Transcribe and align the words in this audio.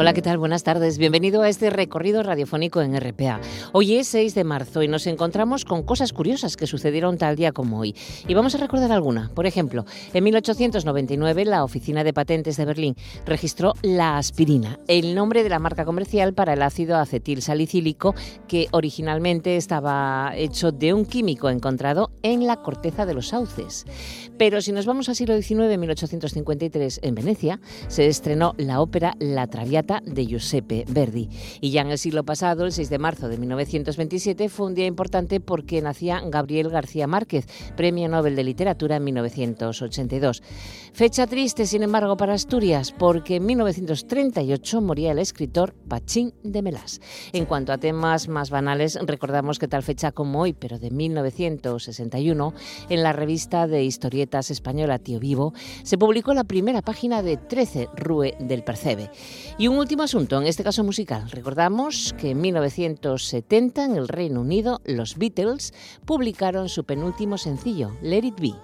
Hola, 0.00 0.14
¿qué 0.14 0.22
tal? 0.22 0.38
Buenas 0.38 0.62
tardes. 0.62 0.96
Bienvenido 0.96 1.42
a 1.42 1.48
este 1.48 1.70
recorrido 1.70 2.22
radiofónico 2.22 2.80
en 2.80 2.96
RPA. 2.96 3.40
Hoy 3.72 3.96
es 3.96 4.06
6 4.06 4.32
de 4.36 4.44
marzo 4.44 4.84
y 4.84 4.86
nos 4.86 5.08
encontramos 5.08 5.64
con 5.64 5.82
cosas 5.82 6.12
curiosas 6.12 6.56
que 6.56 6.68
sucedieron 6.68 7.18
tal 7.18 7.34
día 7.34 7.50
como 7.50 7.80
hoy. 7.80 7.96
Y 8.28 8.34
vamos 8.34 8.54
a 8.54 8.58
recordar 8.58 8.92
alguna. 8.92 9.28
Por 9.34 9.46
ejemplo, 9.46 9.84
en 10.14 10.22
1899 10.22 11.44
la 11.46 11.64
Oficina 11.64 12.04
de 12.04 12.12
Patentes 12.12 12.56
de 12.56 12.64
Berlín 12.64 12.94
registró 13.26 13.74
la 13.82 14.18
aspirina, 14.18 14.78
el 14.86 15.16
nombre 15.16 15.42
de 15.42 15.48
la 15.48 15.58
marca 15.58 15.84
comercial 15.84 16.32
para 16.32 16.52
el 16.52 16.62
ácido 16.62 16.96
acetil 16.96 17.42
salicílico 17.42 18.14
que 18.46 18.68
originalmente 18.70 19.56
estaba 19.56 20.30
hecho 20.36 20.70
de 20.70 20.94
un 20.94 21.06
químico 21.06 21.50
encontrado 21.50 22.12
en 22.22 22.46
la 22.46 22.62
corteza 22.62 23.04
de 23.04 23.14
los 23.14 23.30
sauces. 23.30 23.84
Pero 24.38 24.62
si 24.62 24.70
nos 24.70 24.86
vamos 24.86 25.08
al 25.08 25.16
siglo 25.16 25.34
XIX, 25.36 25.76
1853, 25.76 27.00
en 27.02 27.16
Venecia, 27.16 27.58
se 27.88 28.06
estrenó 28.06 28.54
la 28.58 28.80
ópera 28.80 29.16
La 29.18 29.48
Traviata 29.48 29.87
de 30.04 30.26
Giuseppe 30.26 30.84
Verdi. 30.88 31.28
Y 31.60 31.70
ya 31.70 31.80
en 31.80 31.90
el 31.90 31.98
siglo 31.98 32.24
pasado, 32.24 32.66
el 32.66 32.72
6 32.72 32.90
de 32.90 32.98
marzo 32.98 33.28
de 33.28 33.38
1927, 33.38 34.48
fue 34.48 34.66
un 34.66 34.74
día 34.74 34.86
importante 34.86 35.40
porque 35.40 35.80
nacía 35.80 36.20
Gabriel 36.26 36.68
García 36.68 37.06
Márquez, 37.06 37.46
Premio 37.76 38.08
Nobel 38.08 38.36
de 38.36 38.44
Literatura 38.44 38.96
en 38.96 39.04
1982. 39.04 40.42
Fecha 40.92 41.26
triste, 41.26 41.66
sin 41.66 41.82
embargo, 41.82 42.16
para 42.16 42.34
Asturias, 42.34 42.92
porque 42.96 43.36
en 43.36 43.46
1938 43.46 44.80
moría 44.80 45.12
el 45.12 45.18
escritor 45.18 45.74
Pachín 45.88 46.34
de 46.42 46.60
Melas. 46.62 47.00
En 47.32 47.46
cuanto 47.46 47.72
a 47.72 47.78
temas 47.78 48.28
más 48.28 48.50
banales, 48.50 48.98
recordamos 49.02 49.58
que 49.58 49.68
tal 49.68 49.82
fecha 49.82 50.12
como 50.12 50.40
hoy, 50.40 50.52
pero 50.52 50.78
de 50.78 50.90
1961, 50.90 52.54
en 52.90 53.02
la 53.02 53.12
revista 53.12 53.66
de 53.66 53.84
historietas 53.84 54.50
española 54.50 54.98
Tío 54.98 55.18
Vivo, 55.18 55.54
se 55.82 55.96
publicó 55.96 56.34
la 56.34 56.44
primera 56.44 56.82
página 56.82 57.22
de 57.22 57.36
13 57.36 57.88
Rue 57.96 58.34
del 58.38 58.64
Percebe. 58.64 59.10
Y 59.56 59.68
un 59.68 59.77
último 59.78 60.02
asunto, 60.02 60.40
en 60.40 60.46
este 60.46 60.64
caso 60.64 60.84
musical. 60.84 61.30
Recordamos 61.30 62.14
que 62.18 62.30
en 62.30 62.40
1970 62.40 63.84
en 63.84 63.96
el 63.96 64.08
Reino 64.08 64.40
Unido 64.40 64.80
los 64.84 65.16
Beatles 65.16 65.72
publicaron 66.04 66.68
su 66.68 66.84
penúltimo 66.84 67.38
sencillo, 67.38 67.96
Let 68.02 68.24
It 68.24 68.40
Be. 68.40 68.54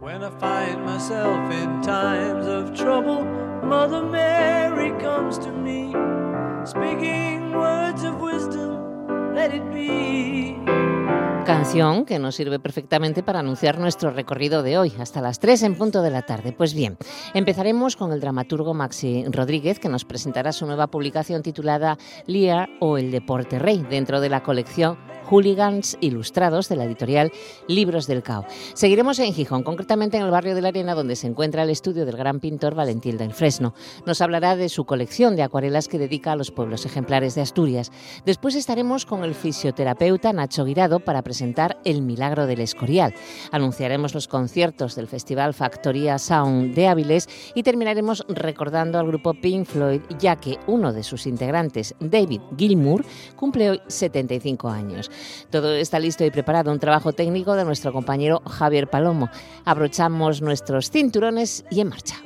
When 0.00 0.22
I 0.22 0.30
find 0.38 0.84
myself 0.84 1.52
in 1.52 1.80
times 1.82 2.46
of 2.46 2.74
trouble, 2.74 3.24
Mother 3.62 4.02
Mary 4.02 4.92
comes 5.00 5.38
to 5.38 5.52
me, 5.52 5.92
Canción 11.46 12.04
que 12.04 12.18
nos 12.18 12.36
sirve 12.36 12.58
perfectamente 12.58 13.22
para 13.22 13.40
anunciar 13.40 13.78
nuestro 13.78 14.10
recorrido 14.10 14.62
de 14.62 14.78
hoy, 14.78 14.92
hasta 14.98 15.20
las 15.20 15.38
3 15.38 15.62
en 15.64 15.74
punto 15.74 16.02
de 16.02 16.10
la 16.10 16.22
tarde. 16.22 16.52
Pues 16.52 16.74
bien, 16.74 16.96
empezaremos 17.34 17.96
con 17.96 18.12
el 18.12 18.20
dramaturgo 18.20 18.74
Maxi 18.74 19.24
Rodríguez, 19.26 19.78
que 19.78 19.88
nos 19.88 20.04
presentará 20.04 20.52
su 20.52 20.66
nueva 20.66 20.88
publicación 20.88 21.42
titulada 21.42 21.98
Lear 22.26 22.68
o 22.78 22.98
El 22.98 23.10
Deporte 23.10 23.58
Rey, 23.58 23.84
dentro 23.88 24.20
de 24.20 24.28
la 24.28 24.42
colección 24.42 24.98
Hooligans 25.30 25.96
Ilustrados 26.00 26.68
de 26.68 26.76
la 26.76 26.84
editorial 26.84 27.30
Libros 27.68 28.08
del 28.08 28.22
Cao. 28.22 28.44
Seguiremos 28.74 29.18
en 29.20 29.32
Gijón, 29.32 29.62
concretamente 29.62 30.16
en 30.16 30.24
el 30.24 30.30
barrio 30.30 30.56
de 30.56 30.60
la 30.60 30.68
Arena, 30.68 30.94
donde 30.94 31.14
se 31.14 31.28
encuentra 31.28 31.62
el 31.62 31.70
estudio 31.70 32.04
del 32.04 32.16
gran 32.16 32.40
pintor 32.40 32.74
Valentín 32.74 33.16
del 33.16 33.32
Fresno. 33.32 33.74
Nos 34.06 34.20
hablará 34.20 34.56
de 34.56 34.68
su 34.68 34.84
colección 34.84 35.36
de 35.36 35.42
acuarelas 35.42 35.86
que 35.86 35.98
dedica 35.98 36.32
a 36.32 36.36
los 36.36 36.50
pueblos 36.50 36.84
ejemplares 36.84 37.36
de 37.36 37.42
Asturias. 37.42 37.92
Después 38.26 38.56
estaremos 38.56 39.06
con 39.06 39.22
el 39.22 39.34
fisioterapeuta 39.34 40.32
Nacho 40.32 40.64
Guirado 40.64 41.00
para 41.00 41.22
presentar 41.22 41.78
El 41.84 42.02
Milagro 42.02 42.46
del 42.46 42.60
Escorial. 42.60 43.14
Anunciaremos 43.52 44.14
los 44.14 44.26
conciertos 44.26 44.96
del 44.96 45.06
Festival 45.06 45.54
Factoría 45.54 46.18
Sound 46.18 46.74
de 46.74 46.88
Áviles 46.88 47.28
y 47.54 47.62
terminaremos 47.62 48.24
recordando 48.28 48.98
al 48.98 49.06
grupo 49.06 49.34
Pink 49.34 49.66
Floyd, 49.66 50.00
ya 50.18 50.36
que 50.36 50.58
uno 50.66 50.92
de 50.92 51.04
sus 51.04 51.26
integrantes, 51.26 51.94
David 52.00 52.40
Gilmour, 52.56 53.04
cumple 53.36 53.70
hoy 53.70 53.80
75 53.86 54.68
años. 54.68 55.10
Todo 55.50 55.74
está 55.74 55.98
listo 55.98 56.24
y 56.24 56.30
preparado, 56.30 56.70
un 56.72 56.78
trabajo 56.78 57.12
técnico 57.12 57.54
de 57.54 57.64
nuestro 57.64 57.92
compañero 57.92 58.42
Javier 58.46 58.88
Palomo. 58.88 59.30
Abrochamos 59.64 60.42
nuestros 60.42 60.90
cinturones 60.90 61.64
y 61.70 61.80
en 61.80 61.88
marcha. 61.88 62.16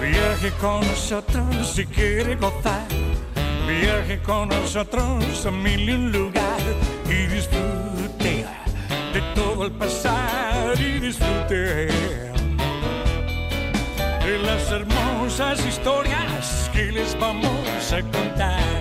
Viaje 0.00 0.52
con 0.60 0.80
nosotros 0.80 1.72
si 1.74 1.84
quiere 1.86 2.36
gozar. 2.36 2.86
Viaje 3.66 4.20
con 4.22 4.48
nosotros 4.48 5.44
a 5.46 5.50
mil 5.50 5.88
y 5.88 5.92
un 5.92 6.12
lugar 6.12 6.60
y 7.06 7.26
disfrute 7.26 8.46
de 9.12 9.20
todo 9.34 9.66
el 9.66 9.72
pasar 9.72 10.80
y 10.80 11.00
disfrute 11.00 12.37
de 14.28 14.38
las 14.40 14.70
hermosas 14.70 15.64
historias 15.66 16.70
que 16.72 16.92
les 16.92 17.18
vamos 17.18 17.92
a 17.92 18.02
contar. 18.02 18.77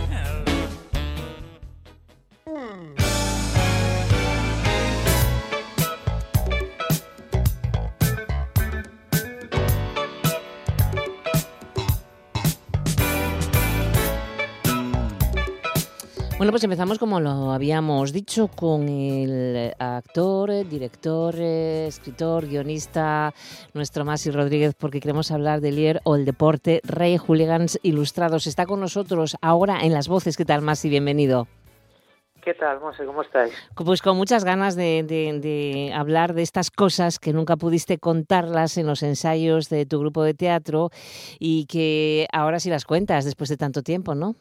Bueno, 16.47 16.53
pues 16.53 16.63
empezamos 16.63 16.97
como 16.97 17.19
lo 17.19 17.51
habíamos 17.51 18.13
dicho 18.13 18.47
con 18.47 18.87
el 18.87 19.73
actor, 19.79 20.49
director, 20.65 21.35
escritor, 21.37 22.47
guionista, 22.47 23.33
nuestro 23.73 24.05
Masi 24.05 24.31
Rodríguez, 24.31 24.73
porque 24.73 25.01
queremos 25.01 25.29
hablar 25.31 25.59
de 25.59 25.73
Lier 25.73 25.99
o 26.05 26.15
el 26.15 26.23
deporte 26.23 26.79
Rey 26.85 27.17
Hooligans 27.17 27.77
Ilustrados. 27.83 28.47
Está 28.47 28.65
con 28.65 28.79
nosotros 28.79 29.35
ahora 29.41 29.81
en 29.81 29.91
las 29.91 30.07
voces. 30.07 30.37
¿Qué 30.37 30.45
tal, 30.45 30.61
Masi? 30.61 30.87
Bienvenido. 30.87 31.49
¿Qué 32.41 32.53
tal, 32.53 32.79
Monse? 32.79 33.03
¿Cómo 33.03 33.23
estáis? 33.23 33.51
Pues 33.75 34.01
con 34.01 34.15
muchas 34.15 34.45
ganas 34.45 34.77
de, 34.77 35.03
de- 35.03 35.37
de 35.41 35.91
hablar 35.93 36.33
de 36.33 36.43
estas 36.43 36.71
cosas 36.71 37.19
que 37.19 37.33
nunca 37.33 37.57
pudiste 37.57 37.97
contarlas 37.97 38.77
en 38.77 38.87
los 38.87 39.03
ensayos 39.03 39.67
de 39.67 39.85
tu 39.85 39.99
grupo 39.99 40.23
de 40.23 40.33
teatro 40.33 40.91
y 41.39 41.65
que 41.65 42.25
ahora 42.31 42.61
sí 42.61 42.69
las 42.69 42.85
cuentas 42.85 43.25
después 43.25 43.49
de 43.49 43.57
tanto 43.57 43.83
tiempo, 43.83 44.15
¿no? 44.15 44.37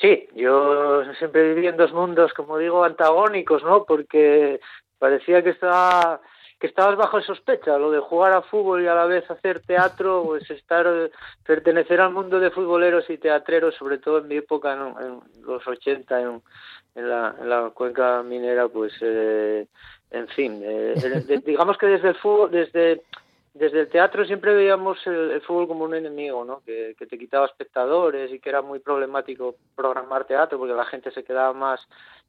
Sí, 0.00 0.28
yo 0.34 1.04
siempre 1.14 1.52
viví 1.54 1.66
en 1.66 1.76
dos 1.76 1.92
mundos, 1.92 2.32
como 2.32 2.56
digo, 2.58 2.84
antagónicos, 2.84 3.62
¿no? 3.62 3.84
Porque 3.84 4.60
parecía 4.98 5.42
que 5.42 5.50
estaba 5.50 6.20
que 6.58 6.66
estabas 6.66 6.94
bajo 6.98 7.22
sospecha, 7.22 7.78
lo 7.78 7.90
de 7.90 8.00
jugar 8.00 8.34
a 8.34 8.42
fútbol 8.42 8.82
y 8.82 8.86
a 8.86 8.94
la 8.94 9.06
vez 9.06 9.28
hacer 9.30 9.60
teatro, 9.60 10.22
pues 10.26 10.50
estar 10.50 10.86
pertenecer 11.42 12.02
al 12.02 12.12
mundo 12.12 12.38
de 12.38 12.50
futboleros 12.50 13.08
y 13.08 13.16
teatreros, 13.16 13.74
sobre 13.76 13.96
todo 13.96 14.18
en 14.18 14.28
mi 14.28 14.36
época, 14.36 14.76
¿no? 14.76 14.94
en 15.00 15.20
los 15.46 15.66
80, 15.66 16.20
en, 16.20 16.42
en, 16.96 17.08
la, 17.08 17.34
en 17.40 17.48
la 17.48 17.70
cuenca 17.70 18.22
minera, 18.22 18.68
pues, 18.68 18.92
eh, 19.00 19.66
en 20.10 20.28
fin, 20.28 20.60
eh, 20.62 20.94
de- 21.26 21.38
digamos 21.46 21.78
que 21.78 21.86
desde 21.86 22.08
el 22.10 22.16
fútbol, 22.16 22.50
desde 22.50 23.00
desde 23.52 23.80
el 23.80 23.88
teatro 23.88 24.24
siempre 24.24 24.54
veíamos 24.54 25.04
el, 25.06 25.32
el 25.32 25.40
fútbol 25.42 25.66
como 25.66 25.84
un 25.84 25.94
enemigo, 25.94 26.44
¿no? 26.44 26.62
Que, 26.64 26.94
que 26.96 27.06
te 27.06 27.18
quitaba 27.18 27.46
espectadores 27.46 28.32
y 28.32 28.38
que 28.38 28.48
era 28.48 28.62
muy 28.62 28.78
problemático 28.78 29.56
programar 29.74 30.24
teatro 30.24 30.58
porque 30.58 30.74
la 30.74 30.84
gente 30.84 31.10
se 31.10 31.24
quedaba 31.24 31.52
más 31.52 31.80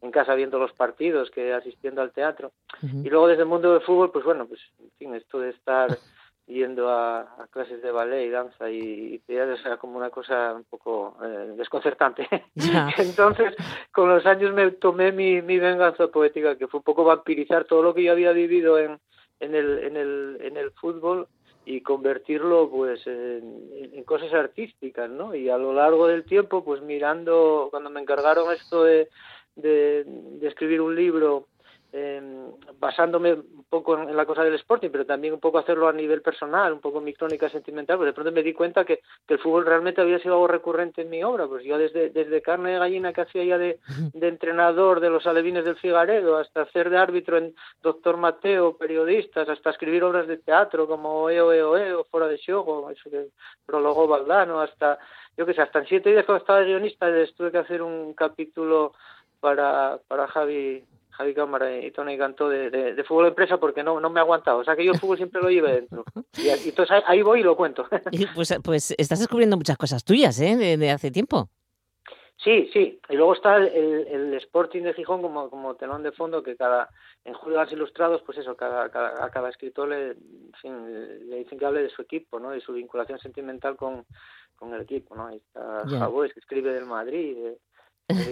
en 0.01 0.09
casa 0.09 0.33
viendo 0.33 0.57
los 0.57 0.73
partidos 0.73 1.29
que 1.29 1.53
asistiendo 1.53 2.01
al 2.01 2.12
teatro. 2.12 2.51
Y 2.81 3.09
luego 3.09 3.27
desde 3.27 3.44
el 3.44 3.50
mundo 3.50 3.71
del 3.71 3.81
fútbol, 3.81 4.12
pues 4.12 4.25
bueno, 4.25 4.47
pues 4.47 4.59
en 4.79 4.91
fin, 4.97 5.13
esto 5.13 5.39
de 5.39 5.51
estar 5.51 5.89
yendo 6.47 6.89
a, 6.89 7.21
a 7.21 7.47
clases 7.51 7.83
de 7.83 7.91
ballet 7.91 8.25
y 8.25 8.29
danza 8.31 8.71
y, 8.71 9.13
y 9.13 9.19
teatro 9.19 9.56
era 9.63 9.77
como 9.77 9.97
una 9.97 10.09
cosa 10.09 10.53
un 10.56 10.63
poco 10.63 11.18
eh, 11.23 11.53
desconcertante. 11.56 12.27
Entonces, 12.97 13.56
con 13.91 14.09
los 14.09 14.25
años 14.25 14.51
me 14.53 14.71
tomé 14.71 15.12
mi, 15.12 15.39
mi 15.44 15.59
venganza 15.59 16.07
poética, 16.07 16.57
que 16.57 16.68
fue 16.68 16.79
un 16.79 16.83
poco 16.83 17.03
vampirizar 17.03 17.65
todo 17.65 17.83
lo 17.83 17.94
que 17.94 18.03
yo 18.03 18.12
había 18.12 18.31
vivido 18.31 18.79
en, 18.79 19.00
en, 19.41 19.55
el, 19.55 19.79
en, 19.79 19.97
el, 19.97 20.38
en 20.41 20.57
el 20.57 20.71
fútbol 20.71 21.27
y 21.65 21.81
convertirlo 21.81 22.69
pues 22.69 23.05
en, 23.05 24.03
cosas 24.05 24.33
artísticas, 24.33 25.09
¿no? 25.09 25.35
Y 25.35 25.49
a 25.49 25.57
lo 25.57 25.73
largo 25.73 26.07
del 26.07 26.23
tiempo, 26.23 26.63
pues 26.63 26.81
mirando, 26.81 27.67
cuando 27.69 27.89
me 27.89 28.01
encargaron 28.01 28.51
esto 28.53 28.83
de, 28.83 29.09
de 29.55 30.47
escribir 30.47 30.81
un 30.81 30.95
libro 30.95 31.47
eh, 31.93 32.21
basándome 32.79 33.33
un 33.33 33.65
poco 33.69 33.97
en, 33.97 34.15
la 34.15 34.25
cosa 34.25 34.43
del 34.43 34.53
Sporting, 34.55 34.89
pero 34.91 35.05
también 35.05 35.33
un 35.33 35.39
poco 35.41 35.57
hacerlo 35.57 35.89
a 35.89 35.93
nivel 35.93 36.21
personal, 36.21 36.71
un 36.71 36.79
poco 36.79 37.01
mi 37.01 37.13
crónica 37.13 37.49
sentimental, 37.49 37.97
pues 37.97 38.07
de 38.07 38.13
pronto 38.13 38.31
me 38.31 38.43
di 38.43 38.53
cuenta 38.53 38.85
que, 38.85 39.01
que, 39.27 39.33
el 39.33 39.39
fútbol 39.39 39.65
realmente 39.65 39.99
había 39.99 40.19
sido 40.19 40.35
algo 40.35 40.47
recurrente 40.47 41.01
en 41.01 41.09
mi 41.09 41.21
obra, 41.23 41.47
pues 41.47 41.65
yo 41.65 41.77
desde, 41.77 42.09
desde 42.09 42.41
carne 42.41 42.71
de 42.71 42.79
gallina 42.79 43.11
que 43.11 43.21
hacía 43.21 43.43
ya 43.43 43.57
de, 43.57 43.79
de 44.13 44.27
entrenador 44.27 45.01
de 45.01 45.09
los 45.09 45.27
alevines 45.27 45.65
del 45.65 45.75
Figaredo, 45.75 46.38
hasta 46.38 46.61
hacer 46.61 46.89
de 46.89 46.97
árbitro 46.97 47.38
en 47.38 47.53
Doctor 47.81 48.15
Mateo, 48.15 48.77
periodistas, 48.77 49.49
hasta 49.49 49.71
escribir 49.71 50.03
obras 50.03 50.27
de 50.27 50.37
teatro 50.37 50.87
como 50.87 51.29
Eo, 51.29 51.51
Eo, 51.51 51.77
Eo, 51.77 52.05
Fuera 52.05 52.27
de 52.27 52.37
Xogo, 52.37 52.89
eso 52.89 53.09
que 53.09 53.27
prologó 53.65 54.07
Valdano, 54.07 54.61
hasta, 54.61 54.97
yo 55.35 55.45
que 55.45 55.53
sé, 55.53 55.61
hasta 55.61 55.79
en 55.79 55.87
siete 55.87 56.09
días 56.09 56.25
cuando 56.25 56.41
estaba 56.41 56.59
de 56.59 56.67
guionista 56.67 57.07
tuve 57.35 57.51
que 57.51 57.57
hacer 57.57 57.81
un 57.81 58.13
capítulo 58.13 58.94
para, 59.41 59.99
para 60.07 60.27
Javi 60.27 60.85
Javi 61.21 61.35
Cámara 61.35 61.77
y 61.77 61.91
Tony 61.91 62.18
Cantó 62.18 62.50
de, 62.50 62.71
de, 62.71 63.03
fútbol 63.03 63.25
de 63.25 63.29
empresa 63.29 63.57
porque 63.57 63.83
no, 63.83 64.00
no 64.00 64.09
me 64.09 64.19
ha 64.19 64.23
aguantado. 64.23 64.57
O 64.57 64.63
sea 64.63 64.75
que 64.75 64.83
yo 64.83 64.91
el 64.91 65.00
fútbol 65.00 65.18
siempre 65.18 65.41
lo 65.41 65.50
lleve 65.50 65.73
dentro. 65.73 66.03
Y, 66.35 66.50
entonces 66.50 67.03
ahí, 67.06 67.21
voy 67.21 67.41
y 67.41 67.44
lo 67.44 67.56
cuento. 67.56 67.85
pues, 68.35 68.57
pues 68.63 68.95
estás 68.97 69.19
descubriendo 69.19 69.56
muchas 69.56 69.77
cosas 69.77 70.03
tuyas, 70.03 70.39
¿eh? 70.41 70.57
De, 70.77 70.89
hace 70.89 71.12
tiempo. 71.12 71.50
Sí, 72.38 72.71
sí. 72.73 73.00
Y 73.07 73.15
luego 73.15 73.33
está 73.33 73.57
el, 73.57 73.68
el, 73.68 74.33
Sporting 74.33 74.81
de 74.81 74.95
Gijón 74.95 75.21
como, 75.21 75.51
como 75.51 75.75
telón 75.75 76.01
de 76.01 76.12
fondo 76.12 76.41
que 76.41 76.56
cada 76.56 76.89
en 77.23 77.35
Juegos 77.35 77.71
Ilustrados, 77.71 78.23
pues 78.25 78.39
eso, 78.39 78.56
cada, 78.56 78.89
cada, 78.89 79.23
a 79.23 79.29
cada 79.29 79.50
escritor 79.50 79.89
le, 79.89 80.15
le 80.63 81.35
dicen 81.35 81.59
que 81.59 81.65
hable 81.65 81.83
de 81.83 81.91
su 81.91 82.01
equipo, 82.01 82.39
¿no? 82.39 82.56
Y 82.56 82.62
su 82.62 82.73
vinculación 82.73 83.19
sentimental 83.19 83.75
con, 83.75 84.07
con 84.56 84.73
el 84.73 84.81
equipo, 84.81 85.15
¿no? 85.15 85.27
Ahí 85.27 85.38
está 85.38 85.83
yeah. 85.85 86.09
que 86.33 86.39
escribe 86.39 86.73
del 86.73 86.85
Madrid, 86.85 87.38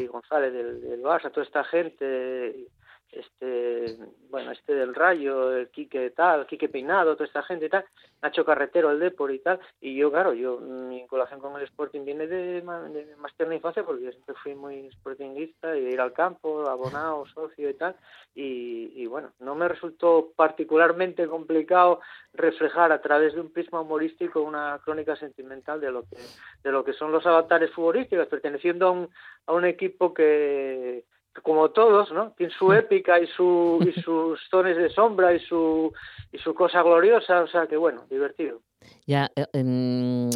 González 0.09 0.53
del, 0.53 0.81
del 0.81 1.01
Barça, 1.01 1.31
toda 1.31 1.45
esta 1.45 1.63
gente, 1.63 2.68
este, 3.11 3.97
bueno, 4.29 4.51
este 4.51 4.75
del 4.75 4.94
Rayo, 4.94 5.56
el 5.56 5.69
Quique 5.69 6.11
tal, 6.11 6.45
Quique 6.45 6.69
Peinado, 6.69 7.15
toda 7.15 7.25
esta 7.25 7.44
gente 7.44 7.65
y 7.65 7.69
tal, 7.69 7.85
Nacho 8.21 8.45
Carretero, 8.45 8.91
el 8.91 9.00
Depor 9.00 9.31
y 9.31 9.39
tal, 9.39 9.59
y 9.81 9.95
yo, 9.95 10.11
claro, 10.11 10.33
yo, 10.33 10.59
mi 10.59 10.97
vinculación 10.97 11.39
con 11.39 11.56
el 11.56 11.63
Sporting 11.63 12.06
viene 12.06 12.27
de, 12.27 12.61
de 12.61 13.15
más 13.17 13.35
tierna 13.35 13.56
infancia 13.56 13.83
porque 13.83 14.03
yo 14.03 14.11
siempre 14.11 14.35
fui 14.35 14.56
muy 14.56 14.89
sportinguista 14.91 15.77
y 15.77 15.85
ir 15.85 16.01
al 16.01 16.13
campo, 16.13 16.67
abonado, 16.67 17.25
socio 17.27 17.69
y 17.69 17.73
tal, 17.73 17.95
y, 18.35 18.91
y 18.95 19.06
bueno, 19.07 19.31
no 19.39 19.55
me 19.55 19.67
resultó 19.67 20.31
particularmente 20.35 21.27
complicado 21.27 22.01
reflejar 22.33 22.91
a 22.91 23.01
través 23.01 23.33
de 23.33 23.41
un 23.41 23.51
prisma 23.51 23.81
humorístico 23.81 24.41
una 24.41 24.79
crónica 24.83 25.15
sentimental 25.15 25.81
de 25.81 25.91
lo 25.91 26.03
que, 26.03 26.17
de 26.63 26.71
lo 26.71 26.83
que 26.83 26.94
son 26.94 27.12
los 27.12 27.25
avatares 27.25 27.71
futbolísticos, 27.71 28.27
perteneciendo 28.27 28.88
a 28.88 28.91
un, 28.91 29.09
a 29.47 29.53
un 29.53 29.65
equipo 29.65 30.13
que 30.13 31.05
como 31.41 31.69
todos, 31.69 32.12
¿no? 32.12 32.31
Tiene 32.38 32.53
su 32.53 32.71
épica 32.74 33.19
y 33.19 33.27
su 33.27 33.80
y 33.81 34.00
sus 34.01 34.39
tones 34.50 34.77
de 34.77 34.89
sombra 34.89 35.33
y 35.33 35.39
su 35.39 35.91
y 36.31 36.38
su 36.38 36.53
cosa 36.53 36.81
gloriosa, 36.83 37.41
o 37.41 37.47
sea 37.47 37.68
que 37.68 37.77
bueno, 37.77 38.06
divertido. 38.09 38.62
Ya 39.06 39.30
eh, 39.36 40.30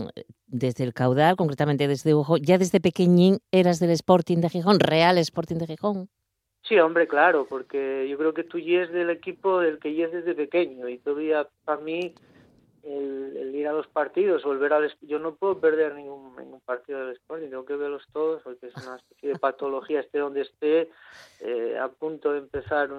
desde 0.47 0.83
el 0.83 0.94
caudal, 0.94 1.35
concretamente 1.35 1.88
desde 1.88 2.13
Ojo, 2.13 2.38
ya 2.38 2.57
desde 2.57 2.79
pequeñín 2.79 3.39
eras 3.51 3.79
del 3.79 3.91
Sporting 3.91 4.38
de 4.38 4.50
Gijón, 4.50 4.79
Real 4.79 5.17
Sporting 5.17 5.57
de 5.57 5.67
Gijón. 5.67 6.09
Sí, 6.67 6.79
hombre, 6.79 7.07
claro, 7.07 7.45
porque 7.50 8.07
yo 8.09 8.17
creo 8.17 8.33
que 8.33 8.44
tú 8.44 8.57
ya 8.57 8.83
es 8.83 8.91
del 8.91 9.09
equipo 9.09 9.59
del 9.59 9.79
que 9.79 10.01
es 10.01 10.11
desde 10.11 10.33
pequeño 10.33 10.88
y 10.88 10.97
todavía 10.97 11.47
para 11.65 11.81
mí 11.81 12.13
el, 12.83 13.56
ir 13.56 13.68
a 13.68 13.74
los 13.74 13.88
partidos, 13.88 14.44
volver 14.44 14.74
al 14.74 14.94
yo 15.01 15.19
no 15.19 15.35
puedo 15.35 15.59
perder 15.59 15.95
ningún, 15.95 16.35
ningún 16.35 16.59
partido 16.62 17.00
del 17.00 17.15
Sporting, 17.15 17.50
tengo 17.50 17.65
que 17.65 17.75
verlos 17.75 18.06
todos 18.12 18.41
porque 18.44 18.68
es 18.68 18.75
una 18.85 18.97
especie 18.97 19.30
de 19.30 19.39
patología, 19.39 20.01
esté 20.01 20.19
donde 20.19 20.41
esté, 20.41 20.89
eh, 21.39 21.77
a 21.80 21.88
punto 21.88 22.33
de 22.33 22.39
empezar. 22.39 22.89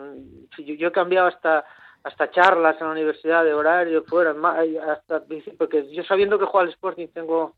yo, 0.58 0.74
yo 0.74 0.88
he 0.88 0.92
cambiado 0.92 1.28
hasta 1.28 1.64
hasta 2.02 2.30
charlas 2.30 2.78
en 2.80 2.86
la 2.86 2.92
universidad 2.92 3.44
de 3.44 3.54
horario 3.54 4.04
fuera, 4.04 4.34
hasta 4.90 5.24
porque 5.56 5.90
yo 5.90 6.04
sabiendo 6.04 6.38
que 6.38 6.44
juega 6.44 6.66
al 6.66 6.72
Sporting 6.72 7.08
tengo 7.08 7.56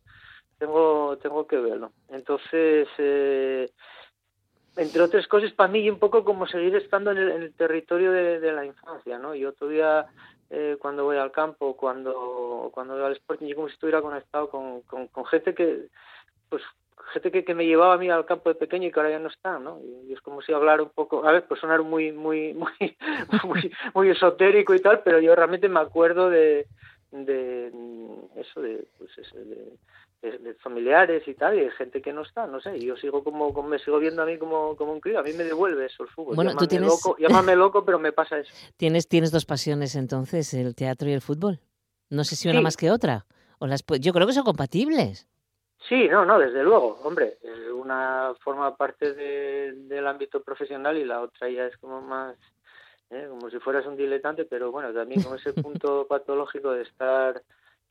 tengo 0.58 1.18
tengo 1.18 1.46
que 1.46 1.58
verlo. 1.58 1.92
Entonces 2.08 2.88
eh, 2.98 3.68
entre 4.76 5.00
otras 5.00 5.26
cosas, 5.26 5.52
para 5.52 5.72
mí, 5.72 5.88
un 5.88 5.98
poco 5.98 6.22
como 6.22 6.46
seguir 6.46 6.76
estando 6.76 7.10
en 7.10 7.18
el, 7.18 7.54
territorio 7.54 8.12
de, 8.12 8.40
de, 8.40 8.52
la 8.52 8.66
infancia, 8.66 9.18
¿no? 9.18 9.34
Yo 9.34 9.54
todavía 9.54 10.06
eh, 10.50 10.76
cuando 10.78 11.04
voy 11.04 11.16
al 11.16 11.32
campo, 11.32 11.76
cuando, 11.76 12.70
cuando 12.72 12.94
voy 12.94 13.04
al 13.04 13.12
Sporting, 13.12 13.46
yo 13.46 13.56
como 13.56 13.68
si 13.68 13.74
estuviera 13.74 14.02
conectado 14.02 14.48
con, 14.48 14.82
con, 14.82 15.24
gente 15.26 15.54
que, 15.54 15.86
pues, 16.48 16.62
gente 17.12 17.30
que, 17.30 17.44
que, 17.44 17.54
me 17.54 17.66
llevaba 17.66 17.94
a 17.94 17.98
mí 17.98 18.08
al 18.08 18.26
campo 18.26 18.48
de 18.48 18.54
pequeño 18.54 18.88
y 18.88 18.92
que 18.92 19.00
ahora 19.00 19.10
ya 19.10 19.18
no 19.18 19.28
está, 19.28 19.58
¿no? 19.58 19.80
Y, 19.82 20.12
es 20.12 20.20
como 20.20 20.42
si 20.42 20.52
hablar 20.52 20.80
un 20.80 20.90
poco, 20.90 21.26
a 21.26 21.32
ver, 21.32 21.46
pues 21.46 21.60
sonar 21.60 21.82
muy, 21.82 22.12
muy, 22.12 22.54
muy, 22.54 22.96
muy, 23.44 23.72
muy 23.94 24.10
esotérico 24.10 24.74
y 24.74 24.80
tal, 24.80 25.02
pero 25.02 25.20
yo 25.20 25.34
realmente 25.34 25.68
me 25.68 25.80
acuerdo 25.80 26.30
de, 26.30 26.66
de 27.10 27.72
eso, 28.36 28.60
de, 28.60 28.86
pues 28.98 29.16
eso, 29.18 29.36
de, 29.36 29.72
de, 30.30 30.54
familiares 30.54 31.26
y 31.26 31.34
tal, 31.34 31.56
y 31.56 31.60
de 31.60 31.70
gente 31.70 32.02
que 32.02 32.12
no 32.12 32.22
está, 32.22 32.46
no 32.46 32.60
sé, 32.60 32.76
y 32.76 32.86
yo 32.86 32.96
sigo 32.96 33.22
como, 33.22 33.52
como, 33.52 33.68
me 33.68 33.78
sigo 33.78 33.98
viendo 33.98 34.22
a 34.22 34.26
mí 34.26 34.38
como, 34.38 34.76
como 34.76 34.92
un 34.92 35.00
crío, 35.00 35.18
a 35.18 35.22
mí 35.22 35.32
me 35.32 35.44
devuelve 35.44 35.86
eso 35.86 36.02
el 36.02 36.08
fútbol. 36.10 36.36
Bueno, 36.36 36.54
tú 36.56 36.66
tienes... 36.66 36.88
loco, 36.88 37.16
llámame 37.18 37.56
loco, 37.56 37.84
pero 37.84 37.98
me 37.98 38.12
pasa 38.12 38.38
eso. 38.38 38.52
Tienes, 38.76 39.08
tienes 39.08 39.32
dos 39.32 39.44
pasiones 39.44 39.94
entonces, 39.96 40.52
el 40.54 40.74
teatro 40.74 41.08
y 41.08 41.12
el 41.12 41.20
fútbol. 41.20 41.60
No 42.10 42.24
sé 42.24 42.36
si 42.36 42.48
una 42.48 42.60
más 42.60 42.76
que 42.76 42.90
otra. 42.90 43.26
O 43.58 43.66
las, 43.66 43.84
yo 44.00 44.12
creo 44.12 44.26
que 44.26 44.32
son 44.32 44.44
compatibles. 44.44 45.26
Sí, 45.88 46.08
no, 46.08 46.24
no, 46.24 46.38
desde 46.38 46.64
luego, 46.64 46.98
hombre, 47.04 47.38
eh, 47.42 47.70
una 47.70 48.34
forma 48.40 48.76
parte 48.76 49.14
de, 49.14 49.72
del 49.72 50.06
ámbito 50.06 50.42
profesional 50.42 50.96
y 50.96 51.04
la 51.04 51.20
otra 51.20 51.48
ya 51.48 51.66
es 51.66 51.76
como 51.76 52.00
más, 52.00 52.36
eh, 53.10 53.26
como 53.28 53.48
si 53.50 53.58
fueras 53.60 53.86
un 53.86 53.96
diletante, 53.96 54.46
pero 54.46 54.72
bueno, 54.72 54.92
también 54.92 55.22
con 55.22 55.36
ese 55.36 55.52
punto 55.62 56.06
patológico 56.08 56.72
de 56.72 56.82
estar 56.82 57.40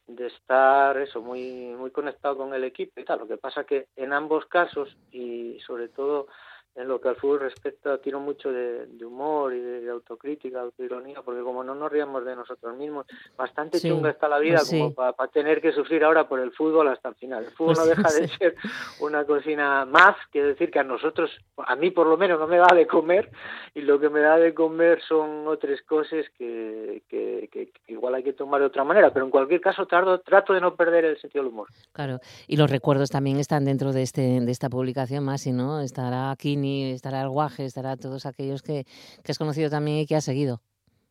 de 0.08 0.28
estar 0.28 0.98
eso 0.98 1.22
muy 1.22 1.74
muy 1.78 1.92
conectado 1.92 2.38
con 2.38 2.54
el 2.54 2.64
equipo 2.64 3.00
y 3.00 3.06
tal. 3.06 3.20
Lo 3.20 3.28
que 3.28 3.38
pasa 3.38 3.64
que 3.64 3.88
en 3.96 4.14
ambos 4.14 4.46
casos 4.46 4.96
y 5.12 5.60
sobre 5.66 5.90
todo 5.90 6.28
en 6.76 6.90
lo 6.90 7.00
que 7.00 7.08
al 7.08 7.16
fútbol 7.16 7.40
respecta 7.40 7.98
tiro 8.00 8.20
mucho 8.20 8.52
de, 8.52 8.88
humor 9.06 9.54
y 9.54 9.60
de, 9.60 9.90
autocrítica, 9.90 10.60
autoironía, 10.60 11.22
porque 11.24 11.42
como 11.42 11.64
no 11.64 11.74
nos 11.74 11.90
riamos 11.90 12.26
de 12.26 12.36
nosotros 12.36 12.76
mismos, 12.76 13.06
bastante 13.38 13.80
chunga 13.80 14.10
está 14.10 14.28
la 14.28 14.40
vida 14.40 14.58
pues 14.58 14.72
como 14.72 14.94
para 14.94 15.32
tener 15.32 15.62
que 15.62 15.72
sufrir 15.72 16.04
ahora 16.04 16.28
por 16.28 16.40
el 16.40 16.52
fútbol 16.52 16.90
hasta 16.90 17.10
el 17.10 17.16
final. 17.16 17.46
El 17.46 17.52
fútbol 17.52 17.76
pues 17.76 17.88
no 17.88 17.96
deja 17.96 18.20
de 18.20 18.28
ser 18.28 18.56
una 19.00 19.24
cocina 19.24 19.86
más, 19.86 20.18
que 20.32 20.44
decir 20.44 20.70
que 20.70 20.80
a 20.80 20.84
nosotros, 20.84 21.32
a 21.58 21.76
mí 21.78 21.92
por 21.92 22.08
lo 22.08 22.18
menos 22.18 22.40
no 22.40 22.48
me 22.48 22.58
da 22.58 22.76
de 22.76 22.86
comer, 22.88 23.32
y 23.74 23.82
lo 23.82 24.00
que 24.00 24.10
me 24.10 24.20
da 24.20 24.38
de 24.38 24.54
comer 24.54 25.02
son 25.08 25.48
otras 25.48 25.82
cosas 25.84 26.26
que, 26.38 27.04
que, 27.08 27.48
que, 27.52 27.72
igual 27.88 28.16
hay 28.16 28.24
que 28.24 28.34
tomar 28.34 28.60
de 28.60 28.68
otra 28.68 28.84
manera, 28.84 29.14
pero 29.14 29.24
en 29.24 29.32
cualquier 29.32 29.62
caso 29.62 29.86
tardo, 29.86 30.20
trato 30.20 30.54
de 30.54 30.60
no 30.60 30.76
perder 30.76 31.06
el 31.06 31.18
sentido 31.22 31.44
del 31.44 31.54
humor. 31.54 31.70
Claro, 31.94 32.20
y 32.48 32.58
los 32.58 32.70
recuerdos 32.70 33.10
también 33.10 33.38
están 33.38 33.64
dentro 33.64 33.94
de, 33.94 34.02
este, 34.02 34.42
de 34.42 34.52
esta 34.52 34.70
publicación 34.70 35.24
más, 35.24 35.48
y 35.48 35.54
no 35.54 35.80
estará 35.80 36.32
aquí 36.32 36.58
estará 36.66 37.22
el 37.22 37.30
Guaje, 37.30 37.66
estará 37.66 37.98
todos 37.98 38.26
aquellos 38.26 38.62
que, 38.62 38.86
que 39.24 39.32
has 39.32 39.38
conocido 39.38 39.70
también 39.70 40.00
y 40.00 40.06
que 40.06 40.16
has 40.16 40.26
seguido. 40.26 40.62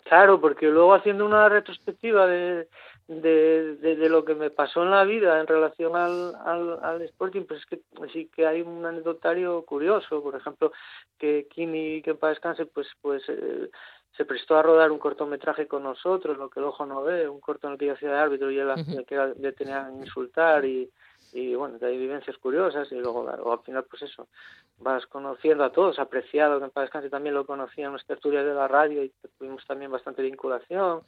Claro, 0.05 0.41
porque 0.41 0.67
luego 0.67 0.93
haciendo 0.93 1.25
una 1.25 1.49
retrospectiva 1.49 2.27
de, 2.27 2.69
de, 3.09 3.77
de, 3.77 4.09
lo 4.11 4.25
que 4.25 4.35
me 4.35 4.51
pasó 4.51 4.83
en 4.83 4.91
la 4.91 5.05
vida 5.05 5.41
en 5.41 5.47
relación 5.47 5.97
al, 5.97 6.35
al, 6.45 6.79
al, 6.83 7.03
Sporting, 7.03 7.45
pues 7.49 7.61
es 7.61 7.67
que 7.67 7.81
sí 8.13 8.31
que 8.35 8.47
hay 8.47 8.61
un 8.61 8.85
anecdotario 8.85 9.63
curioso, 9.65 10.23
por 10.23 10.37
ejemplo, 10.37 10.73
que 11.19 11.47
Kini, 11.51 12.03
que 12.03 12.15
para 12.15 12.31
descanse, 12.31 12.67
pues, 12.67 12.87
pues 13.01 13.23
eh, 13.29 13.71
se 14.15 14.25
prestó 14.27 14.57
a 14.57 14.63
rodar 14.63 14.93
un 14.93 14.99
cortometraje 14.99 15.67
con 15.67 15.83
nosotros, 15.83 16.37
lo 16.37 16.51
que 16.51 16.61
el 16.61 16.67
ojo 16.67 16.85
no 16.85 17.03
ve, 17.03 17.27
un 17.27 17.41
corto 17.41 17.67
en 17.67 17.73
el 17.73 17.79
que 17.79 17.87
yo 17.87 17.95
hacía 17.95 18.11
de 18.11 18.19
árbitro 18.19 18.51
y 18.51 18.59
él 18.59 18.69
que 19.07 19.35
le 19.39 19.53
tenían 19.53 20.01
insultar 20.01 20.67
y, 20.67 20.91
y 21.35 21.57
bueno, 21.57 21.79
hay 21.83 21.99
vivencias 21.99 22.39
curiosas 22.39 22.91
y 22.93 22.95
luego 22.95 23.25
claro, 23.25 23.53
al 23.53 23.59
final 23.59 23.85
pues 23.91 24.03
eso, 24.03 24.29
vas 24.79 25.05
conociendo 25.07 25.65
a 25.65 25.73
todos, 25.73 25.99
apreciado 25.99 26.61
que 26.61 26.67
en 26.67 26.71
Paz 26.71 26.85
Descanse 26.85 27.11
también 27.11 27.35
lo 27.35 27.45
conocía 27.45 27.87
en 27.87 27.93
las 27.93 28.07
tertulias 28.07 28.47
de 28.47 28.55
la 28.55 28.69
radio 28.69 29.03
y 29.03 29.13
tuvimos 29.37 29.67
también 29.67 29.91
bastante 29.91 30.23
vinculación, 30.23 31.03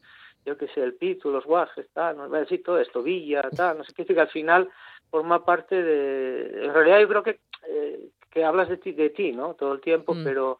yo 0.45 0.59
que 0.59 0.67
sé, 0.69 0.83
el 0.83 0.95
Pitu, 0.95 1.31
los 1.31 1.45
Guajes, 1.45 1.87
tal, 1.93 2.17
no, 2.17 2.29
decir 2.29 2.65
todo 2.65 2.81
esto, 2.81 3.05
Villa, 3.05 3.49
tal, 3.57 3.79
no 3.79 3.85
sé 3.85 3.95
qué, 3.95 4.05
que 4.05 4.21
al 4.21 4.29
final 4.29 4.69
forma 5.13 5.45
parte 5.45 5.81
de, 5.81 6.65
en 6.65 6.75
realidad 6.75 7.01
yo 7.01 7.09
creo 7.09 7.23
que, 7.23 7.39
eh, 7.69 8.09
que 8.29 8.45
hablas 8.45 8.69
de 8.69 8.79
ti, 8.79 8.93
de 8.93 9.11
ti, 9.11 9.31
¿no? 9.31 9.55
Todo 9.55 9.75
el 9.75 9.81
tiempo, 9.81 10.13
mm. 10.13 10.25
pero, 10.25 10.59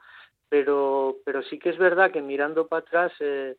pero, 0.49 1.17
pero 1.25 1.43
sí 1.43 1.59
que 1.59 1.71
es 1.71 1.79
verdad 1.79 2.13
que 2.13 2.23
mirando 2.23 2.69
para 2.69 2.81
atrás, 2.81 3.13
eh, 3.19 3.57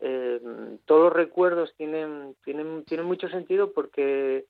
eh, 0.00 0.40
todos 0.84 1.04
los 1.04 1.12
recuerdos 1.14 1.72
tienen, 1.78 2.36
tienen, 2.44 2.84
tienen 2.84 3.06
mucho 3.06 3.30
sentido 3.30 3.72
porque 3.72 4.44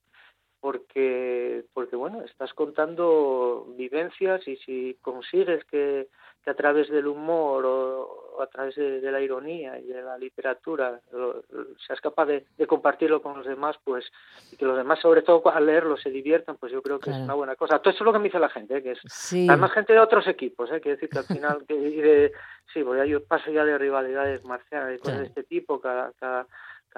porque 0.59 1.63
porque 1.73 1.95
bueno 1.95 2.21
estás 2.23 2.53
contando 2.53 3.67
vivencias 3.77 4.47
y 4.47 4.57
si 4.57 4.97
consigues 5.01 5.63
que, 5.65 6.07
que 6.43 6.51
a 6.51 6.55
través 6.55 6.89
del 6.89 7.07
humor 7.07 7.65
o, 7.65 8.27
a 8.41 8.47
través 8.47 8.75
de, 8.75 9.11
la 9.11 9.19
ironía 9.19 9.79
y 9.79 9.87
de 9.87 10.01
la 10.01 10.17
literatura 10.17 10.99
seas 11.85 11.99
capaz 12.01 12.25
de, 12.25 12.45
compartirlo 12.67 13.21
con 13.21 13.37
los 13.37 13.45
demás, 13.45 13.75
pues 13.83 14.05
y 14.51 14.57
que 14.57 14.65
los 14.65 14.77
demás, 14.77 14.99
sobre 14.99 15.23
todo 15.23 15.49
al 15.49 15.65
leerlo, 15.65 15.97
se 15.97 16.09
diviertan, 16.09 16.57
pues 16.57 16.71
yo 16.71 16.81
creo 16.81 16.99
que 16.99 17.09
es 17.09 17.17
una 17.17 17.33
buena 17.33 17.55
cosa. 17.55 17.79
Todo 17.79 17.89
eso 17.89 18.03
es 18.03 18.05
lo 18.05 18.13
que 18.13 18.19
me 18.19 18.25
dice 18.25 18.39
la 18.39 18.49
gente, 18.49 18.77
¿eh? 18.77 18.83
que 18.83 18.91
es 18.91 19.33
además 19.49 19.71
gente 19.71 19.93
de 19.93 19.99
otros 19.99 20.27
equipos, 20.27 20.71
¿eh? 20.71 20.79
quiere 20.81 20.97
decir 20.97 21.09
que 21.09 21.19
al 21.19 21.25
final, 21.25 21.65
que, 21.67 21.73
y 21.73 22.01
de, 22.01 22.31
sí, 22.73 22.83
pues 22.83 23.09
yo 23.09 23.23
paso 23.23 23.51
ya 23.51 23.65
de 23.65 23.77
rivalidades 23.77 24.43
marciales 24.45 24.99
y 24.99 25.01
cosas 25.01 25.19
de 25.19 25.25
este 25.25 25.43
tipo, 25.43 25.79
cada, 25.79 26.11
cada, 26.19 26.47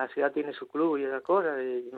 ciudad 0.07 0.31
tiene 0.31 0.53
su 0.53 0.67
club 0.67 0.97
y 0.97 1.03
esa 1.03 1.21
cosa. 1.21 1.61
Y, 1.61 1.91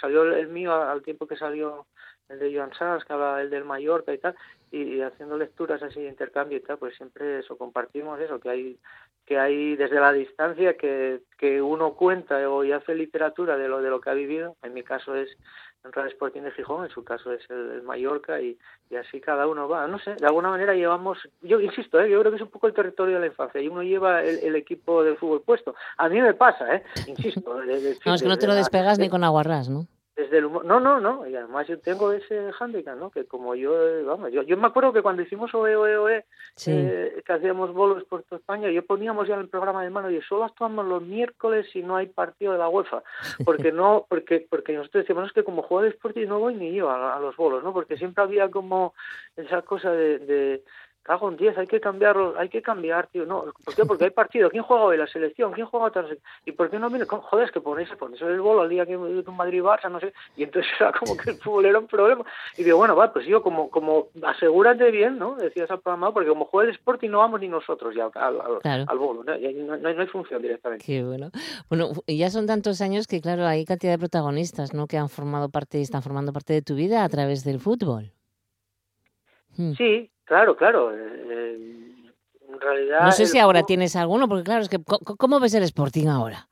salió 0.00 0.22
el 0.22 0.48
mío 0.48 0.72
al 0.72 1.02
tiempo 1.02 1.26
que 1.26 1.36
salió 1.36 1.86
el 2.28 2.38
de 2.38 2.54
Joan 2.54 2.72
Sanz, 2.74 3.04
que 3.04 3.12
habla 3.12 3.42
el 3.42 3.50
del 3.50 3.64
Mallorca 3.64 4.14
y 4.14 4.18
tal, 4.18 4.36
y, 4.70 5.00
haciendo 5.00 5.36
lecturas 5.36 5.82
así 5.82 6.00
de 6.00 6.08
intercambio 6.08 6.58
y 6.58 6.62
tal, 6.62 6.78
pues 6.78 6.96
siempre 6.96 7.40
eso, 7.40 7.58
compartimos 7.58 8.20
eso, 8.20 8.38
que 8.38 8.50
hay 8.50 8.78
que 9.26 9.38
hay 9.38 9.76
desde 9.76 10.00
la 10.00 10.12
distancia 10.12 10.76
que, 10.76 11.20
que 11.38 11.62
uno 11.62 11.94
cuenta 11.94 12.48
o 12.50 12.64
y 12.64 12.72
hace 12.72 12.94
literatura 12.94 13.56
de 13.56 13.68
lo 13.68 13.80
de 13.80 13.90
lo 13.90 14.00
que 14.00 14.10
ha 14.10 14.14
vivido, 14.14 14.56
en 14.62 14.74
mi 14.74 14.82
caso 14.82 15.14
es 15.14 15.36
el 15.84 15.92
Real 15.92 16.08
Sporting 16.08 16.42
de 16.42 16.50
Gijón, 16.52 16.84
en 16.84 16.90
su 16.90 17.04
caso 17.04 17.32
es 17.32 17.48
el, 17.50 17.82
Mallorca 17.82 18.40
y, 18.40 18.58
y, 18.90 18.96
así 18.96 19.20
cada 19.20 19.46
uno 19.46 19.68
va, 19.68 19.86
no 19.86 19.98
sé, 19.98 20.14
de 20.14 20.26
alguna 20.26 20.50
manera 20.50 20.74
llevamos, 20.74 21.18
yo 21.40 21.60
insisto, 21.60 22.00
¿eh? 22.00 22.10
yo 22.10 22.20
creo 22.20 22.32
que 22.32 22.36
es 22.36 22.42
un 22.42 22.50
poco 22.50 22.66
el 22.66 22.74
territorio 22.74 23.14
de 23.14 23.20
la 23.20 23.26
infancia 23.26 23.60
y 23.60 23.68
uno 23.68 23.82
lleva 23.82 24.22
el, 24.22 24.54
equipo 24.56 25.02
de 25.02 25.16
fútbol 25.16 25.42
puesto, 25.42 25.74
a 25.96 26.08
mí 26.08 26.20
me 26.20 26.34
pasa, 26.34 26.74
¿eh? 26.74 26.82
insisto. 27.06 27.54
no, 27.64 28.14
es 28.14 28.22
que 28.22 28.28
no 28.28 28.38
te 28.38 28.46
lo 28.46 28.54
despegas 28.54 28.98
ni 28.98 29.08
con 29.08 29.24
aguarrás, 29.24 29.68
¿no? 29.68 29.86
Desde 30.20 30.38
el 30.38 30.46
humor. 30.46 30.64
No, 30.64 30.80
no, 30.80 31.00
no. 31.00 31.26
Y 31.26 31.34
además 31.34 31.66
yo 31.66 31.78
tengo 31.78 32.12
ese 32.12 32.52
hándicap, 32.52 32.96
¿no? 32.98 33.10
Que 33.10 33.24
como 33.24 33.54
yo, 33.54 33.72
vamos, 34.04 34.30
yo, 34.32 34.42
yo 34.42 34.56
me 34.56 34.66
acuerdo 34.66 34.92
que 34.92 35.02
cuando 35.02 35.22
hicimos 35.22 35.54
OE, 35.54 35.76
OE, 35.76 35.96
OE, 35.96 36.24
eh, 36.66 37.22
que 37.24 37.32
hacíamos 37.32 37.72
bolos 37.72 38.04
por 38.04 38.22
toda 38.24 38.38
España, 38.38 38.70
yo 38.70 38.84
poníamos 38.84 39.26
ya 39.26 39.34
en 39.34 39.40
el 39.40 39.48
programa 39.48 39.82
de 39.82 39.90
mano 39.90 40.10
y 40.10 40.20
solo 40.22 40.44
actuamos 40.44 40.86
los 40.86 41.02
miércoles 41.02 41.66
si 41.72 41.82
no 41.82 41.96
hay 41.96 42.06
partido 42.06 42.52
de 42.52 42.58
la 42.58 42.68
UEFA. 42.68 43.02
Porque 43.44 43.72
no, 43.72 44.06
porque 44.08 44.46
porque 44.48 44.72
nosotros 44.72 45.02
decíamos 45.02 45.26
es 45.26 45.32
que 45.32 45.44
como 45.44 45.62
juego 45.62 45.82
de 45.82 45.90
Sporting 45.90 46.26
no 46.26 46.38
voy 46.38 46.54
ni 46.54 46.72
yo 46.72 46.90
a, 46.90 47.18
los 47.20 47.36
bolos, 47.36 47.62
¿no? 47.62 47.72
Porque 47.72 47.96
siempre 47.96 48.22
había 48.22 48.50
como 48.50 48.94
esa 49.36 49.62
cosa 49.62 49.92
de 49.92 50.62
cago 51.02 51.28
en 51.28 51.36
10, 51.36 51.58
hay 51.58 51.66
que 51.66 51.80
cambiarlo, 51.80 52.34
hay 52.38 52.48
que 52.48 52.62
cambiar, 52.62 53.06
tío. 53.08 53.26
No, 53.26 53.44
¿por 53.64 53.74
qué? 53.74 53.84
Porque 53.84 54.04
hay 54.04 54.10
partido. 54.10 54.50
¿Quién 54.50 54.62
juega 54.62 54.84
hoy? 54.84 54.96
La 54.96 55.06
selección. 55.06 55.52
¿Quién 55.52 55.66
juega 55.66 55.86
otra? 55.86 56.06
¿Y 56.44 56.52
por 56.52 56.70
qué 56.70 56.78
no 56.78 56.88
viene? 56.88 57.06
Joder, 57.06 57.46
es 57.46 57.52
que 57.52 57.60
ponéis, 57.60 57.88
ponéis 57.98 58.20
el 58.22 58.40
bolo 58.40 58.62
al 58.62 58.68
día 58.68 58.86
que 58.86 58.96
un 58.96 59.36
Madrid-Barça, 59.36 59.90
no 59.90 60.00
sé. 60.00 60.12
Y 60.36 60.44
entonces 60.44 60.70
era 60.80 60.92
como 60.92 61.16
que 61.16 61.30
el 61.30 61.36
fútbol 61.36 61.66
era 61.66 61.78
un 61.78 61.86
problema. 61.86 62.24
Y 62.56 62.64
digo, 62.64 62.76
bueno, 62.76 62.94
va, 62.94 63.12
pues 63.12 63.26
yo 63.26 63.42
como, 63.42 63.70
como 63.70 64.08
asegúrate 64.22 64.90
bien, 64.90 65.18
¿no? 65.18 65.36
Decías 65.36 65.70
al 65.70 65.80
programa, 65.80 66.12
porque 66.12 66.28
como 66.28 66.44
juega 66.44 66.68
el 66.68 66.76
Sporting 66.76 67.10
no 67.10 67.18
vamos 67.18 67.40
ni 67.40 67.48
nosotros 67.48 67.94
ya 67.94 68.06
al, 68.14 68.40
al, 68.62 68.98
bolo. 68.98 69.24
¿no? 69.24 69.36
No, 69.36 69.76
no, 69.76 70.00
hay 70.00 70.06
función 70.06 70.42
directamente. 70.42 70.84
Qué 70.84 71.02
bueno. 71.02 71.30
Bueno, 71.68 71.90
ya 72.06 72.30
son 72.30 72.46
tantos 72.46 72.80
años 72.80 73.06
que, 73.06 73.20
claro, 73.20 73.46
hay 73.46 73.64
cantidad 73.64 73.92
de 73.92 73.98
protagonistas, 73.98 74.74
¿no? 74.74 74.86
Que 74.86 74.98
han 74.98 75.08
formado 75.08 75.48
parte 75.48 75.78
y 75.78 75.82
están 75.82 76.02
formando 76.02 76.32
parte 76.32 76.52
de 76.52 76.62
tu 76.62 76.74
vida 76.74 77.04
a 77.04 77.08
través 77.08 77.44
del 77.44 77.58
fútbol. 77.58 78.12
Hmm. 79.56 79.72
Sí, 79.72 80.10
Claro, 80.30 80.56
claro. 80.56 80.92
Eh, 80.94 81.56
en 82.48 82.60
realidad. 82.60 83.02
No 83.02 83.10
sé 83.10 83.26
si 83.26 83.36
ahora 83.40 83.64
tienes 83.64 83.96
alguno, 83.96 84.28
porque 84.28 84.44
claro, 84.44 84.62
es 84.62 84.68
que 84.68 84.78
¿cómo 85.18 85.40
ves 85.40 85.54
el 85.54 85.64
Sporting 85.64 86.06
ahora? 86.06 86.46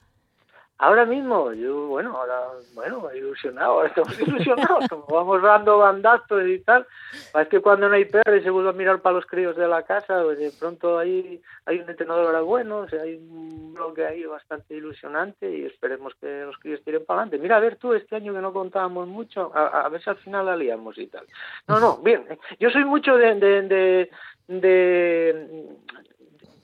Ahora 0.81 1.05
mismo, 1.05 1.53
yo, 1.55 1.89
bueno, 1.89 2.17
ahora, 2.17 2.41
bueno, 2.73 3.13
ilusionado, 3.13 3.85
estamos 3.85 4.17
ilusionados, 4.21 4.87
como 4.89 5.07
vamos 5.07 5.43
dando 5.43 5.79
bandazos 5.79 6.47
y 6.47 6.61
tal. 6.61 6.87
Es 7.35 7.49
que 7.49 7.61
cuando 7.61 7.89
no 7.89 7.97
hay 7.97 8.05
perro 8.05 8.37
y 8.37 8.45
se 8.45 8.51
vuelve 8.51 8.71
a 8.71 8.75
mirar 8.75 9.01
para 9.01 9.17
los 9.17 9.27
críos 9.27 9.57
de 9.57 9.67
la 9.67 9.83
casa, 9.83 10.23
pues 10.23 10.39
de 10.39 10.53
pronto 10.57 10.97
hay, 10.97 11.43
hay 11.67 11.81
un 11.81 11.91
entrenador 11.91 12.27
ahora 12.27 12.43
bueno, 12.43 12.79
o 12.79 12.89
sea, 12.89 13.03
hay 13.03 13.17
un 13.17 13.75
bloque 13.75 14.07
ahí 14.07 14.25
bastante 14.25 14.77
ilusionante 14.77 15.51
y 15.51 15.65
esperemos 15.65 16.15
que 16.21 16.43
los 16.43 16.57
críos 16.59 16.81
tiren 16.85 17.05
para 17.05 17.23
adelante. 17.23 17.43
Mira, 17.43 17.57
a 17.57 17.61
ver 17.61 17.75
tú, 17.75 17.93
este 17.93 18.15
año 18.15 18.33
que 18.33 18.41
no 18.41 18.53
contábamos 18.53 19.09
mucho, 19.09 19.51
a, 19.53 19.89
ver 19.89 20.01
si 20.01 20.11
al 20.11 20.19
final 20.19 20.47
la 20.47 20.57
liamos 20.57 20.97
y 20.97 21.09
tal. 21.09 21.27
No, 21.67 21.81
no, 21.81 21.97
bien, 21.97 22.25
eh, 22.31 22.39
yo 22.61 22.71
soy 22.71 22.85
mucho 22.85 23.17
de, 23.17 23.35
de, 23.35 24.11
de 24.47 25.67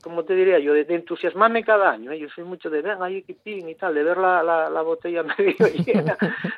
como 0.04 0.24
te 0.24 0.34
diría 0.34 0.58
yo, 0.58 0.74
de, 0.74 0.86
entusiasmarme 0.88 1.64
cada 1.64 1.90
año. 1.90 2.12
¿eh? 2.12 2.18
Yo 2.18 2.28
soy 2.28 2.44
mucho 2.44 2.68
de, 2.68 2.82
venga, 2.82 3.10
equipín 3.10 3.68
y 3.70 3.74
tal, 3.74 3.94
de 3.94 4.04
ver 4.04 4.18
la, 4.18 4.42
la, 4.42 4.82
botella 4.82 5.22
medio 5.38 5.66
llena. 5.84 6.16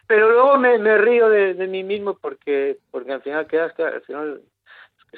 Pero 0.09 0.31
luego 0.31 0.59
me, 0.59 0.99
río 0.99 1.29
de, 1.29 1.55
mí 1.69 1.85
mismo 1.85 2.19
porque, 2.19 2.79
porque 2.91 3.13
al 3.13 3.23
final 3.23 3.47
quedas 3.47 3.73
que 3.75 3.85
al 3.85 4.03
final 4.03 4.43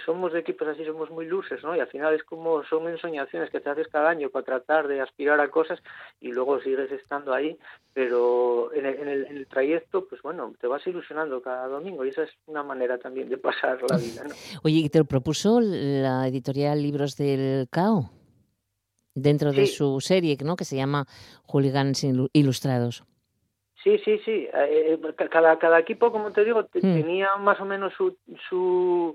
somos 0.05 0.33
de 0.33 0.41
equipos 0.41 0.69
así, 0.69 0.85
somos 0.85 1.11
muy 1.11 1.27
luces, 1.27 1.63
¿no? 1.65 1.75
Y 1.75 1.81
al 1.81 1.89
final 1.89 2.15
es 2.15 2.23
como 2.23 2.63
son 2.65 2.87
ensoñaciones 2.87 3.51
que 3.51 3.61
te 3.61 3.71
haces 3.71 3.89
cada 3.89 4.11
año 4.11 4.29
para 4.29 4.45
tratar 4.45 4.87
de 4.87 5.01
aspirar 5.01 5.41
a 5.41 5.51
cosas 5.51 5.81
y 6.21 6.31
luego 6.31 6.61
sigues 6.61 6.93
estando 6.93 7.33
ahí, 7.33 7.59
pero 7.95 8.73
en 8.75 8.87
el, 8.87 8.95
en 9.01 9.09
el, 9.09 9.27
en 9.27 9.37
el 9.39 9.47
trayecto, 9.49 10.07
pues 10.07 10.21
bueno, 10.23 10.55
te 10.61 10.67
vas 10.67 10.87
ilusionando 10.87 11.41
cada 11.41 11.67
domingo 11.67 12.05
y 12.05 12.11
esa 12.11 12.25
es 12.25 12.31
una 12.47 12.63
manera 12.63 12.99
también 12.99 13.29
de 13.29 13.39
pasar 13.39 13.81
la 13.91 13.97
vida, 13.97 14.25
¿no? 14.25 14.35
Oye, 14.63 14.89
¿te 14.91 14.99
lo 14.99 15.07
propuso 15.07 15.61
la 15.61 16.29
editorial 16.29 16.81
Libros 16.83 17.17
del 17.17 17.67
CAO? 17.71 18.18
Dentro 19.19 19.53
de 19.53 19.67
su 19.67 20.01
serie, 20.01 20.37
¿no? 20.45 20.57
Que 20.57 20.65
se 20.65 20.77
llama 20.77 21.07
Hooligans 21.47 22.05
Ilustrados. 22.33 23.05
Sí, 23.83 23.99
sí, 24.05 24.19
sí. 24.25 24.49
Eh, 24.53 24.99
eh, 25.03 25.29
cada, 25.31 25.59
cada 25.59 25.79
equipo, 25.79 26.11
como 26.11 26.33
te 26.33 26.45
digo, 26.45 26.63
hmm. 26.63 26.81
tenía 26.81 27.37
más 27.37 27.61
o 27.61 27.65
menos 27.65 27.93
su... 27.95 28.17
su 28.49 29.15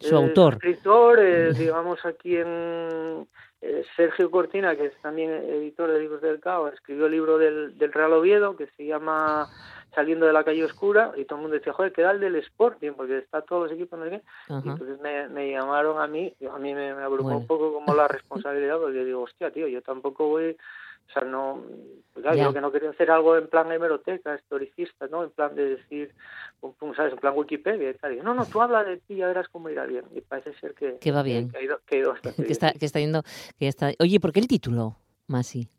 su 0.00 0.14
autor. 0.14 0.54
escritor, 0.54 1.18
eh, 1.18 1.52
digamos 1.54 2.06
aquí 2.06 2.36
en 2.36 3.26
Sergio 3.96 4.30
Cortina, 4.30 4.76
que 4.76 4.86
es 4.86 4.92
también 5.02 5.32
editor 5.32 5.90
de 5.90 5.98
libros 5.98 6.22
del 6.22 6.38
CAO, 6.38 6.68
escribió 6.68 7.06
el 7.06 7.12
libro 7.12 7.36
del, 7.36 7.76
del 7.76 7.92
Real 7.92 8.12
Oviedo 8.12 8.56
que 8.56 8.68
se 8.76 8.86
llama 8.86 9.48
saliendo 9.94 10.26
de 10.26 10.32
la 10.32 10.44
calle 10.44 10.64
oscura 10.64 11.12
y 11.16 11.24
todo 11.24 11.36
el 11.36 11.42
mundo 11.42 11.56
decía, 11.56 11.72
joder, 11.72 11.92
queda 11.92 12.10
el 12.10 12.20
del 12.20 12.36
Sporting, 12.36 12.92
porque 12.92 13.18
está 13.18 13.42
todos 13.42 13.64
los 13.64 13.72
equipos, 13.72 13.98
no 13.98 14.04
sé 14.04 14.10
qué. 14.10 14.22
Y 14.48 14.68
entonces 14.68 15.00
me, 15.00 15.28
me, 15.28 15.50
llamaron 15.50 16.00
a 16.00 16.06
mí, 16.06 16.34
a 16.50 16.58
mí 16.58 16.74
me, 16.74 16.94
me 16.94 17.02
abrumó 17.02 17.36
un 17.36 17.46
poco 17.46 17.72
como 17.72 17.94
la 17.94 18.08
responsabilidad, 18.08 18.78
porque 18.78 19.04
digo, 19.04 19.22
hostia, 19.22 19.50
tío, 19.50 19.66
yo 19.68 19.82
tampoco 19.82 20.28
voy, 20.28 20.56
o 21.08 21.12
sea, 21.12 21.22
no, 21.22 21.64
claro, 22.12 22.36
yo 22.36 22.52
que 22.52 22.60
no 22.60 22.70
quería 22.70 22.90
hacer 22.90 23.10
algo 23.10 23.36
en 23.36 23.48
plan 23.48 23.72
hemeroteca, 23.72 24.34
historicista, 24.34 25.06
¿no? 25.06 25.24
En 25.24 25.30
plan 25.30 25.54
de 25.54 25.76
decir, 25.76 26.14
¿sabes? 26.94 27.14
En 27.14 27.18
plan 27.18 27.34
Wikipedia 27.34 27.90
y 27.90 27.94
tal. 27.94 28.22
no, 28.22 28.34
no, 28.34 28.44
tú 28.44 28.60
habla 28.60 28.84
de 28.84 28.98
ti, 28.98 29.16
ya 29.16 29.26
verás 29.26 29.48
cómo 29.48 29.70
irá 29.70 29.86
bien. 29.86 30.04
Y 30.14 30.20
parece 30.20 30.52
ser 30.60 30.74
que, 30.74 30.98
que 30.98 31.10
va 31.10 31.22
bien. 31.22 31.50
Que, 31.50 31.58
ha 31.58 31.62
ido, 31.62 31.80
que, 31.86 31.96
ha 31.96 31.98
ido 31.98 32.14
que 32.36 32.52
está, 32.52 32.72
que 32.72 32.84
está 32.84 33.00
yendo, 33.00 33.22
que 33.58 33.68
está... 33.68 33.92
Oye, 34.00 34.20
¿por 34.20 34.32
qué 34.32 34.40
el 34.40 34.48
título, 34.48 34.96
Masi? 35.26 35.70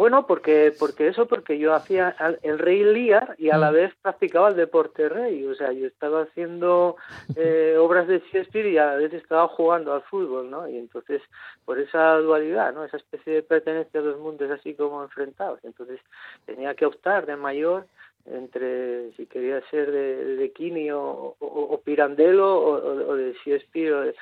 Bueno, 0.00 0.26
porque, 0.26 0.72
porque 0.78 1.08
eso, 1.08 1.26
porque 1.26 1.58
yo 1.58 1.74
hacía 1.74 2.16
el 2.40 2.58
rey 2.58 2.82
Lear 2.82 3.34
y 3.36 3.50
a 3.50 3.58
la 3.58 3.70
mm. 3.70 3.74
vez 3.74 3.94
practicaba 4.00 4.48
el 4.48 4.56
deporte 4.56 5.10
rey. 5.10 5.44
O 5.44 5.54
sea, 5.54 5.72
yo 5.72 5.86
estaba 5.86 6.22
haciendo 6.22 6.96
eh, 7.36 7.76
obras 7.78 8.08
de 8.08 8.20
Shakespeare 8.32 8.66
y 8.68 8.78
a 8.78 8.86
la 8.86 8.94
vez 8.94 9.12
estaba 9.12 9.46
jugando 9.48 9.92
al 9.92 10.00
fútbol, 10.04 10.50
¿no? 10.50 10.66
Y 10.66 10.78
entonces, 10.78 11.20
por 11.66 11.78
esa 11.78 12.14
dualidad, 12.14 12.72
¿no? 12.72 12.82
Esa 12.82 12.96
especie 12.96 13.34
de 13.34 13.42
pertenencia 13.42 14.00
a 14.00 14.02
dos 14.02 14.18
mundos 14.18 14.50
así 14.50 14.72
como 14.72 15.02
enfrentados. 15.02 15.60
Entonces, 15.64 16.00
tenía 16.46 16.74
que 16.74 16.86
optar 16.86 17.26
de 17.26 17.36
mayor 17.36 17.86
entre 18.26 19.12
si 19.12 19.26
quería 19.26 19.62
ser 19.70 19.90
de, 19.90 20.36
de 20.36 20.52
Kini 20.52 20.90
o, 20.90 21.36
o, 21.38 21.80
Pirandello 21.80 22.58
o, 22.58 23.14
de 23.14 23.34
Shakespeare 23.44 24.14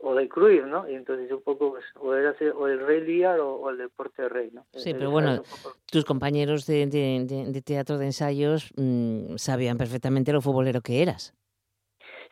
o 0.00 0.14
de 0.14 0.28
Cruyff, 0.28 0.64
¿no? 0.66 0.88
Y 0.88 0.94
entonces 0.94 1.30
un 1.30 1.42
poco, 1.42 1.70
pues, 1.72 1.84
o, 2.00 2.14
era, 2.14 2.34
o 2.56 2.66
el 2.66 2.80
Rey 2.80 3.02
Liar 3.02 3.40
o, 3.40 3.70
el 3.70 3.78
Deporte 3.78 4.28
Rey, 4.28 4.50
¿no? 4.52 4.66
Sí, 4.74 4.92
pero 4.94 5.10
bueno, 5.10 5.42
tus 5.90 6.04
compañeros 6.04 6.66
de, 6.66 6.86
de, 6.86 7.62
teatro 7.62 7.98
de 7.98 8.06
ensayos 8.06 8.72
mm, 8.76 9.36
sabían 9.36 9.78
perfectamente 9.78 10.32
lo 10.32 10.40
futbolero 10.40 10.80
que 10.80 11.02
eras. 11.02 11.34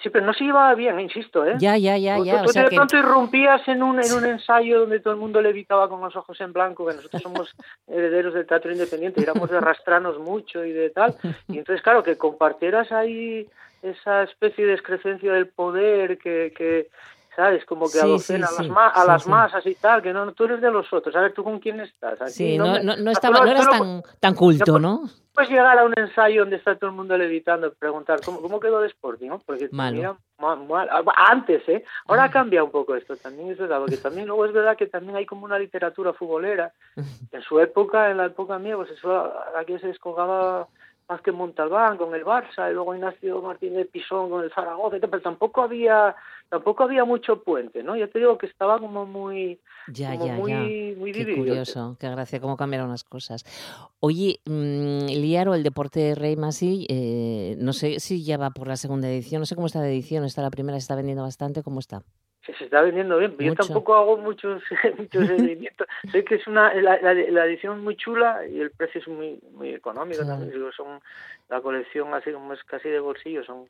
Sí, 0.00 0.10
pero 0.10 0.24
no 0.24 0.32
se 0.32 0.44
llevaba 0.44 0.74
bien, 0.74 1.00
insisto, 1.00 1.44
¿eh? 1.44 1.56
Ya, 1.58 1.76
ya, 1.76 1.96
ya, 1.96 2.18
ya. 2.18 2.44
Tú, 2.44 2.52
de 2.52 2.70
pronto 2.70 2.96
irrumpías 2.96 3.66
en 3.66 3.82
un, 3.82 4.00
en 4.00 4.12
un 4.12 4.24
ensayo 4.26 4.80
donde 4.80 5.00
todo 5.00 5.12
el 5.12 5.18
mundo 5.18 5.42
le 5.42 5.48
evitaba 5.50 5.88
con 5.88 6.00
los 6.00 6.14
ojos 6.14 6.40
en 6.40 6.52
blanco, 6.52 6.86
que 6.86 6.94
nosotros 6.94 7.20
somos 7.20 7.56
herederos 7.88 8.34
del 8.34 8.46
teatro 8.46 8.70
independiente, 8.70 9.20
y 9.20 9.24
éramos 9.24 9.50
de 9.50 9.56
arrastrarnos 9.56 10.20
mucho 10.20 10.64
y 10.64 10.72
de 10.72 10.90
tal. 10.90 11.16
Y 11.48 11.58
entonces, 11.58 11.82
claro, 11.82 12.04
que 12.04 12.16
compartieras 12.16 12.92
ahí 12.92 13.48
esa 13.82 14.22
especie 14.22 14.66
de 14.66 14.74
excrecencia 14.74 15.32
del 15.32 15.48
poder 15.48 16.18
que, 16.18 16.52
que, 16.56 16.88
¿sabes? 17.38 17.64
Como 17.66 17.88
que 17.88 18.00
adocen 18.00 18.42
a, 18.42 18.50
las, 18.50 18.96
a 18.96 19.04
las 19.04 19.26
masas 19.28 19.64
y 19.64 19.76
tal, 19.76 20.02
que 20.02 20.12
no, 20.12 20.32
tú 20.32 20.46
eres 20.46 20.60
de 20.60 20.72
los 20.72 20.92
otros, 20.92 21.14
a 21.14 21.20
ver, 21.20 21.32
¿tú 21.32 21.44
con 21.44 21.60
quién 21.60 21.78
estás? 21.78 22.34
sí, 22.34 22.58
no, 22.58 22.82
no, 22.82 22.96
no, 22.96 23.10
estaba, 23.12 23.44
no 23.44 23.50
eras 23.52 23.70
tan, 23.70 24.02
tan 24.18 24.34
culto, 24.34 24.80
¿no? 24.80 25.04
Puedes 25.34 25.48
llegar 25.48 25.78
a 25.78 25.84
un 25.84 25.94
ensayo 25.96 26.40
donde 26.40 26.56
está 26.56 26.74
todo 26.74 26.90
el 26.90 26.96
mundo 26.96 27.16
levitando 27.16 27.68
y 27.68 27.70
preguntar, 27.70 28.18
¿cómo, 28.24 28.40
cómo 28.40 28.58
quedó 28.58 28.80
de 28.80 28.88
Sporting? 28.88 29.28
¿no? 29.28 29.38
Porque 29.38 29.68
Malo. 29.70 30.18
antes, 31.14 31.62
¿eh? 31.68 31.84
Ahora 32.08 32.24
ha 32.24 32.30
cambiado 32.32 32.66
un 32.66 32.72
poco 32.72 32.96
esto, 32.96 33.16
también 33.16 33.52
es 33.52 33.58
verdad, 33.58 33.78
porque 33.78 33.98
también 33.98 34.26
luego 34.26 34.44
es 34.44 34.52
verdad 34.52 34.76
que 34.76 34.88
también 34.88 35.14
hay 35.14 35.24
como 35.24 35.44
una 35.44 35.60
literatura 35.60 36.12
futbolera. 36.12 36.72
En 37.30 37.42
su 37.42 37.60
época, 37.60 38.10
en 38.10 38.16
la 38.16 38.26
época 38.26 38.58
mía, 38.58 38.74
pues 38.74 38.90
eso 38.90 39.32
aquí 39.56 39.78
se 39.78 39.86
descolgaba 39.86 40.66
Vázquez 41.08 41.34
Montalbán 41.34 41.96
con 41.96 42.14
el 42.14 42.24
Barça 42.24 42.70
y 42.70 42.74
luego 42.74 42.94
Ignacio 42.94 43.40
Martínez 43.40 43.88
Pisón 43.90 44.28
con 44.28 44.44
el 44.44 44.52
Zaragoza, 44.52 44.98
pero 45.00 45.22
tampoco 45.22 45.62
había 45.62 46.14
tampoco 46.50 46.84
había 46.84 47.04
mucho 47.04 47.42
puente, 47.42 47.82
¿no? 47.82 47.96
Ya 47.96 48.08
te 48.08 48.18
digo 48.18 48.36
que 48.38 48.46
estaba 48.46 48.78
como 48.78 49.06
muy 49.06 49.58
Ya, 49.88 50.12
como 50.12 50.26
ya, 50.26 50.32
muy, 50.34 50.50
ya. 50.52 50.98
muy 50.98 51.12
Qué 51.12 51.18
dividido. 51.20 51.46
curioso, 51.46 51.96
qué 51.98 52.10
gracia, 52.10 52.40
cómo 52.40 52.56
cambiaron 52.56 52.90
las 52.90 53.04
cosas. 53.04 53.44
Oye, 54.00 54.40
mm, 54.46 55.06
Liaro, 55.06 55.54
el 55.54 55.62
deporte 55.62 56.00
de 56.00 56.14
Rey 56.14 56.36
Masi, 56.36 56.86
eh, 56.90 57.56
no 57.58 57.72
sé 57.72 58.00
si 58.00 58.22
ya 58.24 58.36
va 58.36 58.50
por 58.50 58.68
la 58.68 58.76
segunda 58.76 59.08
edición, 59.08 59.40
no 59.40 59.46
sé 59.46 59.54
cómo 59.54 59.66
está 59.66 59.80
de 59.80 59.88
edición, 59.90 60.24
está 60.24 60.42
la 60.42 60.50
primera, 60.50 60.76
se 60.78 60.82
está 60.82 60.94
vendiendo 60.94 61.22
bastante, 61.22 61.62
¿cómo 61.62 61.80
está? 61.80 62.02
Se, 62.48 62.54
se 62.54 62.64
está 62.64 62.80
vendiendo 62.80 63.18
bien, 63.18 63.32
pero 63.36 63.44
yo 63.48 63.52
Mucho. 63.52 63.64
tampoco 63.66 63.94
hago 63.94 64.16
muchos 64.16 64.62
muchos 64.98 65.26
seguimientos. 65.26 65.86
sé 66.10 66.24
que 66.24 66.36
es 66.36 66.46
una 66.46 66.72
la, 66.74 66.98
la, 67.02 67.12
la 67.14 67.44
edición 67.46 67.84
muy 67.84 67.94
chula 67.96 68.46
y 68.48 68.58
el 68.60 68.70
precio 68.70 69.00
es 69.02 69.08
muy 69.08 69.38
muy 69.52 69.74
económico 69.74 70.22
Claro. 70.22 70.38
también. 70.40 70.52
Digo, 70.58 70.72
son 70.72 71.00
la 71.50 71.60
colección 71.60 72.12
así 72.14 72.32
como 72.32 72.54
es 72.54 72.64
casi 72.64 72.88
de 72.88 73.00
bolsillo, 73.00 73.44
son 73.44 73.68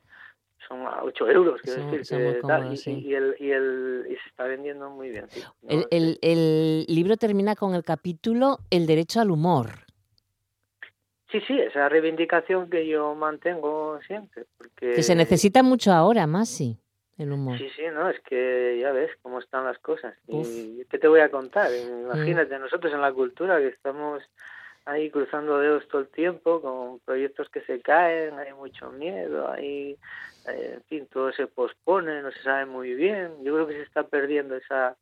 son 0.67 0.81
a 0.87 1.03
8 1.03 1.27
euros, 1.29 1.61
quiero 1.61 1.79
Son- 1.81 1.91
decir, 1.91 2.05
son 2.05 2.19
que 2.33 2.41
tal, 2.41 2.73
y, 2.73 2.77
sí. 2.77 2.91
y 2.91 3.13
el, 3.15 3.35
y 3.39 3.51
el 3.51 4.05
y 4.09 4.15
se 4.15 4.29
está 4.29 4.43
vendiendo 4.43 4.89
muy 4.89 5.09
bien. 5.09 5.25
sí. 5.29 5.41
No, 5.61 5.69
El, 5.69 5.87
el- 5.91 6.19
el 6.21 6.85
libro 6.87 7.15
termina 7.17 7.55
con 7.55 7.75
el 7.75 7.83
capítulo 7.83 8.59
El 8.69 8.85
derecho 8.87 9.19
al 9.21 9.31
humor. 9.31 9.67
Sí, 11.31 11.39
sí, 11.47 11.59
esa 11.59 11.87
reivindicación 11.89 12.69
que 12.69 12.87
yo 12.87 13.13
mantengo 13.13 13.99
siempre, 14.07 14.45
porque 14.57 14.93
Que 14.95 15.03
se 15.03 15.13
necesita 15.15 15.61
mucho 15.63 15.91
ahora, 15.91 16.25
Masi, 16.27 16.77
el 17.19 17.31
humor. 17.31 17.57
Sí, 17.57 17.69
sí, 17.75 17.83
no, 17.93 18.09
es 18.09 18.19
que 18.21 18.77
ya 18.81 18.91
ves 18.91 19.11
cómo 19.21 19.39
están 19.39 19.65
las 19.65 19.77
cosas. 19.79 20.15
Uf. 20.27 20.47
¿Y 20.47 20.85
qué 20.89 20.97
te 20.99 21.07
voy 21.07 21.19
a 21.19 21.29
contar? 21.29 21.71
Imagínate, 21.73 22.57
nosotros 22.59 22.93
en 22.93 23.01
la 23.01 23.11
cultura 23.13 23.57
que 23.59 23.67
estamos 23.67 24.23
ahí 24.85 25.11
cruzando 25.11 25.59
dedos 25.59 25.87
todo 25.87 26.01
el 26.01 26.07
tiempo 26.07 26.61
con 26.61 26.99
proyectos 27.01 27.49
que 27.49 27.61
se 27.61 27.81
caen, 27.81 28.39
hay 28.39 28.53
mucho 28.53 28.89
miedo, 28.91 29.51
hay, 29.51 29.97
eh, 30.45 30.71
en 30.75 30.83
fin, 30.85 31.07
todo 31.07 31.31
se 31.33 31.47
pospone, 31.47 32.21
no 32.21 32.31
se 32.31 32.41
sabe 32.41 32.65
muy 32.65 32.93
bien. 32.95 33.43
Yo 33.43 33.53
creo 33.53 33.67
que 33.67 33.75
se 33.75 33.83
está 33.83 34.03
perdiendo 34.07 34.55
esa, 34.55 34.95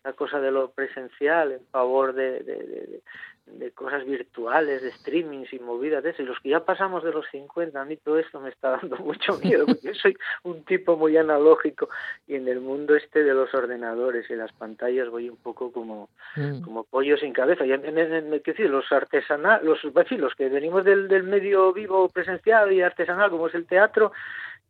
esa 0.00 0.12
cosa 0.14 0.40
de 0.40 0.50
lo 0.52 0.70
presencial 0.70 1.52
en 1.52 1.66
favor 1.66 2.14
de, 2.14 2.40
de, 2.40 2.56
de- 2.56 3.02
de- 3.46 3.70
cosas 3.72 4.04
virtuales, 4.04 4.82
de 4.82 4.90
streamings 4.92 5.52
y 5.52 5.58
movidas 5.58 6.02
de 6.02 6.10
eso. 6.10 6.22
Y 6.22 6.26
los 6.26 6.38
que 6.40 6.50
ya 6.50 6.64
pasamos 6.64 7.04
de 7.04 7.12
los 7.12 7.26
50, 7.30 7.80
a 7.80 7.84
mí 7.84 7.96
todo 7.96 8.18
esto 8.18 8.40
me 8.40 8.48
está 8.50 8.70
dando 8.70 8.96
mucho 8.98 9.38
miedo, 9.38 9.66
porque 9.66 9.88
yo 9.88 9.94
soy 9.94 10.16
un 10.42 10.64
tipo 10.64 10.96
muy 10.96 11.16
analógico 11.16 11.88
y 12.26 12.34
en 12.34 12.48
el 12.48 12.60
mundo 12.60 12.94
este 12.96 13.22
de 13.24 13.34
los 13.34 13.52
ordenadores 13.54 14.28
y 14.30 14.34
las 14.36 14.52
pantallas 14.52 15.08
voy 15.08 15.28
un 15.28 15.36
poco 15.36 15.72
como, 15.72 16.08
Mm. 16.36 16.60
como 16.62 16.84
pollo 16.84 17.16
sin 17.16 17.32
cabeza. 17.32 17.64
Y 17.64 17.72
en, 17.72 17.84
en- 17.86 17.98
en- 17.98 18.12
en- 18.12 18.40
quiero 18.40 18.56
decir, 18.58 18.68
los 18.70 18.90
artesanales, 18.92 19.64
los, 19.64 19.80
fin, 20.06 20.20
los 20.20 20.34
que 20.34 20.48
venimos 20.48 20.84
del, 20.84 21.08
del 21.08 21.22
medio 21.22 21.72
vivo 21.72 22.08
presencial 22.10 22.72
y 22.72 22.82
artesanal, 22.82 23.30
como 23.30 23.46
es 23.48 23.54
el 23.54 23.66
teatro, 23.66 24.12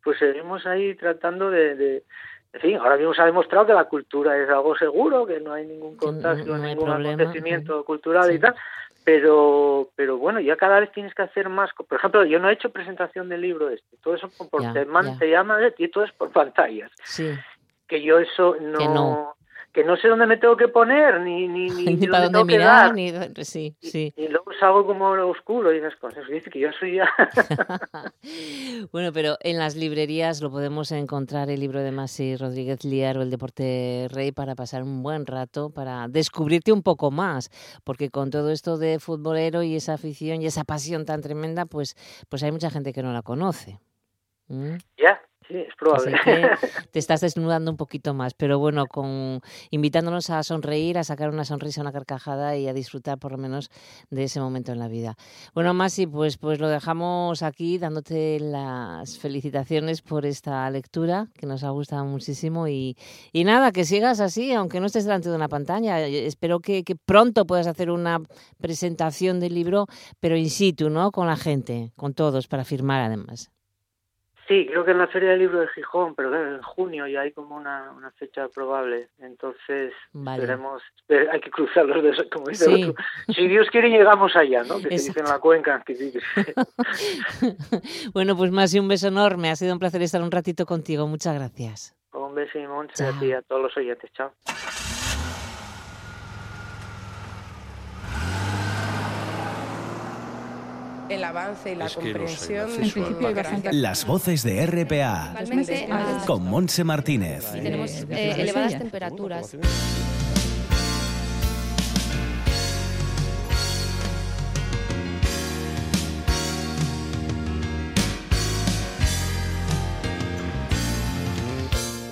pues 0.05 0.19
seguimos 0.19 0.65
ahí 0.67 0.95
tratando 0.95 1.51
de, 1.51 1.75
de- 1.75 2.03
en 2.57 2.61
fin, 2.63 2.77
ahora 2.79 2.97
mismo 2.97 3.13
se 3.13 3.21
ha 3.21 3.27
demostrado 3.27 3.67
que 3.67 3.75
la 3.75 3.85
cultura 3.85 4.35
es 4.43 4.49
algo 4.49 4.75
seguro, 4.79 5.27
que 5.27 5.41
no 5.41 5.53
hay 5.53 5.67
ningún 5.67 5.93
no- 5.93 5.99
contagio, 5.99 6.47
no 6.47 6.55
hay 6.55 6.71
ningún 6.71 6.87
problema, 6.87 7.13
acontecimiento 7.13 7.85
cultural 7.85 8.33
y 8.33 8.39
tal, 8.39 8.55
pero 9.05 9.91
pero 9.95 10.17
bueno, 10.17 10.41
ya 10.41 10.57
cada 10.57 10.81
vez 10.81 10.91
tienes 10.91 11.15
que 11.15 11.21
hacer 11.23 11.51
más. 11.51 11.69
Por 11.75 11.99
ejemplo, 11.99 12.25
yo 12.25 12.39
no 12.39 12.49
he 12.49 12.55
hecho 12.55 12.71
presentación 12.71 13.29
del 13.29 13.43
libro 13.43 13.69
este, 13.69 13.99
todo 13.99 14.15
eso 14.15 14.31
por 14.51 14.63
Ya, 14.63 14.73
te, 14.73 14.87
man- 14.87 15.05
ya. 15.05 15.19
te 15.19 15.29
llama 15.31 15.59
y 15.77 15.89
todo 15.89 16.05
es 16.05 16.13
por 16.13 16.33
pantallas 16.33 16.91
Sí, 17.05 17.31
que 17.87 18.03
yo 18.03 18.19
eso 18.19 18.57
no 18.59 18.79
Que 18.79 18.89
no. 18.89 19.36
Que 19.77 19.85
no 19.85 19.95
sé 19.99 20.09
dónde 20.09 20.27
me 20.27 20.39
tengo 20.39 20.57
que 20.57 20.69
poner 20.69 21.21
ni 21.21 21.47
ni 21.49 21.69
ni, 21.69 21.85
ni 21.97 22.07
para 22.07 22.31
dónde 22.31 22.57
mirar, 22.57 22.95
ni... 22.95 23.13
Sí, 23.45 23.77
sí. 23.83 24.11
y 24.17 24.29
luego 24.29 24.51
salgo 24.59 24.87
como 24.87 25.11
oscuro 25.11 25.71
y 25.71 25.77
esas 25.77 25.95
cosas 25.97 26.27
dice 26.29 26.49
que 26.49 26.61
yo 26.61 26.71
soy 26.81 26.97
ya 26.97 27.11
bueno, 28.91 29.13
pero 29.13 29.37
en 29.41 29.59
las 29.59 29.77
librerías 29.77 30.41
lo 30.41 30.51
podemos 30.51 30.93
encontrar 30.93 31.51
el 31.51 31.61
libro 31.61 31.81
de 31.81 31.93
Masi 31.93 32.37
Rodríguez 32.37 32.87
Liaro, 32.87 33.21
El 33.21 33.31
Deporte 33.31 34.09
Rey, 34.11 34.33
para 34.33 34.55
pasar 34.55 34.83
un 34.83 35.03
buen 35.03 35.27
rato, 35.27 35.69
para 35.69 36.09
descubrirte 36.09 36.73
un 36.73 36.83
poco 36.83 37.11
más, 37.11 37.51
porque 37.85 38.09
con 38.09 38.31
todo 38.31 38.53
esto 38.53 38.79
de 38.79 38.99
futbolero 38.99 39.63
y 39.63 39.77
esa 39.77 39.93
afición 39.93 40.41
y 40.41 40.47
esa 40.47 40.65
pasión 40.65 41.05
tan 41.05 41.21
tremenda, 41.21 41.67
pues, 41.67 41.97
pues 42.31 42.43
hay 42.43 42.51
mucha 42.51 42.71
gente 42.71 42.95
que 42.95 43.03
no 43.03 43.13
la 43.13 43.21
conoce. 43.21 43.79
¿Mm? 44.49 44.77
ya 44.97 45.21
sí 45.49 45.57
es 45.57 45.67
Así 45.69 45.77
probable 45.79 46.17
que 46.25 46.49
te 46.91 46.99
estás 46.99 47.21
desnudando 47.21 47.71
un 47.71 47.77
poquito 47.77 48.15
más, 48.15 48.35
pero 48.35 48.59
bueno, 48.59 48.87
con 48.87 49.41
invitándonos 49.71 50.31
a 50.31 50.43
sonreír, 50.43 50.99
a 50.99 51.05
sacar 51.05 51.31
una 51.31 51.45
sonrisa, 51.45 51.81
una 51.81 51.93
carcajada 51.93 52.57
y 52.57 52.69
a 52.69 52.73
disfrutar 52.73 53.19
por 53.19 53.33
lo 53.33 53.39
menos 53.39 53.71
de 54.11 54.25
ese 54.25 54.41
momento 54.41 54.73
en 54.73 54.79
la 54.79 54.89
vida. 54.89 55.17
Bueno, 55.55 55.75
Masi, 55.75 56.07
pues, 56.07 56.39
pues 56.39 56.59
lo 56.59 56.69
dejamos 56.69 57.43
aquí 57.43 57.79
dándote 57.79 58.41
las 58.41 59.19
felicitaciones 59.19 60.03
por 60.03 60.27
esta 60.27 60.69
lectura 60.71 61.29
que 61.39 61.47
nos 61.47 61.65
ha 61.65 61.71
gustado 61.71 62.05
muchísimo 62.05 62.69
y, 62.69 62.97
y 63.33 63.45
nada, 63.45 63.73
que 63.73 63.85
sigas 63.85 64.21
así, 64.21 64.53
aunque 64.53 64.81
no 64.81 64.87
estés 64.87 65.05
delante 65.05 65.29
de 65.29 65.37
una 65.37 65.49
pantalla. 65.49 66.01
Eh, 66.01 66.27
Espero 66.27 66.61
que, 66.61 66.85
que 66.85 66.97
pronto 66.97 67.47
puedas 67.47 67.67
hacer 67.67 67.91
una 67.91 68.21
presentación 68.59 69.41
del 69.41 69.55
libro, 69.55 69.87
pero 70.21 70.37
in 70.37 70.51
situ, 70.51 70.91
¿no? 70.91 71.13
Con 71.13 71.27
la 71.27 71.37
gente, 71.37 71.93
con 71.97 72.15
todos, 72.15 72.49
para 72.49 72.65
firmar 72.65 73.03
además. 73.03 73.51
Sí 74.49 74.67
creo 74.67 74.85
que 74.85 74.91
en 74.93 74.99
la 74.99 75.07
feria 75.09 75.31
del 75.31 75.41
libro 75.41 75.61
de 75.61 75.69
Gijón 75.69 76.15
pero 76.15 76.35
en 76.35 76.63
junio 76.63 77.07
ya 77.07 77.21
hay 77.21 77.33
como 77.33 77.57
una, 77.57 77.91
una 77.93 78.11
fecha 78.13 78.49
probable 78.49 79.09
entonces 79.19 79.93
Vale. 80.13 80.43
esperemos 80.43 80.83
esper- 81.09 81.29
hay 81.33 81.41
que 81.41 81.51
cruzar 81.51 81.87
los 81.87 82.03
dedos 82.03 82.25
como 82.33 82.47
dice 82.49 82.65
Sí. 82.67 82.83
el 82.83 82.91
otro. 82.91 83.05
si 83.35 83.49
Dios 83.49 83.69
quiere 83.71 83.89
llegamos 83.91 84.35
allá 84.37 84.63
no 84.65 84.77
que 84.77 84.83
se 84.85 84.89
dice 84.89 85.07
en 85.07 85.11
Exacto. 85.27 85.33
la 85.33 85.39
cuenca 85.41 85.83
que 85.87 85.95
sí, 85.95 86.13
que 86.13 86.21
sí. 86.21 86.53
bueno, 88.15 88.37
pues 88.37 88.51
Masi, 88.51 88.79
un 88.79 88.89
beso 88.89 89.09
enorme. 89.09 89.51
Ha 89.51 89.57
sido 89.57 89.73
un 89.73 89.79
placer 89.79 90.03
estar 90.03 90.23
un 90.23 90.31
ratito 90.31 90.67
contigo. 90.67 91.07
Muchas 91.07 91.35
gracias. 91.35 91.95
un 92.13 92.35
beso 92.35 92.59
y 92.59 92.67
ti 93.21 93.27
y 93.27 93.33
a 93.33 93.43
todos 93.43 93.63
los 93.63 93.77
oyentes 93.77 94.11
chao 94.13 94.33
el 101.09 101.25
avance 101.25 101.73
y 101.73 101.75
la 101.77 101.87
Es 101.87 101.97
que 101.97 102.13
no 102.15 102.27
sé, 102.29 102.59
comprensión 102.59 103.35
bastante- 103.35 103.73
Las 103.73 104.07
voces 104.07 104.43
de 104.43 104.63
RPA 104.67 105.35
con 106.27 106.45
Monse 106.45 106.85
Martínez. 106.85 107.51
tenemos 107.53 107.91
Eh, 108.11 108.35
elevadas 108.39 108.79
temperaturas. 108.79 109.57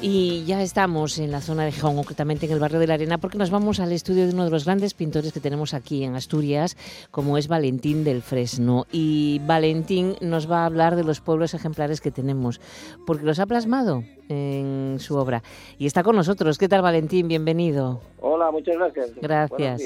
Y 0.06 0.44
ya 0.44 0.60
estamos 0.60 1.18
en 1.18 1.30
la 1.30 1.40
zona 1.40 1.64
de 1.64 1.72
Gijón, 1.72 1.96
concretamente 1.96 2.44
en 2.44 2.52
el 2.52 2.60
barrio 2.60 2.78
de 2.78 2.86
la 2.86 2.92
Arena, 2.92 3.16
porque 3.16 3.38
nos 3.38 3.48
vamos 3.48 3.80
al 3.80 3.90
estudio 3.90 4.26
de 4.26 4.34
uno 4.34 4.44
de 4.44 4.50
los 4.50 4.66
grandes 4.66 4.92
pintores 4.92 5.32
que 5.32 5.40
tenemos 5.40 5.72
aquí 5.72 6.04
en 6.04 6.14
Asturias, 6.14 6.76
como 7.10 7.38
es 7.38 7.48
Valentín 7.48 8.04
del 8.04 8.20
Fresno. 8.20 8.86
Y 8.92 9.40
Valentín 9.46 10.16
nos 10.20 10.50
va 10.50 10.64
a 10.64 10.66
hablar 10.66 10.94
de 10.96 11.04
los 11.04 11.22
pueblos 11.22 11.54
ejemplares 11.54 12.02
que 12.02 12.10
tenemos, 12.10 12.60
porque 13.06 13.24
los 13.24 13.38
ha 13.38 13.46
plasmado 13.46 14.04
en 14.28 14.98
su 15.00 15.16
obra. 15.16 15.42
Y 15.78 15.86
está 15.86 16.02
con 16.02 16.16
nosotros. 16.16 16.58
¿Qué 16.58 16.68
tal, 16.68 16.82
Valentín? 16.82 17.26
Bienvenido. 17.26 18.02
Hola, 18.20 18.50
muchas 18.50 18.76
gracias. 18.76 19.10
Gracias 19.20 19.82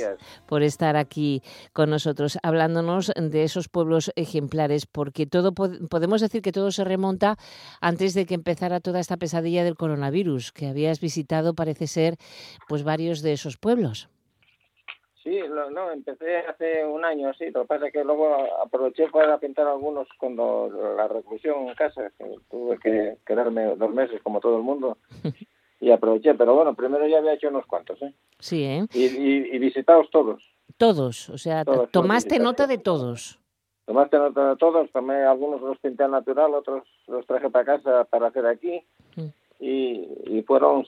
por 0.47 0.63
estar 0.63 0.97
aquí 0.97 1.43
con 1.73 1.91
nosotros, 1.91 2.39
hablándonos 2.43 3.13
de 3.17 3.45
esos 3.45 3.69
pueblos 3.69 4.13
ejemplares, 4.17 4.87
porque 4.87 5.27
todo 5.27 5.53
pod- 5.53 5.89
podemos 5.89 6.21
decir 6.21 6.43
que 6.43 6.53
todo 6.53 6.73
se 6.73 6.83
remonta 6.85 7.37
antes 7.81 8.15
de 8.15 8.27
que 8.27 8.35
empezara 8.35 8.81
toda 8.81 9.01
esta 9.01 9.17
pesadilla 9.17 9.65
del 9.65 9.75
coronavirus, 9.77 10.08
que 10.53 10.67
habías 10.67 11.01
visitado, 11.01 11.55
parece 11.55 11.87
ser, 11.87 12.15
pues 12.69 12.83
varios 12.85 13.23
de 13.23 13.33
esos 13.33 13.57
pueblos. 13.57 14.09
Sí, 15.23 15.39
lo- 15.41 15.71
no, 15.71 15.91
empecé 15.91 16.39
hace 16.39 16.85
un 16.87 17.05
año, 17.05 17.33
sí. 17.35 17.51
Lo 17.51 17.63
que 17.63 17.67
pasa 17.69 17.87
es 17.89 17.93
que 17.93 18.05
luego 18.05 18.35
aproveché 18.65 19.09
para 19.09 19.39
pintar 19.39 19.67
algunos 19.67 20.09
cuando 20.19 20.71
la 20.97 21.07
reclusión 21.09 21.69
en 21.69 21.75
casa, 21.75 22.11
que 22.17 22.25
tuve 22.51 22.79
que 22.79 23.19
quedarme 23.27 23.77
dos 23.77 23.91
meses 23.93 24.21
como 24.23 24.41
todo 24.41 24.57
el 24.57 24.63
mundo. 24.63 24.99
Y 25.81 25.93
aproveché, 25.93 26.35
pero 26.35 26.57
bueno, 26.57 26.75
primero 26.75 27.07
ya 27.07 27.19
había 27.19 27.35
hecho 27.35 27.47
unos 27.51 27.65
cuantos, 27.67 28.03
¿eh? 28.03 28.13
Sí, 28.41 28.65
¿eh? 28.65 28.85
Y, 28.93 29.05
y, 29.05 29.37
y 29.55 29.59
visitados 29.61 30.11
todos. 30.11 30.43
Todos, 30.77 31.31
o 31.31 31.39
sea, 31.39 31.65
Todos, 31.65 31.89
tomaste 31.93 32.41
nota 32.41 32.67
de 32.67 32.79
todos. 32.79 33.39
Tomaste 33.87 34.19
nota 34.19 34.49
de 34.51 34.57
todos, 34.57 34.91
tomé 34.91 35.23
algunos 35.23 35.61
los 35.61 35.79
pinté 35.79 36.03
al 36.03 36.11
natural, 36.11 36.53
otros 36.55 36.83
los 37.07 37.25
traje 37.27 37.49
para 37.49 37.65
casa 37.65 38.05
para 38.07 38.27
hacer 38.27 38.45
aquí. 38.47 38.83
Y, 39.61 40.09
y 40.27 40.43
fueron, 40.47 40.85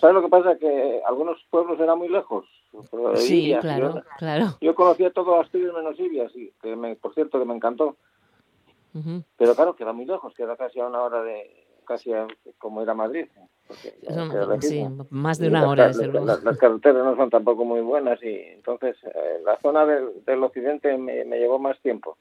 ¿sabes 0.00 0.14
lo 0.14 0.22
que 0.22 0.28
pasa? 0.28 0.56
Que 0.56 1.02
algunos 1.06 1.36
pueblos 1.50 1.80
eran 1.80 1.98
muy 1.98 2.08
lejos. 2.08 2.44
Sí, 3.16 3.40
Ibias, 3.46 3.60
claro, 3.62 3.94
yo- 3.96 4.02
claro. 4.18 4.46
Yo 4.60 4.74
conocía 4.74 5.10
todo 5.10 5.40
Asturias 5.40 5.72
menos 5.74 5.98
Ibias, 5.98 6.30
y 6.36 6.52
que 6.62 6.76
me, 6.76 6.94
por 6.96 7.14
cierto 7.14 7.38
que 7.38 7.44
me 7.44 7.54
encantó. 7.54 7.96
Pero 9.36 9.54
claro, 9.54 9.74
queda 9.76 9.92
muy 9.92 10.04
lejos, 10.04 10.34
queda 10.34 10.56
casi 10.56 10.80
a 10.80 10.86
una 10.86 11.02
hora 11.02 11.22
de, 11.22 11.66
casi 11.86 12.12
a- 12.12 12.26
como 12.58 12.82
ir 12.82 12.90
a 12.90 12.94
Madrid. 12.94 13.26
sí, 14.60 14.84
más 15.10 15.38
de 15.38 15.48
una 15.48 15.60
las 15.62 15.70
hora, 15.70 15.88
desde 15.88 16.06
luego. 16.06 16.26
Las, 16.26 16.42
las 16.44 16.58
carreteras 16.58 17.04
no 17.04 17.16
son 17.16 17.30
tampoco 17.30 17.64
muy 17.64 17.80
buenas 17.80 18.22
y 18.22 18.28
entonces 18.34 18.96
eh, 19.04 19.40
la 19.44 19.58
zona 19.60 19.84
del, 19.86 20.24
del 20.24 20.42
occidente 20.42 20.96
me, 20.98 21.24
me 21.24 21.38
llevó 21.38 21.58
más 21.58 21.80
tiempo. 21.80 22.16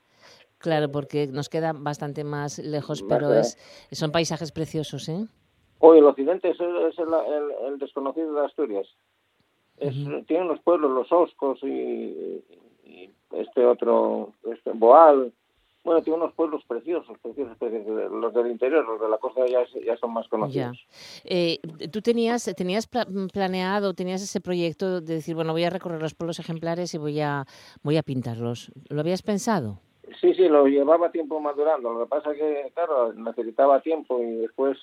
Claro, 0.59 0.91
porque 0.91 1.27
nos 1.27 1.49
queda 1.49 1.73
bastante 1.73 2.23
más 2.23 2.57
lejos, 2.59 3.03
Más 3.03 3.09
pero 3.09 3.33
es, 3.33 3.57
son 3.91 4.11
paisajes 4.11 4.51
preciosos, 4.51 5.07
¿eh? 5.09 5.27
Hoy 5.79 5.99
el 5.99 6.05
occidente 6.05 6.49
es, 6.49 6.59
el, 6.59 6.75
es 6.87 6.97
el- 6.99 7.07
el- 7.13 7.73
el 7.73 7.77
desconocido 7.79 8.33
de 8.33 8.45
Asturias. 8.45 8.87
Es, 9.77 9.93
Tiene 10.25 10.45
unos 10.45 10.59
pueblos, 10.61 10.89
los 10.91 11.11
Oscos 11.11 11.59
y, 11.61 11.67
y 12.85 13.11
este 13.31 13.63
otro, 13.65 14.33
este 14.51 14.71
Boal. 14.71 15.31
Bueno, 15.83 16.01
tiene 16.01 16.17
unos 16.17 16.33
pueblos 16.33 16.63
preciosos, 16.67 17.17
preciosos, 17.19 17.55
preciosos. 17.57 18.11
Los 18.11 18.33
del 18.33 18.47
interior, 18.47 18.83
los 18.85 18.99
de 18.99 19.07
la 19.07 19.17
costa 19.19 19.45
ya, 19.47 19.61
es- 19.61 19.85
ya 19.85 19.95
son 19.97 20.13
más 20.13 20.25
Ya. 20.25 20.29
conocidos. 20.31 20.87
Eh, 21.23 21.59
¿Tú 21.91 22.01
tenías, 22.01 22.51
tenías 22.57 22.87
pla- 22.87 23.07
planeado, 23.31 23.93
tenías 23.93 24.21
ese 24.21 24.41
proyecto 24.41 24.99
de 24.99 25.13
decir, 25.15 25.35
bueno, 25.35 25.53
voy 25.53 25.63
a 25.63 25.69
recorrer 25.69 26.01
los 26.01 26.15
pueblos 26.15 26.39
ejemplares 26.39 26.93
y 26.93 26.97
voy 26.97 27.21
a, 27.21 27.45
voy 27.83 27.97
a 27.97 28.03
pintarlos? 28.03 28.71
¿Lo 28.89 28.99
habías 29.01 29.21
pensado? 29.21 29.79
Sí, 30.19 30.33
sí, 30.33 30.49
lo 30.49 30.65
llevaba 30.65 31.11
tiempo 31.11 31.39
madurando. 31.39 31.93
Lo 31.93 31.99
que 31.99 32.09
pasa 32.09 32.33
que, 32.33 32.71
claro, 32.73 33.13
necesitaba 33.13 33.79
tiempo 33.81 34.19
y 34.23 34.37
después... 34.37 34.77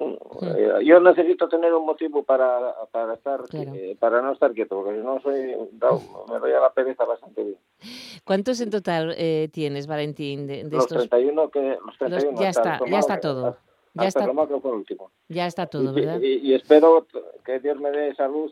Eh, 0.00 0.78
yo 0.84 0.98
necesito 1.00 1.46
tener 1.48 1.74
un 1.74 1.84
motivo 1.84 2.22
para, 2.22 2.74
para 2.90 3.14
estar 3.14 3.42
Claro. 3.48 3.72
eh, 3.74 3.96
para 4.00 4.22
no 4.22 4.32
estar 4.32 4.52
quieto 4.54 4.76
porque 4.76 4.98
si 4.98 5.04
no 5.04 5.20
soy 5.20 5.54
me 6.30 6.38
doy 6.38 6.52
a 6.52 6.60
la 6.60 6.72
pereza 6.72 7.04
bastante 7.04 7.42
bien 7.44 7.58
¿Cuántos 8.24 8.60
en 8.62 8.70
total 8.70 9.14
eh, 9.18 9.48
tienes, 9.52 9.86
Valentín, 9.86 10.46
de, 10.46 10.64
de 10.64 10.70
los 10.76 10.84
estos? 10.84 11.08
31 11.08 11.50
que 11.50 11.76
los 11.84 11.98
31 11.98 12.40
ya 12.40 12.48
está, 12.48 12.80
ya 12.86 12.98
está 12.98 13.20
todo. 13.20 13.46
hasta- 13.48 13.60
Ya 13.92 14.06
hasta 14.06 14.20
está, 14.20 14.32
fue 14.60 14.70
el 14.70 14.76
último 14.76 15.10
ya 15.28 15.46
está 15.46 15.66
todo, 15.66 15.90
y, 15.92 15.94
¿verdad? 16.00 16.20
y- 16.22 16.48
y 16.50 16.54
espero 16.54 17.06
que 17.44 17.58
Dios 17.58 17.78
me 17.80 17.90
dé 17.90 18.14
salud 18.14 18.50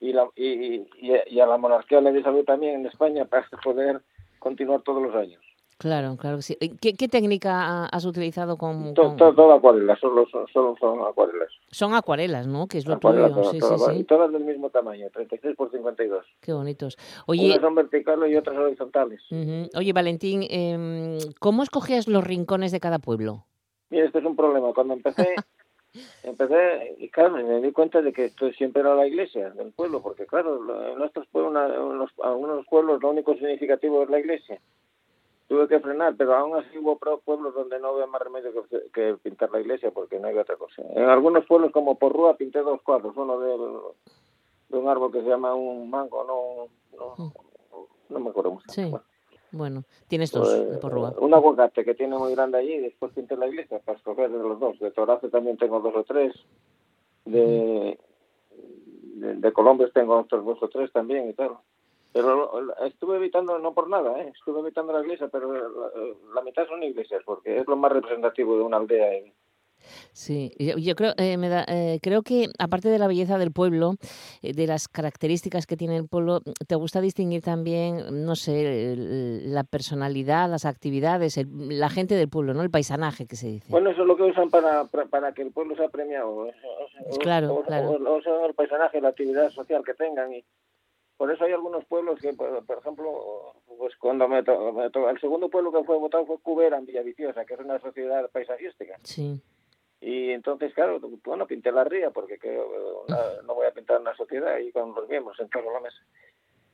y, 0.00 0.12
la, 0.12 0.28
y, 0.36 0.48
y- 0.74 0.86
y 1.28 1.40
a 1.40 1.46
la 1.46 1.56
monarquía 1.56 2.00
le 2.02 2.12
dé 2.12 2.22
salud 2.22 2.44
también 2.44 2.74
en 2.80 2.86
España 2.86 3.24
para 3.24 3.48
poder 3.64 4.02
continuar 4.38 4.82
todos 4.82 5.00
los 5.02 5.14
años 5.14 5.40
Claro, 5.78 6.16
claro 6.16 6.36
que 6.36 6.42
sí. 6.42 6.56
Eh, 6.60 6.70
¿Qué, 6.80 6.94
qué 6.94 7.06
técnica 7.06 7.50
ha- 7.52 7.86
has 7.86 8.06
utilizado 8.06 8.56
con...? 8.56 8.94
todo, 8.94 9.08
con- 9.08 9.16
todo, 9.18 9.34
todo 9.34 9.52
acuarelas 9.52 9.98
solo, 10.00 10.26
son- 10.28 10.46
solo 10.48 10.74
son 10.80 11.00
acuarelas 11.06 11.48
Son 11.70 11.92
acuarelas, 11.94 12.46
¿no? 12.46 12.66
Que 12.66 12.78
es 12.78 12.86
lo 12.86 12.94
Acuarelas, 12.94 13.30
tuyo. 13.30 13.42
todas, 13.42 13.52
Sí, 13.52 13.58
todas, 13.60 13.84
sí, 13.84 13.90
y 13.92 13.98
sí. 13.98 14.04
todas 14.04 14.32
del 14.32 14.44
mismo 14.44 14.70
tamaño 14.70 15.10
36 15.10 15.54
por 15.54 15.70
52 15.70 16.24
Qué 16.40 16.52
bonitos. 16.54 16.96
Oye, 17.26 17.44
unas 17.46 17.60
son 17.60 17.74
verticales 17.74 18.30
y 18.32 18.36
otras 18.36 18.56
horizontales 18.56 19.20
ujú. 19.30 19.68
Oye, 19.76 19.92
Valentín, 19.92 20.46
em, 20.48 21.18
¿cómo 21.40 21.62
escogías 21.62 22.08
los 22.08 22.24
rincones 22.24 22.72
de 22.72 22.80
cada 22.80 22.98
pueblo? 22.98 23.44
Mira, 23.90 24.06
este 24.06 24.18
es 24.20 24.24
un 24.24 24.34
problema. 24.34 24.72
Cuando 24.72 24.94
empecé, 24.94 25.34
empecé, 26.22 26.96
y 26.98 27.10
claro, 27.10 27.34
me 27.36 27.60
di 27.60 27.70
cuenta 27.72 28.00
de 28.00 28.14
que 28.14 28.24
esto 28.26 28.50
siempre 28.52 28.80
era 28.80 28.94
la 28.94 29.06
iglesia 29.06 29.50
del 29.50 29.72
pueblo, 29.72 30.00
porque 30.02 30.24
claro, 30.24 30.56
en 30.90 30.98
nuestros 30.98 31.26
pueblos, 31.28 31.54
algunos 32.24 32.66
pueblos 32.66 33.02
lo 33.02 33.10
único 33.10 33.34
significativo 33.34 34.02
es 34.04 34.08
la 34.08 34.20
iglesia. 34.20 34.58
Tuve 35.48 35.68
que 35.68 35.78
frenar, 35.78 36.16
pero 36.16 36.34
aún 36.34 36.56
así 36.56 36.76
hubo 36.78 36.98
pueblos 36.98 37.54
donde 37.54 37.78
no 37.78 37.88
había 37.88 38.06
más 38.06 38.20
remedio 38.20 38.66
que, 38.68 38.90
que 38.92 39.14
pintar 39.22 39.50
la 39.52 39.60
iglesia 39.60 39.92
porque 39.92 40.18
no 40.18 40.26
había 40.26 40.42
otra 40.42 40.56
cosa. 40.56 40.82
En 40.94 41.08
algunos 41.08 41.46
pueblos 41.46 41.70
como 41.70 41.98
Porrúa 41.98 42.36
pinté 42.36 42.60
dos 42.60 42.82
cuadros, 42.82 43.16
uno 43.16 43.38
de, 43.38 43.56
de 44.70 44.78
un 44.78 44.88
árbol 44.88 45.12
que 45.12 45.22
se 45.22 45.28
llama 45.28 45.54
un 45.54 45.88
mango, 45.88 46.24
no, 46.24 46.96
no, 46.98 47.32
no 48.08 48.18
me 48.18 48.30
acuerdo 48.30 48.50
mucho. 48.52 48.66
Sí. 48.68 48.92
Bueno, 49.52 49.84
tienes 50.08 50.32
dos 50.32 50.48
pues, 50.48 50.70
de 50.72 50.78
Porrúa. 50.78 51.14
un 51.20 51.32
aguacate 51.32 51.84
que 51.84 51.94
tiene 51.94 52.18
muy 52.18 52.34
grande 52.34 52.58
allí 52.58 52.78
después 52.78 53.12
pinté 53.12 53.36
la 53.36 53.46
iglesia 53.46 53.78
para 53.78 53.96
escoger 53.96 54.30
de 54.30 54.38
los 54.38 54.58
dos. 54.58 54.78
De 54.80 54.90
Torace 54.90 55.28
también 55.28 55.56
tengo 55.56 55.78
dos 55.78 55.94
o 55.94 56.02
tres. 56.02 56.34
De, 57.24 57.98
de, 59.14 59.34
de 59.34 59.52
Colombres 59.52 59.92
tengo 59.92 60.18
otros 60.18 60.44
dos 60.44 60.60
o 60.60 60.68
tres 60.68 60.92
también 60.92 61.30
y 61.30 61.34
tal. 61.34 61.52
Pero 62.16 62.72
estuve 62.86 63.16
evitando, 63.16 63.58
no 63.58 63.74
por 63.74 63.90
nada, 63.90 64.18
¿eh? 64.22 64.32
estuve 64.34 64.60
evitando 64.60 64.92
la 64.94 65.00
iglesia, 65.00 65.28
pero 65.28 65.52
la, 65.52 65.60
la 66.34 66.40
mitad 66.42 66.66
son 66.66 66.82
iglesias 66.82 67.22
porque 67.26 67.58
es 67.58 67.66
lo 67.68 67.76
más 67.76 67.92
representativo 67.92 68.56
de 68.56 68.62
una 68.64 68.78
aldea. 68.78 69.12
¿eh? 69.12 69.34
Sí, 70.12 70.50
yo, 70.58 70.78
yo 70.78 70.96
creo, 70.96 71.12
eh, 71.18 71.36
me 71.36 71.48
da- 71.50 71.66
eh, 71.68 71.98
creo 72.02 72.22
que 72.22 72.46
aparte 72.58 72.88
de 72.88 72.98
la 72.98 73.06
belleza 73.06 73.36
del 73.38 73.52
pueblo, 73.52 73.96
eh, 74.42 74.54
de 74.54 74.66
las 74.66 74.88
características 74.88 75.66
que 75.66 75.76
tiene 75.76 75.96
el 75.98 76.08
pueblo, 76.08 76.40
te 76.66 76.74
gusta 76.74 77.00
distinguir 77.02 77.42
también, 77.42 78.24
no 78.24 78.34
sé, 78.34 78.92
el- 78.94 79.52
la 79.54 79.62
personalidad, 79.64 80.48
las 80.50 80.64
actividades, 80.64 81.36
el- 81.36 81.78
la 81.78 81.90
gente 81.90 82.14
del 82.14 82.28
pueblo, 82.30 82.54
¿no? 82.54 82.62
El 82.62 82.70
paisanaje 82.70 83.26
que 83.26 83.36
se 83.36 83.48
dice. 83.48 83.66
Bueno, 83.70 83.90
eso 83.90 84.00
es 84.02 84.08
lo 84.08 84.16
que 84.16 84.22
usan 84.22 84.48
para, 84.48 84.84
para, 84.86 85.04
para 85.06 85.32
que 85.34 85.42
el 85.42 85.52
pueblo 85.52 85.76
sea 85.76 85.88
premiado. 85.90 86.48
Claro, 87.20 87.54
o- 87.56 87.62
claro. 87.62 87.90
o- 87.90 88.16
o 88.16 88.22
sea, 88.22 88.46
el 88.46 88.54
paisaje, 88.54 89.00
la 89.02 89.08
actividad 89.10 89.50
social 89.50 89.84
que 89.84 89.92
tengan. 89.94 90.32
y 90.32 90.42
Por 91.16 91.30
eso 91.32 91.44
hay 91.44 91.52
algunos 91.52 91.84
pueblos 91.86 92.20
que, 92.20 92.32
por, 92.34 92.64
por 92.66 92.78
ejemplo, 92.78 93.54
pues 93.78 93.96
cuando 93.96 94.28
me, 94.28 94.42
to- 94.42 94.72
me 94.72 94.90
to- 94.90 95.08
el 95.08 95.18
segundo 95.20 95.48
pueblo 95.48 95.72
que 95.72 95.84
fue 95.84 95.96
votado 95.98 96.26
fue 96.26 96.38
Cubera, 96.40 96.76
en 96.76 96.86
Villaviciosa, 96.86 97.44
que 97.44 97.54
es 97.54 97.60
una 97.60 97.78
sociedad 97.80 98.28
paisajística. 98.30 98.98
Sí, 99.02 99.40
Y 100.00 100.30
entonces, 100.30 100.74
claro, 100.74 101.00
bueno, 101.24 101.46
pinté 101.46 101.72
la 101.72 101.84
ría, 101.84 102.10
porque 102.10 102.38
que, 102.38 102.50
una- 102.58 103.42
no 103.46 103.54
voy 103.54 103.66
a 103.66 103.70
pintar 103.72 104.00
una 104.00 104.14
sociedad 104.14 104.52
ahí 104.54 104.70
con 104.72 104.94
los 104.94 105.08
miembros 105.08 105.36
sentados 105.38 105.66
en 105.68 105.72
la 105.72 105.80
mesa. 105.80 106.02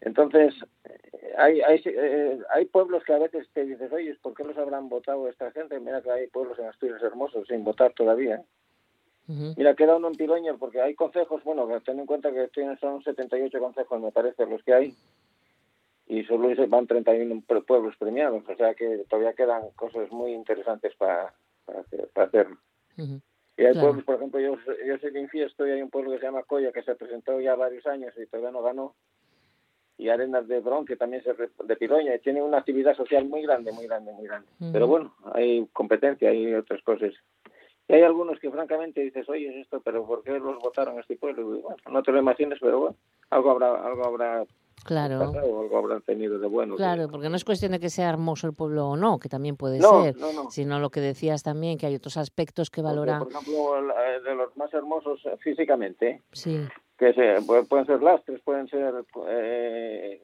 Entonces, 0.01 0.55
eh, 0.85 1.35
hay, 1.39 1.61
hay, 1.61 1.81
eh, 1.85 2.41
hay 2.51 2.65
pueblos 2.67 3.05
que 3.05 3.13
a 3.13 3.19
veces 3.19 3.49
te 3.53 3.65
dices, 3.65 3.93
oye, 3.93 4.13
¿por 4.21 4.35
qué 4.35 4.43
los 4.43 4.59
habrán 4.59 4.89
votado 4.89 5.29
esta 5.29 5.53
gente? 5.53 5.79
Mira 5.79 6.03
que 6.03 6.11
hay 6.11 6.27
pueblos 6.27 6.59
en 6.59 6.67
Asturias 6.67 7.01
hermosos 7.03 7.47
sin 7.47 7.63
votar 7.63 7.93
todavía. 7.93 8.43
Mira, 9.29 9.75
queda 9.75 9.97
uno 9.97 10.09
en 10.09 10.15
Piloña, 10.17 10.55
porque 10.59 10.81
hay 10.81 10.95
consejos, 10.95 11.43
bueno, 11.45 11.67
ten 11.85 11.99
en 12.01 12.07
cuenta 12.07 12.33
que 12.33 12.49
tienen, 12.49 12.79
son 12.79 13.03
78 13.03 13.59
consejos, 13.61 14.01
me 14.01 14.11
parece, 14.13 14.45
los 14.47 14.63
que 14.63 14.75
hay, 14.75 14.95
y 16.07 16.25
solo 16.25 16.49
van 16.69 16.87
31 16.87 17.43
pue- 17.47 17.65
pueblos 17.65 17.97
premiados, 17.97 18.43
o 18.49 18.57
sea 18.57 18.75
que 18.75 19.05
todavía 19.09 19.33
quedan 19.35 19.71
cosas 19.77 20.11
muy 20.11 20.33
interesantes 20.33 20.95
para, 20.97 21.33
para, 21.65 21.81
hacer, 21.81 22.09
para 22.13 22.27
hacer. 22.27 22.47
ujú. 22.99 23.21
Y 23.57 23.65
hay 23.65 23.73
Claro. 23.73 23.81
pueblos, 23.81 24.05
por 24.05 24.15
ejemplo, 24.17 24.41
yo, 24.41 24.57
yo 24.87 24.99
soy 24.99 25.11
de 25.13 25.21
Infiesto 25.21 25.67
y 25.67 25.71
hay 25.71 25.83
un 25.83 25.91
pueblo 25.91 26.11
que 26.11 26.19
se 26.19 26.25
llama 26.25 26.43
Coya 26.43 26.73
que 26.73 26.83
se 26.83 26.95
presentó 26.95 27.39
ya 27.41 27.55
varios 27.55 27.87
años 27.87 28.13
y 28.17 28.27
todavía 28.27 28.51
no 28.51 28.63
ganó. 28.63 28.95
Y 29.99 30.09
Arenas 30.09 30.49
de 30.49 30.61
Bron, 30.61 30.85
que 30.87 30.97
también 30.97 31.23
se 31.23 31.33
de 31.33 31.77
Piloña, 31.77 32.15
y 32.15 32.19
tiene 32.21 32.43
una 32.43 32.59
actividad 32.59 32.97
social 32.97 33.27
muy 33.27 33.43
grande, 33.43 33.71
muy 33.73 33.87
grande, 33.87 34.11
muy 34.13 34.27
grande. 34.27 34.49
Ujú. 34.59 34.73
Pero 34.73 34.87
bueno, 34.89 35.15
hay 35.35 35.67
competencia, 35.73 36.31
hay 36.31 36.53
otras 36.55 36.83
cosas. 36.83 37.13
Y 37.93 37.97
hay 37.97 38.03
algunos 38.05 38.41
que 38.41 38.51
francamente 38.51 39.03
dices, 39.03 39.29
oye, 39.29 39.49
es 39.51 39.67
esto, 39.67 39.83
pero 39.85 40.07
¿por 40.07 40.23
qué 40.23 40.31
los 40.39 40.59
votaron 40.61 40.97
a 40.97 41.01
este 41.03 41.15
pueblo? 41.17 41.43
Y 41.43 41.61
bueno, 41.61 41.77
no 41.91 42.03
te 42.03 42.11
lo 42.11 42.19
imagines, 42.21 42.59
pero 42.59 42.81
bueno, 42.81 42.97
algo 43.29 43.51
habrá, 43.51 43.87
algo 43.87 44.07
habrá 44.07 44.45
Claro, 44.85 45.21
algo 45.21 45.79
habrán 45.79 46.01
tenido 46.01 46.39
de 46.41 46.47
bueno. 46.49 46.75
claro, 46.77 47.07
porque 47.09 47.29
no 47.29 47.37
es 47.37 47.45
cuestión 47.45 47.71
de 47.73 47.79
que 47.79 47.91
sea 47.91 48.09
hermoso 48.09 48.47
el 48.49 48.55
pueblo 48.55 48.89
o 48.89 48.97
no, 48.97 49.19
que 49.19 49.29
también 49.29 49.57
puede 49.57 49.79
No, 49.79 50.03
ser, 50.05 50.17
no, 50.17 50.33
no. 50.33 50.51
sino 50.51 50.81
lo 50.81 50.89
que 50.91 51.01
decías 51.01 51.43
también, 51.43 51.77
que 51.79 51.87
hay 51.87 51.95
otros 51.95 52.17
aspectos 52.17 52.71
que 52.71 52.81
valoran. 52.81 53.19
Por 53.23 53.31
ejemplo, 53.31 53.79
eh, 53.79 54.21
de 54.25 54.35
los 54.35 54.57
más 54.57 54.73
hermosos 54.75 55.21
eh, 55.27 55.37
físicamente. 55.41 56.23
Sí, 56.33 56.67
que 56.99 57.13
se, 57.13 57.37
pu- 57.47 57.69
pueden 57.69 57.85
ser 57.87 58.03
lastres, 58.03 58.41
pueden 58.41 58.67
ser... 58.69 59.05
Eh, 59.29 60.21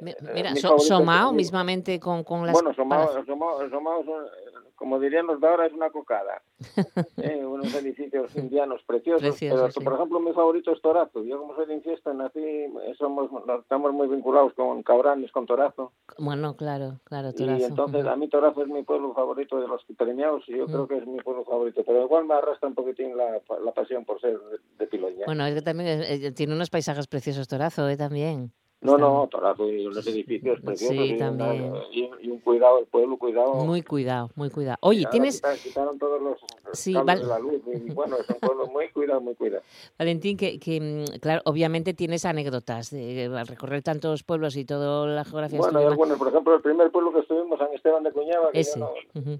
mira, 0.00 0.50
mis 0.52 0.60
So- 0.60 0.78
Somao 0.78 1.30
eh, 1.32 1.34
mismamente 1.34 1.98
con, 2.00 2.22
con 2.24 2.44
las... 2.46 2.52
Bueno, 2.52 2.74
Somao, 2.74 3.08
Somao- 3.24 3.70
Somao 3.70 4.00
eh, 4.02 4.30
como 4.76 5.00
dirían 5.00 5.26
los 5.26 5.40
de 5.40 5.48
ahora, 5.48 5.66
es 5.66 5.72
una 5.72 5.90
cocada. 5.90 6.42
Eh, 7.16 7.44
unos 7.44 7.74
edificios 7.74 8.34
indianos 8.36 8.82
preciosos. 8.86 9.36
Pero, 9.40 9.70
sí. 9.70 9.80
por 9.80 9.94
ejemplo, 9.94 10.20
mi 10.20 10.32
favorito 10.34 10.70
es 10.72 10.80
Torazo. 10.82 11.24
Yo, 11.24 11.38
como 11.40 11.54
soy 11.56 11.66
de 11.66 11.74
Infiesta, 11.74 12.12
nací, 12.12 12.38
eh, 12.40 12.94
somos, 12.98 13.30
estamos 13.60 13.92
muy 13.94 14.06
vinculados 14.06 14.52
con 14.54 14.82
Cabranes, 14.82 15.32
con 15.32 15.46
Torazo. 15.46 15.92
Bueno, 16.18 16.56
claro, 16.56 17.00
claro, 17.04 17.30
Y 17.30 17.32
Torazo. 17.34 17.66
entonces, 17.66 18.02
ujú. 18.02 18.10
a 18.10 18.16
mí 18.16 18.28
Torazo 18.28 18.62
es 18.62 18.68
mi 18.68 18.82
pueblo 18.82 19.14
favorito 19.14 19.58
de 19.58 19.66
los 19.66 19.82
premiados 19.96 20.44
y 20.48 20.56
yo 20.58 20.64
Mm. 20.66 20.70
creo 20.72 20.88
que 20.88 20.98
es 20.98 21.06
mi 21.06 21.18
pueblo 21.20 21.44
favorito. 21.44 21.82
Pero 21.84 22.02
igual 22.04 22.26
me 22.26 22.34
arrastra 22.34 22.68
un 22.68 22.74
poquitín 22.74 23.16
la, 23.16 23.40
la 23.64 23.72
pasión 23.72 24.04
por 24.04 24.20
ser 24.20 24.38
de, 24.38 24.58
de 24.78 24.86
Piloña. 24.86 25.24
Bueno, 25.26 25.46
es 25.46 25.54
que 25.54 25.62
también 25.62 26.02
eh, 26.02 26.32
tiene 26.32 26.54
unos 26.54 26.68
paisajes 26.70 27.06
preciosos 27.06 27.48
Torazo, 27.48 27.88
¿eh? 27.88 27.96
También. 27.96 28.52
No, 28.86 28.98
no, 28.98 29.26
Torazo 29.28 29.68
y 29.70 29.86
unos 29.86 30.06
edificios 30.06 30.60
preciosos 30.60 31.06
Sí, 31.08 31.14
y, 31.14 31.22
una- 31.22 31.26
también. 31.46 31.72
y, 31.92 32.10
y 32.22 32.30
un 32.30 32.38
cuidado, 32.40 32.78
el 32.78 32.86
pueblo 32.86 33.16
cuidado. 33.16 33.54
Muy 33.64 33.82
cuidado, 33.82 34.30
muy 34.36 34.50
cuidado. 34.50 34.78
Oye, 34.80 35.06
tienes, 35.10 35.36
quitaron, 35.36 35.58
quitaron 35.60 35.98
todos 35.98 36.22
los 36.22 36.36
Sí, 36.72 36.94
val- 36.94 37.20
de 37.20 37.26
la 37.26 37.38
luz 37.38 37.60
y 37.66 37.90
bueno, 37.90 38.16
es 38.16 38.28
un 38.28 38.40
pueblo 38.40 38.66
muy 38.68 38.88
cuidado, 38.90 39.20
muy 39.20 39.34
cuidado. 39.34 39.62
Valentín, 39.98 40.36
que, 40.36 40.58
que, 40.58 40.80
mm, 40.80 41.18
claro, 41.20 41.42
obviamente 41.44 41.94
tienes 41.94 42.24
anécdotas 42.24 42.90
de, 42.90 43.26
al 43.34 43.46
recorrer 43.46 43.82
tantos 43.82 44.22
pueblos 44.22 44.56
y 44.56 44.64
toda 44.64 45.06
la 45.06 45.24
geografía 45.24 45.58
Bueno, 45.58 45.78
hay 45.78 45.86
algunos, 45.86 46.18
por 46.18 46.28
ejemplo, 46.28 46.54
el 46.54 46.62
primer 46.62 46.90
pueblo 46.90 47.12
que 47.12 47.20
estuvimos, 47.20 47.58
San 47.58 47.72
Esteban 47.72 48.02
de 48.02 48.12
Cuñaba, 48.12 48.50
que, 48.52 48.62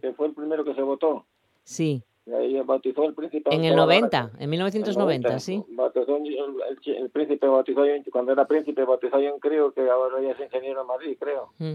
que 0.01 0.13
fue 0.13 0.29
el 0.29 0.35
primero 0.35 0.65
que 0.65 0.75
se 0.75 0.83
votó. 0.83 1.25
Sí, 1.65 2.03
ahí 2.35 2.61
bautizó 2.63 3.05
el 3.05 3.15
príncipe. 3.15 3.55
en 3.55 3.65
el 3.65 3.73
Antonio 3.73 3.85
90, 4.01 4.23
Lara. 4.23 4.33
en 4.39 4.51
1990, 4.51 5.39
sí. 5.41 5.65
Bautizó 5.69 6.17
el, 6.17 7.11
príncipe 7.11 7.47
bautizó, 7.47 7.83
cuando 8.11 8.33
era 8.33 8.47
príncipe 8.47 8.85
bautizó 8.85 9.17
un 9.19 9.39
crío 9.41 9.73
que 9.73 9.89
ahora 9.89 10.21
ya 10.23 10.31
es 10.33 10.41
ingeniero 10.41 10.81
en 10.83 10.87
Madrid, 10.87 11.17
creo. 11.19 11.53
Mm. 11.59 11.75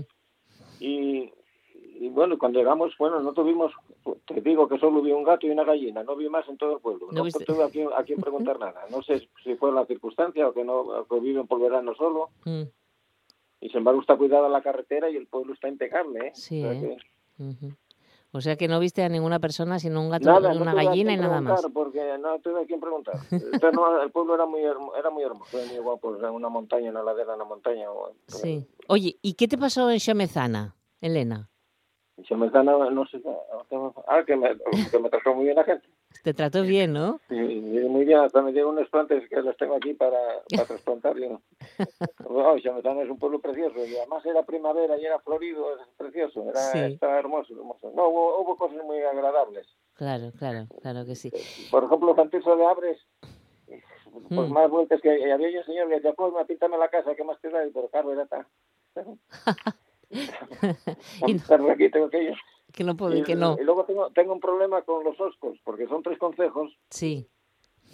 Y, 0.80 1.32
y 2.00 2.10
bueno, 2.10 2.38
cuando 2.38 2.60
llegamos, 2.60 2.94
bueno, 2.98 3.20
no 3.20 3.32
tuvimos, 3.34 3.72
te 4.26 4.42
digo 4.42 4.68
que 4.68 4.80
solo 4.80 5.02
vi 5.02 5.12
un 5.12 5.24
gato 5.24 5.46
y 5.48 5.52
una 5.52 5.64
gallina, 5.64 6.04
no 6.04 6.16
vi 6.16 6.28
más 6.30 6.48
en 6.50 6.58
todo 6.58 6.74
el 6.76 6.80
pueblo. 6.82 7.08
¿No 7.12 7.24
No, 7.24 7.30
tuve 7.30 7.64
a 7.64 7.70
quien, 7.70 7.90
a 7.96 8.04
quien 8.04 8.20
preguntar 8.20 8.60
nada. 8.60 8.86
No 8.90 9.02
sé 9.04 9.28
si 9.44 9.56
fue 9.56 9.72
la 9.72 9.86
circunstancia 9.86 10.48
o 10.48 10.54
que 10.54 10.64
no 10.64 11.06
que 11.10 11.20
viven 11.20 11.48
por 11.48 11.62
verano 11.62 11.94
solo, 11.96 12.30
Mm. 12.46 12.64
y 13.62 13.70
sin 13.70 13.78
embargo 13.78 14.02
está 14.02 14.18
cuidada 14.18 14.50
la 14.50 14.62
carretera 14.62 15.10
y 15.10 15.16
el 15.16 15.28
pueblo 15.28 15.54
está 15.54 15.68
impecable. 15.70 16.28
¿eh? 16.28 16.32
Sí, 16.34 16.64
O 16.66 16.72
sea 16.72 16.82
¿eh? 16.82 16.98
que-. 17.38 17.74
O 18.34 18.39
sea 18.39 18.56
que 18.56 18.67
no 18.70 18.80
viste 18.80 19.04
a 19.04 19.10
ninguna 19.10 19.39
persona, 19.39 19.78
sino 19.80 20.02
un 20.02 20.10
gato, 20.10 20.26
Nada, 20.26 20.54
una 20.54 20.74
gallina 20.74 21.12
y 21.13 21.17
nada 21.17 21.41
más. 21.41 21.62
preguntar, 21.62 21.74
Porque 21.74 22.17
no 22.17 22.39
tuve 22.39 22.62
a 22.62 22.65
quién 22.65 22.80
preguntar. 22.80 23.15
Entonces, 23.30 23.74
no, 23.74 24.02
el 24.02 24.10
pueblo 24.12 24.36
era 24.36 24.46
muy, 24.46 24.62
hermo- 24.63 24.96
era 24.96 25.10
muy 25.10 25.24
hermoso, 25.24 25.58
era 25.58 25.67
muy 25.67 25.80
guapo, 25.80 26.15
era 26.15 26.32
una 26.32 26.48
montaña, 26.48 26.91
una 26.91 27.04
ladera, 27.04 27.36
una 27.36 27.44
montaña. 27.44 27.88
Sí. 28.28 28.65
Oye, 28.88 29.17
¿y 29.22 29.34
qué 29.34 29.48
te 29.50 29.58
pasó 29.58 29.89
en 29.91 30.00
Xomezana, 30.00 30.76
Elena? 31.02 31.50
Me 32.30 32.46
está, 32.46 32.63
no, 32.63 32.89
no 32.91 33.06
sé, 33.08 33.22
ah, 34.08 34.24
que 34.26 34.36
me, 34.38 34.50
que 34.91 35.00
me 35.00 35.10
trató 35.10 35.34
muy 35.36 35.46
bien 35.46 35.56
la 35.58 35.63
gente. 35.63 35.88
Te 36.24 36.34
trató 36.34 36.62
bien, 36.64 36.94
¿no? 36.94 37.20
Sí, 37.30 37.36
muy 37.36 38.06
bien, 38.06 38.20
hasta 38.20 38.42
me 38.42 38.52
dieron 38.52 38.78
unos 38.78 38.90
plantes 38.90 39.28
que 39.30 39.42
los 39.42 39.56
tengo 39.58 39.76
aquí 39.76 39.94
para, 39.94 40.18
para 40.56 40.66
trasplantar. 40.68 41.18
Yo. 41.18 41.42
Oh, 42.34 42.58
Chametán 42.60 42.98
es 43.00 43.10
un 43.10 43.20
pueblo 43.20 43.40
precioso 43.40 43.86
y 43.86 43.96
además 43.98 44.26
era 44.26 44.44
primavera 44.44 44.98
y 44.98 45.06
era 45.06 45.20
florido, 45.20 45.76
es 45.76 45.82
precioso, 45.98 46.50
era, 46.50 46.72
Sí. 46.72 46.94
estaba 46.94 47.20
hermoso, 47.20 47.54
hermoso. 47.54 47.92
No, 47.94 48.08
hubo, 48.08 48.40
hubo 48.42 48.56
cosas 48.56 48.82
muy 48.86 49.00
agradables. 49.02 49.68
Claro, 49.96 50.32
claro, 50.40 50.68
claro 50.82 51.06
que 51.06 51.16
sí. 51.16 51.30
Por 51.70 51.84
ejemplo, 51.84 52.16
Francisco 52.16 52.56
de 52.56 52.66
Abres, 52.66 53.00
pues 54.30 54.50
Mm. 54.50 54.54
más 54.54 54.70
vueltas 54.70 55.02
que 55.02 55.10
había 55.32 55.60
un 55.60 55.66
señor 55.66 55.90
que 55.90 55.96
decía, 55.96 56.14
pues 56.14 56.34
me 56.34 56.46
píntame 56.46 56.78
la 56.78 56.88
casa, 56.90 57.16
¿qué 57.16 57.24
más 57.24 57.40
te 57.42 57.50
da? 57.50 57.66
Y 57.66 57.72
pero 57.72 57.90
claro, 57.90 58.14
era 58.14 58.26
tan... 58.28 58.48
Y 61.28 61.34
no- 61.34 61.44
tan 61.48 61.68
raquito 61.68 62.06
aquello. 62.06 62.34
Que 62.74 62.84
no 62.84 62.96
puedo, 62.96 63.16
Y, 63.16 63.24
que 63.24 63.36
no. 63.36 63.58
y 63.60 63.64
luego 63.64 63.84
tengo, 63.86 64.10
tengo 64.12 64.34
un 64.34 64.40
problema 64.40 64.82
con 64.84 65.04
los 65.04 65.20
oscos, 65.20 65.58
porque 65.64 65.88
son 65.88 66.04
tres 66.04 66.18
consejos 66.18 66.72
Sí, 66.90 67.28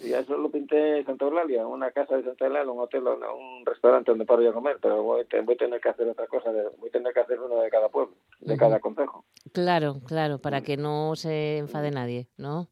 Y 0.00 0.12
eso 0.12 0.36
lo 0.36 0.50
pinté 0.50 0.98
en 0.98 1.06
Santa 1.06 1.24
Eulalia, 1.24 1.66
una 1.66 1.90
casa 1.90 2.16
de 2.16 2.22
Santa 2.24 2.46
Eulalia, 2.46 2.70
un 2.72 2.78
hotel, 2.80 3.02
un 3.06 3.66
restaurante 3.66 4.10
donde 4.12 4.24
paro 4.26 4.42
yo 4.42 4.50
a 4.50 4.54
comer, 4.54 4.78
pero 4.80 5.02
voy, 5.02 5.22
a 5.22 5.24
tener 5.56 5.80
que 5.80 5.88
hacer 5.88 6.08
otra 6.08 6.26
cosa, 6.28 6.50
voy 6.78 6.88
a 6.88 6.92
tener 6.92 7.12
que 7.12 7.20
hacer 7.20 7.40
uno 7.40 7.60
de 7.60 7.70
cada 7.70 7.88
pueblo, 7.88 8.14
de 8.40 8.56
cada 8.56 8.78
consejo. 8.80 9.24
claro, 9.52 10.00
claro, 10.06 10.36
Mm. 10.36 10.40
para 10.40 10.60
que 10.62 10.76
no 10.76 11.16
se 11.16 11.58
enfade 11.58 11.90
nadie, 11.90 12.28
¿no? 12.36 12.68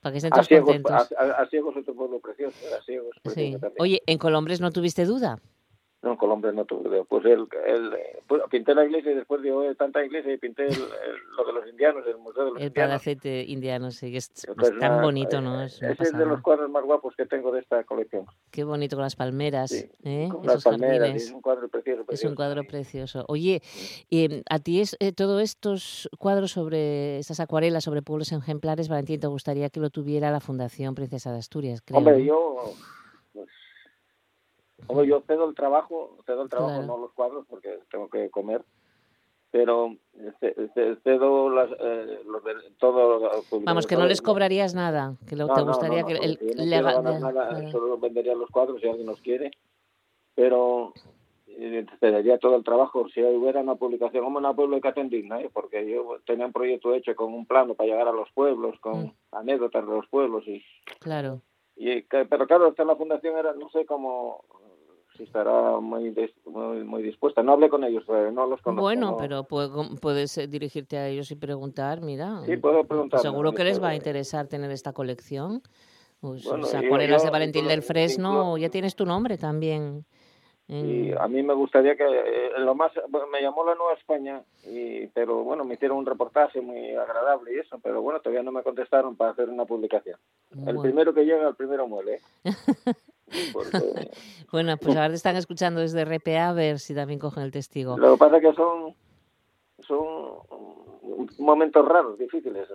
Para 0.00 0.12
que 0.12 0.18
estén 0.18 0.32
todos 0.32 0.48
contentos. 0.48 0.92
a, 0.92 1.40
a- 1.40 1.42
es 1.44 1.76
otro 1.76 1.94
pueblo 1.94 2.20
precioso, 2.20 2.56
Asiegos. 2.78 3.14
Sí. 3.16 3.20
precioso 3.22 3.58
también. 3.58 3.80
Oye, 3.82 4.02
¿en 4.06 4.18
Colombres 4.18 4.60
no 4.60 4.70
tuviste 4.70 5.04
duda? 5.06 5.38
No, 6.04 6.10
en 6.12 6.16
Colombia 6.18 6.52
no 6.52 6.66
tuve, 6.66 7.02
pues 7.04 7.24
el, 7.24 7.48
el, 7.66 7.94
eh, 7.94 8.18
pues, 8.28 8.42
pinté 8.50 8.74
la 8.74 8.84
iglesia 8.84 9.12
y 9.12 9.14
después 9.14 9.40
digo, 9.40 9.60
"Oye, 9.60 9.74
tanta 9.74 10.04
iglesia 10.04 10.34
y 10.34 10.36
pinté 10.36 10.66
el- 10.66 10.72
el- 10.72 11.22
lo 11.36 11.44
de 11.46 11.52
los 11.54 11.66
indianos, 11.66 12.04
el 12.06 12.18
museo 12.18 12.44
de 12.44 12.50
los 12.52 12.60
El 12.60 12.66
indianos. 12.68 12.90
palacete 13.02 13.42
indiano, 13.48 13.90
sí, 13.90 14.10
que 14.12 14.18
es, 14.18 14.30
es 14.34 14.44
Entonces, 14.48 14.78
tan 14.78 15.00
bonito, 15.00 15.38
eh, 15.38 15.40
¿no? 15.40 15.62
Es 15.62 15.80
Ese 15.82 16.02
es 16.02 16.12
de 16.16 16.26
los 16.26 16.42
cuadros 16.42 16.68
más 16.70 16.84
guapos 16.84 17.14
que 17.16 17.24
tengo 17.24 17.50
de 17.52 17.60
esta 17.60 17.82
colección. 17.84 18.26
Qué 18.50 18.64
bonito 18.64 18.96
con 18.96 19.02
las 19.02 19.16
palmeras, 19.16 19.70
Sí, 19.70 19.90
¿eh? 20.04 20.28
con 20.30 20.42
Esos 20.42 20.54
las 20.56 20.64
palmeras, 20.64 20.98
jardines. 21.00 21.22
es 21.24 21.32
un 21.32 21.40
cuadro 21.40 21.68
precioso. 21.68 22.00
Es 22.02 22.06
precioso. 22.06 22.28
un 22.30 22.36
cuadro 22.36 22.64
precioso. 22.64 23.24
Oye, 23.28 23.62
eh, 24.10 24.42
a 24.50 24.58
ti 24.58 24.80
es 24.82 24.96
eh, 25.00 25.12
todos 25.12 25.42
estos 25.42 26.10
cuadros 26.18 26.50
sobre 26.52 27.18
estas 27.18 27.40
acuarelas 27.40 27.82
sobre 27.84 28.02
pueblos 28.02 28.30
ejemplares, 28.30 28.88
Valentín, 28.90 29.20
te 29.20 29.26
gustaría 29.26 29.70
que 29.70 29.80
lo 29.80 29.88
tuviera 29.88 30.30
la 30.30 30.40
Fundación 30.40 30.94
Princesa 30.94 31.32
de 31.32 31.38
Asturias, 31.38 31.80
creo. 31.82 31.96
Hombre, 31.98 32.22
yo, 32.24 32.74
pues, 33.32 33.48
hombre, 34.86 35.06
yo 35.06 35.22
cedo 35.26 35.48
el 35.48 35.54
trabajo, 35.54 36.18
cedo 36.26 36.42
el 36.42 36.48
trabajo, 36.48 36.72
Claro. 36.78 36.86
no 36.86 36.98
los 36.98 37.12
cuadros 37.12 37.46
porque 37.48 37.78
tengo 37.90 38.08
que 38.08 38.30
comer, 38.30 38.62
pero 39.50 39.96
ce- 40.40 40.54
ce- 40.74 40.96
cedo 41.04 41.48
las, 41.50 41.70
eh, 41.78 42.20
los 42.26 42.42
todo. 42.78 43.30
Vamos, 43.62 43.86
que 43.86 43.96
no 43.96 44.06
les 44.06 44.20
cobrarías 44.20 44.74
nada, 44.74 45.16
que 45.28 45.36
lo- 45.36 45.46
No, 45.46 45.54
te 45.54 45.60
no, 45.60 45.66
no, 45.66 45.72
gustaría 45.72 46.00
no, 46.02 46.06
que 46.08 46.12
el 46.14 46.36
de- 46.38 46.82
nada, 46.82 47.02
claro. 47.02 47.70
solo 47.70 47.98
vendería 47.98 48.34
los 48.34 48.50
cuadros 48.50 48.80
si 48.80 48.88
alguien 48.88 49.06
los 49.06 49.20
quiere, 49.20 49.50
pero 50.34 50.92
eh, 51.56 51.86
cedería 52.00 52.36
todo 52.38 52.56
el 52.56 52.64
trabajo 52.64 53.08
si 53.10 53.22
hubiera 53.22 53.60
una 53.60 53.76
publicación 53.76 54.24
como 54.24 54.38
una 54.38 54.52
publicación 54.54 55.08
digna, 55.08 55.40
¿eh? 55.40 55.50
porque 55.52 55.88
yo 55.88 56.18
tenía 56.26 56.46
un 56.46 56.52
proyecto 56.52 56.92
hecho 56.94 57.14
con 57.14 57.32
un 57.32 57.46
plano 57.46 57.74
para 57.74 57.88
llegar 57.90 58.08
a 58.08 58.12
los 58.12 58.28
pueblos, 58.32 58.76
con 58.80 59.04
Mm. 59.04 59.12
anécdotas 59.32 59.86
de 59.86 59.92
los 59.94 60.06
pueblos 60.08 60.42
y 60.48 60.64
Claro. 60.98 61.42
y 61.76 62.02
pero 62.02 62.46
claro, 62.48 62.66
esta 62.66 62.84
la 62.84 62.96
fundación 62.96 63.38
era, 63.38 63.52
no 63.52 63.68
sé 63.70 63.86
cómo, 63.86 64.44
si 65.16 65.22
estará 65.24 65.78
muy, 65.80 66.10
dis- 66.10 66.34
muy, 66.46 66.84
muy 66.84 67.02
dispuesta. 67.02 67.42
No 67.42 67.52
hablé 67.52 67.68
con 67.68 67.84
ellos, 67.84 68.04
eh, 68.08 68.30
no 68.32 68.46
los 68.46 68.60
conozco. 68.62 68.82
Bueno, 68.82 69.12
no. 69.12 69.16
pero 69.16 69.44
pu- 69.44 69.98
puedes 70.00 70.36
eh, 70.38 70.46
dirigirte 70.46 70.96
a 70.98 71.08
ellos 71.08 71.30
y 71.30 71.36
preguntar, 71.36 72.00
mira. 72.00 72.40
Sí, 72.46 72.56
puedo 72.56 72.84
preguntar. 72.84 73.20
Seguro 73.20 73.52
que 73.52 73.64
les 73.64 73.82
va 73.82 73.88
a 73.90 73.94
interesar 73.94 74.46
tener 74.48 74.70
esta 74.70 74.92
colección. 74.92 75.62
Pues, 76.20 76.44
Bueno, 76.44 76.64
o 76.64 76.66
sea, 76.66 76.80
acuarelas 76.80 77.22
yo 77.22 77.26
de 77.26 77.32
Valentín 77.32 77.68
del 77.68 77.82
Fresno, 77.82 78.56
ya 78.56 78.68
tienes 78.70 78.96
tu 78.96 79.04
nombre 79.04 79.36
también. 79.38 80.04
Y 80.66 81.12
a 81.12 81.28
mí 81.28 81.42
me 81.42 81.52
gustaría 81.52 81.94
que, 81.94 82.04
eh, 82.04 82.50
lo 82.60 82.74
más, 82.74 82.90
me 83.30 83.42
llamó 83.42 83.66
la 83.66 83.74
Nueva 83.74 83.92
España, 83.92 84.42
y, 84.66 85.06
pero 85.08 85.44
bueno, 85.44 85.62
me 85.62 85.74
hicieron 85.74 85.98
un 85.98 86.06
reportaje 86.06 86.62
muy 86.62 86.94
agradable 86.94 87.54
y 87.54 87.58
eso, 87.58 87.78
pero 87.82 88.00
bueno, 88.00 88.20
todavía 88.20 88.42
no 88.42 88.50
me 88.50 88.62
contestaron 88.62 89.14
para 89.14 89.32
hacer 89.32 89.50
una 89.50 89.66
publicación. 89.66 90.18
El 90.52 90.60
Bueno. 90.64 90.80
primero 90.80 91.12
que 91.12 91.26
llega, 91.26 91.46
el 91.46 91.54
primero 91.54 91.86
muere. 91.86 92.20
Porque 93.52 94.10
Bueno, 94.52 94.76
pues 94.76 94.96
ahora 94.96 95.08
te 95.08 95.14
están 95.16 95.36
escuchando 95.36 95.80
desde 95.80 96.04
RPA 96.04 96.50
a 96.50 96.52
ver 96.52 96.78
si 96.78 96.94
también 96.94 97.18
cogen 97.18 97.42
el 97.42 97.50
testigo. 97.50 97.98
lo 97.98 98.12
que 98.12 98.18
pasa 98.18 98.36
es 98.36 98.42
que 98.42 98.54
son, 98.54 98.94
son 99.80 100.93
momentos 101.38 101.86
raros, 101.86 102.18
difíciles. 102.18 102.68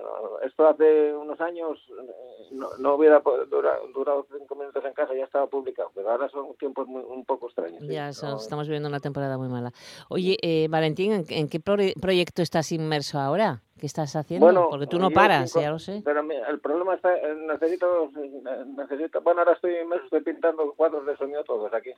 Esto 0.44 0.68
hace 0.68 1.14
unos 1.16 1.40
años 1.42 1.78
eh, 1.90 2.48
no, 2.52 2.70
no 2.78 2.96
hubiera 2.96 3.22
po- 3.22 3.46
dura- 3.46 3.80
durado 3.94 4.26
cinco 4.38 4.56
minutos 4.56 4.84
en 4.86 4.94
casa, 4.94 5.14
ya 5.16 5.24
estaba 5.26 5.48
publicado, 5.48 5.92
pero 5.96 6.10
ahora 6.12 6.30
son 6.30 6.54
tiempos 6.58 6.88
muy, 6.88 7.02
un 7.04 7.26
poco 7.26 7.48
extraños. 7.48 7.80
sí, 7.82 7.88
Ya 7.94 8.10
estamos 8.10 8.68
viviendo 8.68 8.90
una 8.90 9.00
temporada 9.00 9.38
muy 9.38 9.48
mala. 9.50 9.72
Oye, 10.10 10.38
eh, 10.42 10.68
Valentín, 10.70 11.12
¿en, 11.14 11.26
en 11.30 11.50
qué 11.50 11.60
pro- 11.60 11.78
proyecto 12.02 12.42
estás 12.42 12.72
inmerso 12.72 13.20
ahora? 13.20 13.62
¿Qué 13.80 13.86
estás 13.86 14.14
haciendo? 14.18 14.46
Bueno, 14.46 14.68
Porque 14.70 14.88
tú 14.88 15.00
no 15.00 15.10
paras, 15.10 15.52
cinco- 15.52 15.62
ya 15.62 15.72
lo 15.72 15.80
sé. 15.80 16.02
Pero 16.04 16.20
el 16.50 16.60
problema 16.60 16.96
está, 16.96 17.16
eh, 17.16 17.34
necesito, 17.48 18.12
eh, 18.22 18.66
necesito, 18.76 19.22
bueno, 19.22 19.40
ahora 19.40 19.54
estoy 19.54 19.74
inmerso, 19.78 20.04
estoy 20.04 20.22
pintando 20.22 20.74
cuadros 20.74 21.06
de 21.06 21.16
sonido 21.16 21.46
todos 21.46 21.74
aquí 21.74 21.90
en 21.92 21.98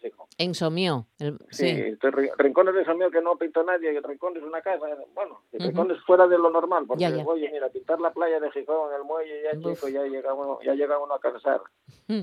el- 1.17 1.39
Sí, 1.50 1.70
sí. 1.74 1.82
estoy 1.88 2.12
rincones 2.38 2.76
de 2.76 2.86
que 3.10 3.20
no 3.22 3.36
pintó 3.36 3.63
nadie, 3.63 3.94
y 3.94 4.00
rincones 4.00 4.44
una 4.44 4.62
casa, 4.62 4.86
bueno, 5.15 5.41
y 5.52 5.58
Ujú. 5.58 5.65
rincones 5.70 5.98
fuera 6.06 6.20
de 6.27 6.38
lo 6.38 6.49
normal, 6.49 6.86
porque 6.88 7.01
Ya, 7.03 7.10
ya. 7.10 7.23
oye, 7.25 7.49
mira, 7.51 7.69
pintar 7.69 7.99
la 8.01 8.12
playa 8.12 8.39
de 8.39 8.51
Gijón, 8.51 8.93
el 8.93 9.03
muelle, 9.03 9.43
ya 9.43 9.51
chico, 9.60 9.88
ya 9.89 10.03
llega 10.03 10.34
uno, 10.34 10.60
ya 10.63 10.73
llega 10.73 10.97
uno 10.99 11.13
a 11.13 11.19
cansar. 11.19 11.62
Mm. 12.07 12.21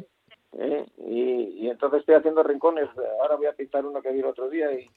¿eh? 0.58 0.86
Y, 1.06 1.32
y 1.64 1.68
entonces 1.70 2.00
estoy 2.00 2.14
haciendo 2.16 2.42
rincones, 2.42 2.88
ahora 3.20 3.36
voy 3.36 3.46
a 3.46 3.52
pintar 3.52 3.84
uno 3.86 4.00
que 4.02 4.10
vi 4.12 4.20
el 4.20 4.26
otro 4.26 4.48
día 4.50 4.72
y 4.72 4.88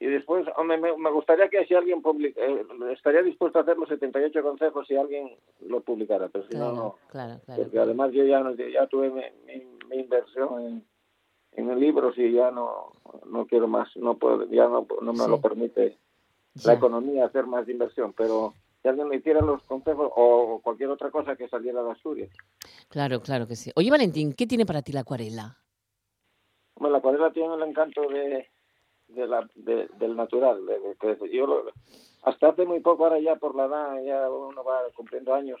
y 0.00 0.06
después, 0.06 0.44
hombre, 0.56 0.78
me, 0.78 0.96
me 0.96 1.12
gustaría 1.12 1.48
que 1.48 1.64
si 1.64 1.74
alguien 1.74 2.02
publica, 2.02 2.40
eh, 2.44 2.66
estaría 2.92 3.22
dispuesto 3.22 3.60
a 3.60 3.62
hacer 3.62 3.78
los 3.78 3.88
78 3.88 4.42
consejos 4.42 4.84
si 4.88 4.96
alguien 4.96 5.30
lo 5.60 5.80
publicara, 5.80 6.28
pero 6.28 6.44
si 6.48 6.56
no, 6.56 6.72
Claro, 6.72 6.74
no. 6.74 6.96
claro, 7.08 7.40
claro. 7.46 7.62
Porque 7.62 7.78
además 7.78 8.10
yo 8.12 8.24
ya, 8.24 8.40
no- 8.40 8.52
ya 8.52 8.88
tuve 8.88 9.10
mi, 9.10 9.22
mi- 9.46 9.64
mi 9.88 9.96
inversión 9.98 10.60
en, 10.60 10.84
en 11.52 11.78
libros 11.78 12.18
y 12.18 12.32
ya 12.32 12.50
no, 12.50 12.94
no 13.26 13.46
quiero 13.46 13.68
más, 13.68 13.96
no 13.96 14.16
puedo, 14.18 14.44
ya 14.46 14.66
no, 14.66 14.88
no 15.02 15.12
me 15.12 15.20
Sí. 15.24 15.30
lo 15.30 15.40
permite 15.40 15.96
La 16.64 16.74
economía 16.74 17.24
hacer 17.26 17.46
más 17.46 17.68
inversión, 17.68 18.12
pero 18.12 18.54
si 18.82 18.88
alguien 18.88 19.08
me 19.08 19.16
hiciera 19.16 19.40
los 19.40 19.62
consejos 19.62 20.10
o 20.14 20.60
cualquier 20.62 20.90
otra 20.90 21.10
cosa 21.10 21.34
que 21.36 21.48
saliera 21.48 21.82
de 21.82 21.92
Asturias. 21.92 22.30
Claro, 22.88 23.20
claro 23.22 23.46
que 23.46 23.56
sí. 23.56 23.70
Oye, 23.74 23.90
Valentín, 23.90 24.34
¿qué 24.34 24.46
tiene 24.46 24.66
para 24.66 24.82
ti 24.82 24.92
la 24.92 25.00
acuarela? 25.00 25.56
Hombre, 26.74 26.92
la 26.92 26.98
acuarela 26.98 27.32
tiene 27.32 27.54
el 27.54 27.62
encanto 27.62 28.02
de, 28.08 28.48
de 29.08 29.26
la, 29.26 29.48
de- 29.54 29.88
del 29.98 30.14
natural. 30.16 30.64
de- 30.66 31.30
yo 31.32 31.46
lo- 31.46 31.64
hasta 32.24 32.48
hace 32.50 32.64
muy 32.66 32.80
poco, 32.80 33.04
ahora 33.04 33.18
ya 33.18 33.36
por 33.36 33.54
la 33.56 33.64
edad, 33.64 34.02
ya 34.04 34.30
uno 34.30 34.62
va 34.62 34.80
cumpliendo 34.94 35.34
años 35.34 35.60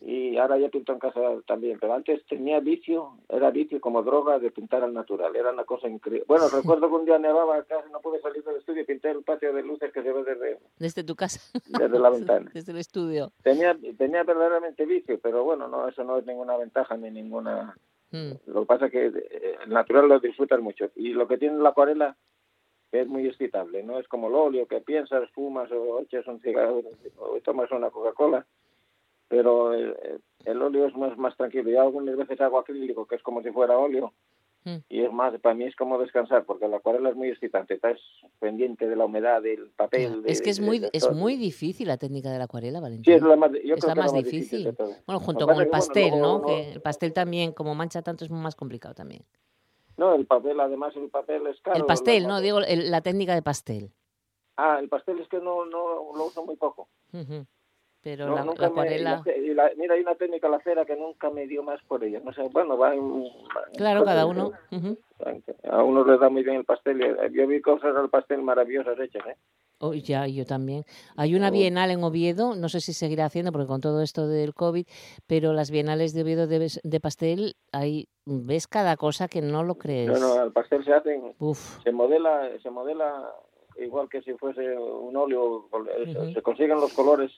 y 0.00 0.36
ahora 0.36 0.58
ya 0.58 0.68
pinto 0.68 0.92
en 0.92 0.98
casa 0.98 1.20
también. 1.46 1.78
Pero 1.80 1.94
antes 1.94 2.24
tenía 2.26 2.60
vicio, 2.60 3.18
era 3.28 3.50
vicio 3.50 3.80
como 3.80 4.02
droga 4.02 4.38
de 4.38 4.50
pintar 4.50 4.82
al 4.82 4.92
natural. 4.92 5.34
Era 5.36 5.52
una 5.52 5.64
cosa 5.64 5.88
increíble. 5.88 6.24
Bueno, 6.26 6.44
recuerdo 6.52 6.88
que 6.88 6.94
un 6.94 7.04
día 7.04 7.18
nevaba, 7.18 7.62
casi 7.64 7.90
no 7.90 8.00
pude 8.00 8.20
salir 8.20 8.42
del 8.42 8.56
estudio 8.56 8.82
y 8.82 8.86
pinté 8.86 9.10
el 9.10 9.22
patio 9.22 9.52
de 9.52 9.62
luces 9.62 9.92
que 9.92 10.02
se 10.02 10.12
ve 10.12 10.24
desde, 10.24 10.58
Desde 10.78 11.04
tu 11.04 11.14
casa. 11.14 11.40
desde 11.66 11.98
la 11.98 12.10
ventana. 12.10 12.50
Desde 12.54 12.72
el 12.72 12.78
estudio. 12.78 13.32
Tenía, 13.42 13.76
tenía 13.96 14.24
verdaderamente 14.24 14.84
vicio, 14.86 15.18
pero 15.20 15.44
bueno, 15.44 15.68
no 15.68 15.88
eso 15.88 16.02
no 16.04 16.18
es 16.18 16.26
ninguna 16.26 16.56
ventaja 16.56 16.96
ni 16.96 17.10
ninguna 17.10 17.74
Mm, 18.12 18.32
lo 18.48 18.60
que 18.60 18.66
pasa 18.66 18.86
es 18.86 18.92
que 18.92 19.06
eh, 19.06 19.56
el 19.64 19.70
natural 19.70 20.06
lo 20.06 20.20
disfrutas 20.20 20.60
mucho. 20.60 20.90
Y 20.96 21.14
lo 21.14 21.26
que 21.26 21.38
tiene 21.38 21.58
la 21.62 21.70
acuarela 21.70 22.16
es 22.92 23.08
muy 23.08 23.26
excitable. 23.26 23.82
No 23.82 23.98
es 23.98 24.06
como 24.06 24.28
el 24.28 24.34
óleo 24.34 24.66
que 24.66 24.80
piensas, 24.82 25.30
fumas 25.30 25.70
o 25.72 26.00
echas 26.00 26.26
un 26.26 26.38
cigarro 26.40 26.82
o 27.16 27.40
tomas 27.40 27.70
una 27.70 27.90
Coca-Cola. 27.90 28.46
Pero 29.32 29.72
el, 29.72 29.96
el 30.44 30.60
óleo 30.60 30.86
es 30.88 30.94
más, 30.94 31.16
más 31.16 31.34
tranquilo. 31.38 31.70
Yo 31.70 31.80
algunas 31.80 32.14
veces 32.18 32.38
hago 32.42 32.58
acrílico, 32.58 33.06
que 33.06 33.14
es 33.16 33.22
como 33.22 33.42
si 33.42 33.50
fuera 33.50 33.78
óleo. 33.78 34.12
Mm. 34.64 34.76
Y 34.90 35.00
es 35.04 35.10
más, 35.10 35.32
para 35.40 35.54
mí 35.54 35.64
es 35.64 35.74
como 35.74 35.98
descansar, 35.98 36.44
porque 36.44 36.68
la 36.68 36.76
acuarela 36.76 37.08
es 37.08 37.16
muy 37.16 37.28
excitante. 37.30 37.72
Estás 37.72 37.98
pendiente 38.40 38.86
de 38.86 38.94
la 38.94 39.06
humedad, 39.06 39.40
del 39.40 39.70
papel. 39.70 40.08
claro. 40.08 40.20
de- 40.20 40.30
Es 40.30 40.42
que 40.42 40.50
es 40.50 40.60
de- 40.60 40.66
muy, 40.66 40.78
de 40.80 40.90
es 40.92 41.10
muy 41.10 41.36
difícil 41.36 41.88
la 41.88 41.96
técnica 41.96 42.30
de 42.30 42.36
la 42.36 42.44
acuarela, 42.44 42.78
Valentín. 42.80 43.04
Sí, 43.06 43.12
es 43.16 43.22
la 43.22 43.36
más, 43.36 43.52
yo 43.64 43.74
es 43.74 43.82
la 43.86 43.94
más 43.94 44.12
más 44.12 44.22
difícil. 44.22 44.76
Bueno, 45.06 45.18
junto 45.20 45.46
con 45.46 45.58
el 45.58 45.68
pastel, 45.70 46.10
bueno, 46.10 46.42
¿no? 46.46 46.48
el 46.54 46.82
pastel 46.82 47.14
también, 47.14 47.52
como 47.52 47.74
mancha 47.74 48.02
tanto, 48.02 48.26
es 48.26 48.30
más 48.30 48.54
complicado 48.54 48.94
también. 48.94 49.24
No, 49.96 50.14
el 50.14 50.26
papel, 50.26 50.60
además 50.60 50.94
el 50.94 51.08
papel 51.08 51.46
es 51.46 51.58
caro. 51.62 51.78
El 51.78 51.86
pastel, 51.86 52.26
no, 52.28 52.42
digo 52.42 52.58
el- 52.58 52.90
la 52.90 53.00
técnica 53.00 53.34
de 53.34 53.40
pastel. 53.40 53.90
Ah, 54.58 54.76
el 54.78 54.90
pastel 54.90 55.18
es 55.20 55.28
que 55.28 55.38
no, 55.38 55.64
no 55.64 56.12
lo 56.14 56.26
uso 56.26 56.44
muy 56.44 56.56
poco. 56.56 56.86
Ujú. 57.14 57.46
Pero 58.02 58.26
No, 58.26 58.34
la, 58.34 58.44
nunca 58.44 58.62
la 58.62 58.68
acuarela, 58.68 59.22
y 59.36 59.54
la- 59.54 59.70
mira, 59.76 59.94
hay 59.94 60.00
una 60.00 60.16
técnica 60.16 60.48
la 60.48 60.58
cera 60.60 60.84
que 60.84 60.96
nunca 60.96 61.30
me 61.30 61.46
dio 61.46 61.62
más 61.62 61.80
por 61.84 62.02
ella. 62.02 62.20
No 62.24 62.32
sé, 62.32 62.42
bueno, 62.52 62.76
va 62.76 62.94
en- 62.94 63.24
claro, 63.76 64.00
cosas 64.00 64.14
cada 64.14 64.26
uno. 64.26 64.52
A 65.70 65.82
uno 65.84 66.04
le 66.04 66.18
da 66.18 66.28
muy 66.28 66.42
bien 66.42 66.56
el 66.56 66.64
pastel. 66.64 67.00
y- 67.00 67.36
Yo 67.36 67.46
vi 67.46 67.60
cosas 67.60 67.94
del 67.94 68.10
pastel 68.10 68.42
maravillosas 68.42 68.98
hechas, 68.98 69.24
¿eh? 69.28 69.36
Oh, 69.78 69.94
ya, 69.94 70.26
yo 70.28 70.44
también. 70.46 70.84
Hay 71.16 71.34
una 71.34 71.50
bienal 71.50 71.90
en 71.90 72.04
Oviedo, 72.04 72.54
no 72.54 72.68
sé 72.68 72.80
si 72.80 72.92
seguirá 72.92 73.24
haciendo, 73.26 73.50
porque 73.50 73.66
con 73.66 73.80
todo 73.80 74.00
esto 74.02 74.28
del 74.28 74.54
COVID, 74.54 74.86
pero 75.26 75.52
las 75.52 75.70
bienales 75.72 76.12
de 76.12 76.22
Oviedo 76.22 76.46
de, 76.46 77.00
pastel, 77.00 77.54
ahí 77.72 78.08
ves 78.24 78.68
cada 78.68 78.96
cosa 78.96 79.26
que 79.28 79.42
no 79.42 79.64
lo 79.64 79.76
crees. 79.76 80.08
No, 80.08 80.18
no, 80.36 80.42
el 80.44 80.52
pastel 80.52 80.84
se 80.84 80.92
hacen, 80.92 81.34
Uf, 81.38 81.82
se 81.82 81.90
modela, 81.90 82.48
se 82.62 82.70
modela 82.70 83.28
igual 83.76 84.08
que 84.08 84.22
si 84.22 84.34
fuese 84.34 84.76
un 84.78 85.16
óleo, 85.16 85.66
Ujú. 85.72 86.32
se 86.32 86.42
consiguen 86.42 86.78
los 86.80 86.92
colores. 86.92 87.32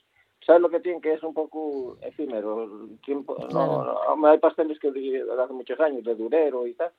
¿Sabes 0.45 0.61
lo 0.61 0.69
que 0.69 0.79
tiene? 0.79 1.01
Que 1.01 1.13
es 1.13 1.23
un 1.23 1.33
poco 1.33 1.97
efímero. 2.01 2.63
El 2.63 2.99
tiempo, 2.99 3.35
no, 3.39 3.47
Claro. 3.47 4.15
no, 4.17 4.27
hay 4.27 4.37
pasteles 4.37 4.79
que 4.79 4.89
hace 4.89 5.53
muchos 5.53 5.79
años, 5.79 6.03
de 6.03 6.15
durero 6.15 6.67
y 6.67 6.73
tal, 6.75 6.91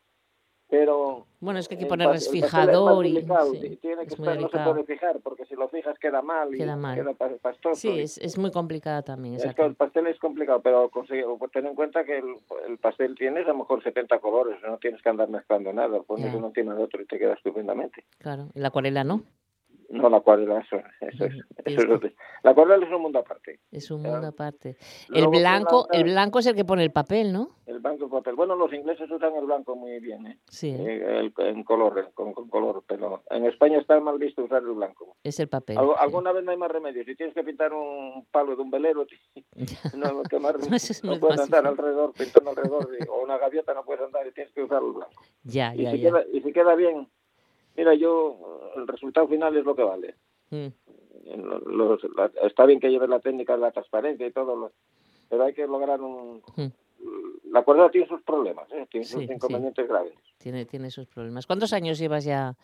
pero 0.69 1.27
bueno, 1.39 1.61
es 1.61 1.69
que 1.69 1.77
hay 1.77 1.87
que 1.87 2.17
es 2.17 2.29
fijador 2.31 3.07
y 3.07 3.15
sí, 3.53 3.61
ti- 3.61 3.77
tiene 3.77 4.05
que 4.07 4.15
es 4.15 4.19
estar, 4.19 4.41
no 4.41 4.49
se 4.49 4.59
puede 4.59 4.83
fijar, 4.85 5.21
porque 5.21 5.45
si 5.47 5.55
lo 5.55 5.69
fijas 5.69 5.97
queda 6.01 6.23
mal 6.23 6.53
y 6.53 6.59
Queda 6.59 6.75
mal. 6.77 7.15
pa- 7.17 7.29
pastoso. 7.41 7.77
Sí, 7.77 7.89
y- 7.89 8.01
es, 8.01 8.19
es 8.19 8.37
muy 8.37 8.51
complicada 8.51 9.03
también, 9.03 9.37
es 9.37 9.55
que 9.55 9.63
el 9.63 9.77
pastel 9.77 10.09
es 10.09 10.19
complicado, 10.19 10.61
pero 10.63 10.91
pues 10.91 11.09
ten 11.53 11.67
en 11.67 11.75
cuenta 11.77 12.05
que 12.05 12.19
el, 12.19 12.35
el 12.67 12.79
pastel 12.79 13.15
tiene 13.15 13.41
a 13.41 13.45
lo 13.49 13.59
mejor 13.59 13.81
70 13.83 14.19
colores, 14.19 14.59
no 14.67 14.77
tienes 14.79 15.01
que 15.03 15.09
andar 15.09 15.29
mezclando 15.29 15.73
nada, 15.73 16.01
pones 16.03 16.35
uno 16.35 16.49
encima 16.49 16.75
de 16.75 16.83
otro 16.83 17.01
y 17.01 17.07
te 17.07 17.17
queda 17.19 17.35
estupendamente. 17.35 18.05
Claro, 18.19 18.49
y 18.55 18.59
la 18.59 18.69
acuarela 18.69 19.05
no, 19.05 19.23
No, 19.89 20.09
la 20.11 20.17
acuarela, 20.17 20.59
eso, 20.61 20.77
eso 21.01 21.25
es. 21.27 21.35
Eso 21.65 21.81
es 21.81 21.87
que- 21.87 21.93
otro- 21.93 22.11
la 22.43 22.51
acuarela 22.51 22.85
es 22.87 22.93
un 22.93 23.03
mundo 23.03 23.19
aparte. 23.21 23.61
es 23.71 23.91
un 23.91 24.03
mundo 24.03 24.27
aparte. 24.27 24.77
El 25.13 25.29
blanco, 25.29 25.87
el 25.93 26.05
blanco 26.05 26.39
es 26.41 26.47
el 26.47 26.55
que 26.55 26.65
pone 26.65 26.83
el 26.83 26.91
papel, 26.93 27.33
¿no? 27.33 27.51
El 27.67 27.79
blanco 27.81 28.07
y 28.07 28.09
papel. 28.09 28.35
Bueno, 28.35 28.55
los 28.57 28.73
ingleses 28.73 29.11
usan 29.11 29.35
el 29.37 29.45
blanco 29.47 29.77
muy 29.77 29.99
bien, 30.01 30.27
¿eh? 30.27 30.39
Sí, 30.49 30.71
¿eh? 30.71 30.77
Eh, 30.79 31.19
el- 31.21 31.47
en 31.47 31.63
color, 31.65 32.11
con, 32.15 32.33
con 32.33 32.49
color, 32.49 32.83
pero 32.87 33.23
en 33.31 33.47
España 33.47 33.79
está 33.79 33.99
mal 34.01 34.19
visto 34.19 34.43
usar 34.45 34.63
el 34.63 34.73
blanco. 34.73 35.17
es 35.23 35.39
el 35.41 35.49
papel. 35.49 35.77
Sí. 35.77 35.83
alguna 35.99 36.33
vez 36.33 36.45
no 36.45 36.51
hay 36.53 36.57
más 36.57 36.71
remedio. 36.71 37.05
Si 37.05 37.15
tienes 37.17 37.35
que 37.35 37.43
pintar 37.45 37.73
un 37.73 38.27
palo 38.31 38.55
de 38.57 38.63
un 38.63 38.71
velero, 38.71 39.07
no, 39.95 40.23
te 40.23 40.39
más- 40.39 40.57
es 40.91 41.05
no 41.05 41.19
puedes 41.19 41.41
andar 41.41 41.67
alrededor, 41.67 42.13
pintando 42.13 42.51
alrededor, 42.51 42.89
y- 43.01 43.09
o 43.09 43.23
una 43.23 43.39
gaviota 43.39 43.75
no 43.75 43.85
puedes 43.85 44.03
andar 44.05 44.27
y 44.27 44.33
tienes 44.33 44.53
que 44.53 44.63
usar 44.63 44.83
el 44.83 44.93
blanco. 44.93 45.23
Ya, 45.45 45.75
Y 45.75 45.83
ya, 45.83 45.91
si, 45.93 46.01
ya. 46.01 46.11
queda, 46.11 46.25
y 46.33 46.41
si 46.43 46.53
queda 46.53 46.75
bien, 46.75 47.09
mira, 47.77 47.95
yo, 47.95 48.71
el 48.77 48.87
resultado 48.87 49.29
final 49.29 49.57
es 49.57 49.65
lo 49.65 49.75
que 49.77 49.83
vale. 49.83 50.15
Mm, 50.51 50.67
los- 51.67 52.03
la- 52.17 52.31
está 52.43 52.67
bien 52.67 52.81
que 52.81 52.89
lleves 52.91 53.09
la 53.09 53.21
técnica 53.21 53.55
de 53.55 53.61
la 53.63 53.73
transparencia 53.73 54.27
y 54.27 54.33
todo, 54.33 54.55
lo- 54.57 54.73
pero 55.29 55.45
hay 55.45 55.55
que 55.55 55.67
lograr 55.67 56.01
un... 56.01 56.43
mm. 56.57 56.67
La 57.53 57.63
cuerda 57.63 57.89
tiene 57.91 58.07
sus 58.09 58.21
problemas, 58.23 58.71
¿eh? 58.73 58.87
tiene 58.91 59.07
Sí, 59.07 59.15
sus 59.15 59.25
sí. 59.27 59.33
inconvenientes 59.33 59.89
graves. 59.89 60.13
Tiene, 60.39 60.65
tiene 60.67 60.91
sus 60.91 61.07
problemas. 61.07 61.47
¿Cuántos 61.47 61.73
años 61.73 61.99
llevas 61.99 62.25
ya 62.25 62.55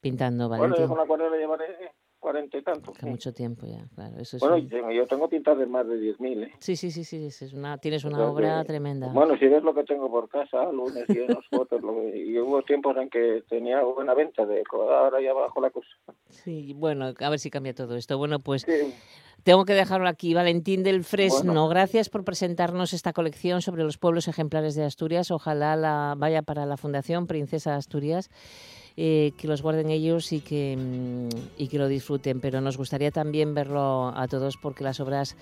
pintando, 0.00 0.48
Bueno, 0.48 0.64
yo 0.64 0.70
Valentín? 0.70 0.88
con 0.88 0.98
la 0.98 1.06
cuerda 1.06 1.36
llevaré 1.36 1.92
cuarenta 2.22 2.56
y 2.56 2.62
tantos. 2.62 2.94
Sí. 2.98 3.04
mucho 3.04 3.34
tiempo 3.34 3.66
ya, 3.66 3.84
claro. 3.94 4.18
Eso 4.20 4.36
es 4.36 4.40
Bueno, 4.40 4.56
un- 4.56 4.92
yo, 4.94 5.06
tengo 5.06 5.28
pintas 5.28 5.58
de 5.58 5.66
más 5.66 5.86
de 5.86 5.98
10.000, 5.98 6.44
¿eh? 6.44 6.52
Sí, 6.60 6.76
sí, 6.76 6.90
sí, 6.90 7.04
sí, 7.04 7.26
es 7.26 7.42
es 7.42 7.52
una, 7.52 7.76
tienes 7.78 8.04
una 8.04 8.18
sea 8.18 8.26
obra 8.30 8.64
tremenda. 8.64 9.08
Bueno, 9.12 9.36
si 9.36 9.46
ves 9.48 9.62
lo 9.64 9.74
que 9.74 9.82
tengo 9.84 10.08
por 10.10 10.28
casa, 10.28 10.70
lunes, 10.72 11.06
llenos, 11.08 11.44
fotos, 11.50 11.82
lo 11.82 11.94
que- 11.96 12.16
y 12.16 12.38
hubo 12.38 12.62
tiempos 12.62 12.96
en 12.96 13.10
que 13.10 13.42
tenía 13.48 13.82
buena 13.82 14.14
venta 14.14 14.46
de 14.46 14.62
ahora 14.72 15.20
ya 15.20 15.32
bajo 15.34 15.60
la 15.60 15.70
cosa. 15.70 15.88
Sí, 16.30 16.72
bueno, 16.74 17.12
a 17.18 17.28
ver 17.28 17.38
si 17.40 17.50
cambia 17.50 17.74
todo 17.74 17.96
esto. 17.96 18.16
Bueno, 18.16 18.38
pues 18.38 18.62
Sí, 18.62 18.94
tengo 19.42 19.64
que 19.64 19.74
dejarlo 19.74 20.08
aquí. 20.08 20.32
Valentín 20.34 20.82
del 20.84 21.02
Fresno, 21.04 21.52
Bueno. 21.52 21.68
gracias 21.68 22.08
por 22.08 22.22
presentarnos 22.24 22.92
esta 22.92 23.12
colección 23.12 23.60
sobre 23.60 23.82
los 23.82 23.98
pueblos 23.98 24.28
ejemplares 24.28 24.76
de 24.76 24.84
Asturias. 24.84 25.30
Ojalá 25.32 25.74
la 25.76 26.14
vaya 26.16 26.42
para 26.42 26.64
la 26.66 26.76
Fundación 26.76 27.26
Princesa 27.26 27.74
Asturias. 27.74 28.30
Eh, 28.96 29.32
que 29.38 29.48
los 29.48 29.62
guarden 29.62 29.90
ellos 29.90 30.32
y 30.32 30.40
que, 30.40 30.76
mm, 30.76 31.28
y 31.58 31.68
que 31.68 31.78
lo 31.78 31.88
disfruten. 31.88 32.40
Pero 32.40 32.60
nos 32.60 32.76
gustaría 32.76 33.10
también 33.10 33.54
verlo 33.54 34.08
a 34.16 34.26
todos 34.28 34.56
porque 34.56 34.84
las 34.84 35.00
obras 35.00 35.36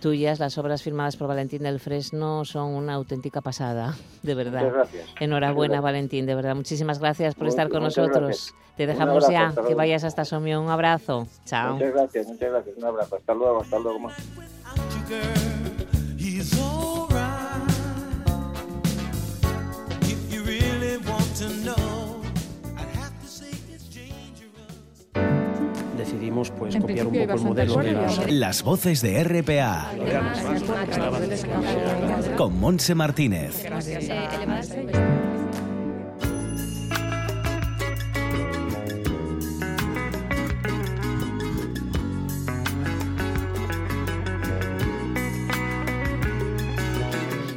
tuyas, 0.00 0.38
las 0.38 0.58
obras 0.58 0.82
firmadas 0.82 1.16
por 1.16 1.28
Valentín 1.28 1.62
del 1.62 1.80
Fresno, 1.80 2.44
son 2.44 2.72
una 2.74 2.94
auténtica 2.94 3.40
pasada, 3.40 3.94
de 4.22 4.34
verdad. 4.34 4.60
muchas 4.60 4.74
gracias. 4.74 5.08
Enhorabuena, 5.20 5.74
Muchas 5.76 5.84
Valentín, 5.84 6.26
de 6.26 6.34
verdad. 6.34 6.54
Muchísimas 6.54 6.98
gracias 6.98 7.34
por 7.34 7.44
Muchas- 7.44 7.54
estar 7.54 7.68
con 7.70 7.82
nosotros. 7.84 8.20
gracias. 8.22 8.54
Te 8.76 8.86
dejamos 8.86 9.24
abrazo, 9.24 9.32
ya, 9.32 9.46
hasta 9.46 9.60
que 9.60 9.66
luego. 9.66 9.76
vayas 9.78 10.04
hasta 10.04 10.24
Somión. 10.24 10.64
Un 10.64 10.70
abrazo. 10.70 11.26
Chao. 11.46 11.74
Muchas 11.74 11.92
gracias, 11.92 12.26
muchas 12.26 12.50
gracias. 12.50 12.76
Un 12.76 12.84
abrazo. 12.84 13.16
Hasta 13.16 13.34
luego, 13.34 13.60
hasta 13.62 13.78
luego. 13.78 13.98
ma. 14.00 14.12
He's 16.18 16.58
alright. 16.58 17.70
If 20.02 20.32
you 20.32 20.42
really 20.42 20.96
want 21.06 21.36
to 21.36 21.48
know, 21.62 22.03
decidimos 26.14 26.50
pues 26.50 26.74
En 26.74 26.82
copiar 26.82 27.06
un 27.06 27.14
poco 27.14 27.32
el 27.34 27.40
modelo 27.40 27.76
de 27.78 27.92
las 27.92 28.30
Las 28.30 28.62
voces 28.62 29.02
de 29.02 29.24
RPA 29.24 29.90
con 32.36 32.58
Monse 32.58 32.94
Martínez. 32.94 33.64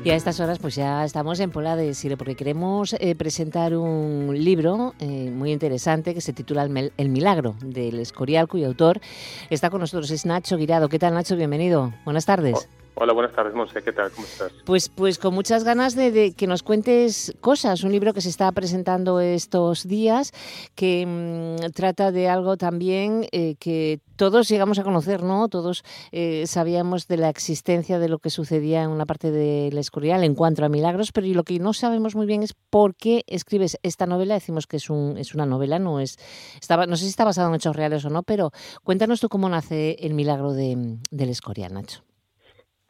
Y 0.08 0.10
a 0.10 0.15
estas 0.15 0.39
horas 0.39 0.58
pues 0.58 0.74
ya 0.74 1.04
estamos 1.04 1.38
en 1.41 1.52
Pola 1.52 1.76
de 1.76 1.93
Sire 1.93 2.15
porque 2.15 2.36
queremos 2.36 2.96
eh, 2.98 3.13
presentar 3.13 3.76
un 3.76 4.34
libro 4.41 4.93
eh, 5.00 5.30
muy 5.30 5.52
interesante 5.52 6.13
que 6.13 6.22
se 6.22 6.32
titula 6.32 6.63
El, 6.63 7.10
Milagro 7.10 7.58
del 7.60 8.00
Escorial, 8.00 8.48
cuyo 8.48 8.67
autor 8.67 9.02
está 9.50 9.70
con 9.70 9.82
nosotros, 9.82 10.10
es 10.12 10.26
Nacho 10.26 10.56
Guirado. 10.56 10.88
¿Qué 10.88 10.98
tal 10.98 11.13
Nacho? 11.13 11.36
Bienvenido. 11.36 11.91
Buenas 12.06 12.26
tardes. 12.26 12.70
Hola, 13.00 13.14
buenas 13.14 13.36
tardes, 13.36 13.54
Monse. 13.54 13.84
¿Qué 13.84 13.94
tal? 13.94 14.10
¿Cómo 14.10 14.26
estás? 14.26 14.52
Pues, 14.66 14.90
pues 14.90 15.20
con 15.20 15.32
muchas 15.32 15.64
ganas 15.64 15.94
de, 15.94 16.34
que 16.36 16.48
nos 16.48 16.64
cuentes 16.64 17.32
cosas. 17.42 17.84
Un 17.84 17.92
libro 17.92 18.12
que 18.12 18.22
se 18.22 18.30
está 18.30 18.52
presentando 18.52 19.20
estos 19.20 19.88
días, 19.88 20.32
que 20.74 21.06
mm, 21.06 21.74
trata 21.74 22.12
de 22.12 22.28
algo 22.28 22.58
también 22.58 23.28
eh, 23.32 23.54
que 23.60 24.00
todos 24.16 24.50
llegamos 24.50 24.80
a 24.80 24.84
conocer, 24.84 25.22
¿no? 25.22 25.48
Todos 25.48 25.84
eh, 26.12 26.48
sabíamos 26.48 27.08
de 27.08 27.18
la 27.18 27.30
existencia 27.30 28.00
de 28.00 28.10
lo 28.10 28.18
que 28.18 28.32
sucedía 28.32 28.82
en 28.82 28.90
una 28.90 29.06
parte 29.06 29.30
del 29.30 29.78
Escorial 29.78 30.24
en 30.24 30.34
cuanto 30.34 30.66
a 30.66 30.70
milagros, 30.70 31.12
pero 31.12 31.28
lo 31.28 31.44
que 31.44 31.60
no 31.60 31.74
sabemos 31.74 32.16
muy 32.16 32.26
bien 32.26 32.42
es 32.42 32.56
por 32.72 32.96
qué 32.96 33.24
escribes 33.28 33.78
esta 33.84 34.08
novela. 34.08 34.34
Decimos 34.34 34.66
que 34.66 34.78
es, 34.78 34.90
un, 34.90 35.20
es 35.20 35.36
una 35.36 35.46
novela, 35.46 35.78
no 35.78 36.00
es. 36.00 36.18
Estaba, 36.60 36.88
no 36.88 36.96
sé 36.96 37.04
si 37.04 37.10
está 37.10 37.26
basado 37.26 37.50
en 37.50 37.56
hechos 37.58 37.76
reales 37.76 38.04
o 38.06 38.10
no, 38.10 38.24
pero 38.24 38.50
cuéntanos 38.84 39.20
tú 39.20 39.30
cómo 39.30 39.50
nace 39.50 39.98
el 40.00 40.16
milagro 40.16 40.54
de, 40.54 40.98
del 41.12 41.30
Escorial, 41.30 41.76
Nacho. 41.76 42.07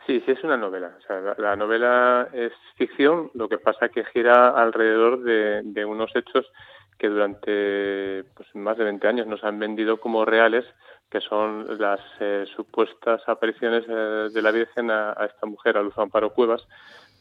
Sí, 0.08 0.24
sí, 0.26 0.32
es 0.32 0.43
una 0.46 0.56
novela. 0.56 0.96
O 0.98 1.02
sea, 1.02 1.20
la, 1.20 1.36
la 1.38 1.56
novela 1.58 2.30
es 2.32 2.54
ficción, 2.78 3.30
lo 3.34 3.50
que 3.50 3.58
pasa 3.58 3.89
que 3.89 4.06
gira 4.06 4.50
alrededor 4.52 5.22
de, 5.22 5.86
unos 5.86 6.15
hechos 6.15 6.50
que 6.98 7.10
durante 7.10 8.24
pues, 8.34 8.56
más 8.56 8.78
de 8.78 8.86
20 8.86 9.06
años 9.06 9.28
nos 9.28 9.43
han 9.43 9.60
vendido 9.60 10.00
como 10.00 10.24
reales, 10.24 10.65
que 11.12 11.20
son 11.20 11.78
las 11.78 12.00
eh, 12.22 12.46
supuestas 12.56 13.22
apariciones 13.28 13.84
eh, 13.89 14.30
de 14.34 14.41
la 14.41 14.52
Virgen 14.52 14.91
a, 14.91 15.12
a 15.12 15.26
esta 15.26 15.46
mujer, 15.46 15.78
a 15.78 15.82
Luz 15.82 15.98
Amparo 15.98 16.34
Cuevas, 16.34 16.65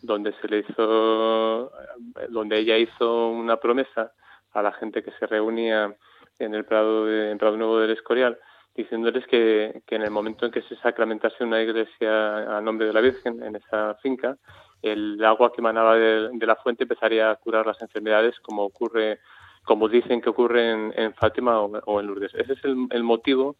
donde 0.00 0.32
se 0.40 0.46
le 0.46 0.58
hizo, 0.60 1.66
eh, 1.66 2.26
donde 2.28 2.58
ella 2.58 2.78
hizo 2.78 3.30
una 3.30 3.56
promesa 3.56 4.12
a 4.52 4.62
la 4.62 4.72
gente 4.72 5.02
que 5.02 5.10
se 5.18 5.26
reunía 5.26 5.92
en 6.38 6.54
el 6.54 6.64
Prado, 6.64 7.04
de, 7.04 7.32
en 7.32 7.38
Prado 7.38 7.56
Nuevo 7.56 7.80
del 7.80 7.90
Escorial, 7.90 8.38
diciéndoles 8.76 9.26
que, 9.26 9.82
que 9.86 9.96
en 9.96 10.02
el 10.02 10.10
momento 10.10 10.46
en 10.46 10.52
que 10.52 10.62
se 10.62 10.76
sacramentase 10.76 11.42
una 11.42 11.62
iglesia 11.62 12.56
a 12.56 12.60
nombre 12.60 12.86
de 12.86 12.92
la 12.92 13.00
Virgen 13.00 13.42
en 13.42 13.56
esa 13.56 13.94
finca, 14.02 14.36
el 14.82 15.22
agua 15.24 15.52
que 15.52 15.60
emanaba 15.60 15.96
de, 15.96 16.28
de 16.32 16.46
la 16.46 16.56
fuente 16.56 16.84
empezaría 16.84 17.30
a 17.30 17.36
curar 17.36 17.66
las 17.66 17.80
enfermedades 17.80 18.38
como 18.40 18.64
ocurre, 18.64 19.20
como 19.64 19.88
dicen 19.88 20.20
que 20.20 20.30
ocurre 20.30 20.70
en, 20.70 20.92
en 20.96 21.14
Fátima 21.14 21.60
o, 21.60 22.00
en 22.00 22.06
Lourdes. 22.06 22.34
Ese 22.34 22.52
es 22.52 22.64
el, 22.64 22.86
el 22.90 23.02
motivo 23.02 23.56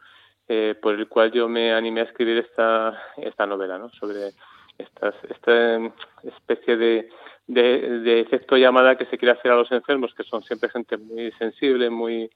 eh, 0.48 0.74
por 0.80 0.94
el 0.94 1.08
cual 1.08 1.32
yo 1.32 1.48
me 1.48 1.72
animé 1.72 2.02
a 2.02 2.04
escribir 2.04 2.38
esta, 2.38 2.96
esta 3.16 3.46
novela, 3.46 3.78
¿no? 3.78 3.88
sobre 3.90 4.30
estas, 4.78 5.14
esta 5.28 5.78
especie 6.22 6.76
de, 6.76 7.08
de, 7.46 8.00
de 8.00 8.20
efecto 8.20 8.56
llamada 8.56 8.96
que 8.96 9.06
se 9.06 9.18
quiere 9.18 9.32
hacer 9.32 9.50
a 9.50 9.56
los 9.56 9.72
enfermos, 9.72 10.14
que 10.14 10.24
son 10.24 10.42
siempre 10.42 10.68
gente 10.68 10.96
muy 10.98 11.32
sensible, 11.32 11.90
muy 11.90 12.30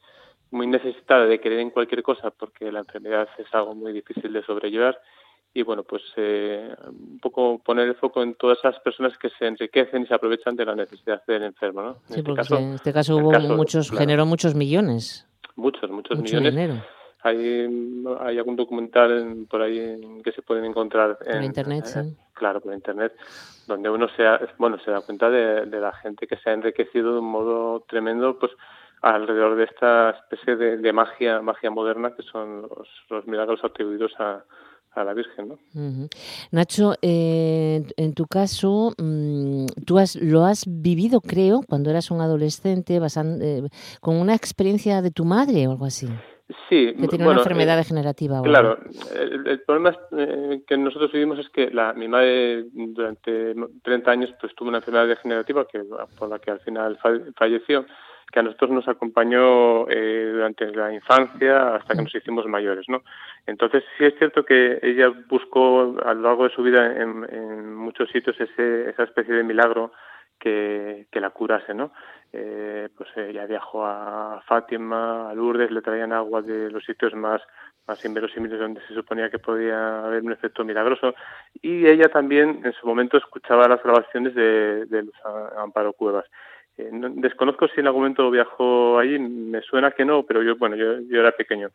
muy 0.51 0.67
necesitada 0.67 1.27
de 1.27 1.41
creer 1.41 1.61
en 1.61 1.71
cualquier 1.71 2.03
cosa 2.03 2.31
porque 2.31 2.71
la 2.73 2.81
enfermedad 2.81 3.29
es 3.39 3.47
algo 3.53 3.75
muy 3.75 3.93
difícil 3.93 4.33
de 4.33 4.43
sobrellevar 4.43 4.99
y 5.53 5.63
bueno, 5.63 5.83
pues 5.83 6.03
eh, 6.17 6.73
un 6.87 7.19
poco 7.21 7.59
poner 7.59 7.89
el 7.89 7.97
foco 7.97 8.23
en 8.23 8.35
todas 8.35 8.59
esas 8.59 8.79
personas 8.81 9.19
que 9.19 9.31
se 9.31 9.47
enriquecen 9.47 10.03
y 10.03 10.07
se 10.07 10.15
aprovechan 10.15 10.55
de 10.55 10.65
la 10.65 10.77
necesidad 10.77 11.23
del 11.27 11.43
enfermo, 11.43 11.83
¿no? 11.83 11.97
En 12.09 12.19
este 12.19 12.35
caso, 12.35 12.57
en 12.57 12.75
este 12.75 12.93
caso 12.93 13.17
hubo 13.17 13.33
muchos, 13.57 13.91
generó 13.91 14.27
muchos 14.27 14.55
millones. 14.55 15.27
Muchos, 15.57 15.91
muchos 15.91 16.21
millones. 16.21 16.83
Hay, 17.23 17.67
hay 18.21 18.39
algún 18.39 18.57
documental 18.57 19.47
por 19.51 19.61
ahí 19.61 20.01
que 20.25 20.33
se 20.33 20.41
pueden 20.41 20.65
encontrar 20.65 21.19
en 21.27 21.45
internet, 21.45 21.85
sí. 21.85 22.17
Claro, 22.33 22.61
por 22.61 22.73
internet, 22.73 23.13
donde 23.67 23.91
uno 23.91 24.09
se, 24.17 24.25
bueno, 24.57 24.79
se 24.79 24.91
da 24.91 25.03
cuenta 25.03 25.29
de, 25.29 25.67
la 25.67 25.93
gente 25.93 26.27
que 26.27 26.37
se 26.37 26.49
ha 26.49 26.55
enriquecido 26.55 27.13
de 27.13 27.19
un 27.19 27.31
modo 27.31 27.81
tremendo, 27.81 28.39
pues 28.39 28.53
alrededor 29.03 29.57
de 29.57 29.65
esta 29.65 30.11
especie 30.11 30.57
de, 30.57 30.93
magia, 30.93 31.41
magia 31.41 31.71
moderna 31.71 32.15
que 32.15 32.23
son 32.23 32.63
los, 32.63 32.89
los 33.09 33.27
milagros 33.27 33.65
atribuidos 33.65 34.13
a, 34.19 34.45
a 34.95 35.05
la 35.05 35.15
Virgen. 35.15 35.49
¿no? 35.49 35.59
Nacho, 36.51 36.95
eh, 37.03 37.83
en 37.97 38.15
tu 38.15 38.27
caso, 38.27 38.93
mm, 38.99 39.67
tú 39.87 39.99
has, 39.99 40.17
lo 40.17 40.45
has 40.45 40.65
vivido, 40.67 41.21
creo, 41.21 41.61
cuando 41.69 41.91
eras 41.91 42.11
un 42.11 42.21
adolescente, 42.21 42.97
eh, 42.97 43.63
con 44.01 44.17
una 44.17 44.35
experiencia 44.35 45.03
de 45.03 45.11
tu 45.11 45.25
madre 45.25 45.67
o 45.67 45.73
algo 45.73 45.87
así. 45.87 46.09
Sí, 46.69 46.95
que 47.01 47.07
tiene 47.07 47.29
una 47.29 47.39
enfermedad 47.39 47.77
eh, 47.77 47.79
degenerativa. 47.79 48.43
Claro, 48.43 48.77
el, 49.15 49.61
problema 49.61 49.97
que 50.67 50.77
nosotros 50.77 51.13
vivimos 51.13 51.39
es 51.39 51.49
que 51.51 51.71
la, 51.71 51.93
mi 51.93 52.09
madre 52.09 52.65
durante 52.73 53.55
30 53.85 54.11
años 54.11 54.31
pues 54.41 54.53
tuvo 54.57 54.69
una 54.69 54.79
enfermedad 54.79 55.07
degenerativa 55.07 55.65
que 55.67 55.81
por 56.19 56.29
la 56.29 56.41
que 56.41 56.51
al 56.51 56.59
final 56.61 56.99
falleció 57.37 57.87
que 58.31 58.41
a 58.41 58.43
nosotros 58.43 58.71
nos 58.71 58.89
acompañó 58.89 59.89
eh, 59.89 60.31
durante 60.33 60.67
la 60.71 60.93
infancia 60.93 61.77
hasta 61.77 61.95
que 61.95 62.03
nos 62.03 62.15
hicimos 62.15 62.47
mayores, 62.47 62.87
¿no? 62.89 63.03
Entonces 63.47 63.85
sí 63.99 64.05
es 64.05 64.15
cierto 64.19 64.45
que 64.45 64.79
ella 64.83 65.13
buscó 65.29 65.97
a 66.05 66.15
lo 66.15 66.23
largo 66.23 66.45
de 66.45 66.55
su 66.55 66.63
vida 66.63 66.97
en, 66.97 67.75
muchos 67.75 68.11
sitios 68.11 68.41
ese, 68.41 68.91
esa 68.91 69.05
especie 69.05 69.35
de 69.35 69.43
milagro 69.43 69.93
que, 70.39 71.07
que 71.11 71.21
la 71.21 71.31
curase, 71.31 71.75
¿no? 71.75 71.93
Eh, 72.33 72.89
pues 72.97 73.09
ella 73.17 73.47
viajó 73.47 73.85
a 73.85 74.41
Fátima, 74.47 75.31
a 75.31 75.35
Lourdes, 75.35 75.73
le 75.73 75.83
traían 75.83 76.13
agua 76.13 76.43
de 76.43 76.71
los 76.71 76.85
sitios 76.85 77.15
más 77.15 77.43
más 77.91 78.05
inverosímiles 78.05 78.59
donde 78.59 78.81
se 78.87 78.95
suponía 78.95 79.31
que 79.31 79.41
podía 79.41 80.05
haber 80.05 80.23
un 80.23 80.31
efecto 80.31 80.65
milagroso 80.65 81.15
y 81.61 81.87
ella 81.87 82.09
también 82.09 82.61
en 82.65 82.73
su 82.75 82.87
momento 82.87 83.17
escuchaba 83.17 83.67
las 83.67 83.83
grabaciones 83.83 84.35
de, 84.35 84.87
de 84.87 85.05
Amparo 85.57 85.93
Cuevas 85.95 86.25
eh, 86.81 86.91
desconozco 86.93 87.69
si 87.69 87.81
en 87.81 87.87
algún 87.87 88.03
momento 88.03 88.31
viajó 88.31 88.99
allí, 88.99 89.19
me 89.19 89.61
suena 89.63 89.91
que 89.93 90.05
no, 90.05 90.23
pero 90.25 90.43
yo, 90.43 90.57
bueno, 90.57 90.77
yo, 90.77 90.95
era 91.11 91.33
pequeño. 91.33 91.71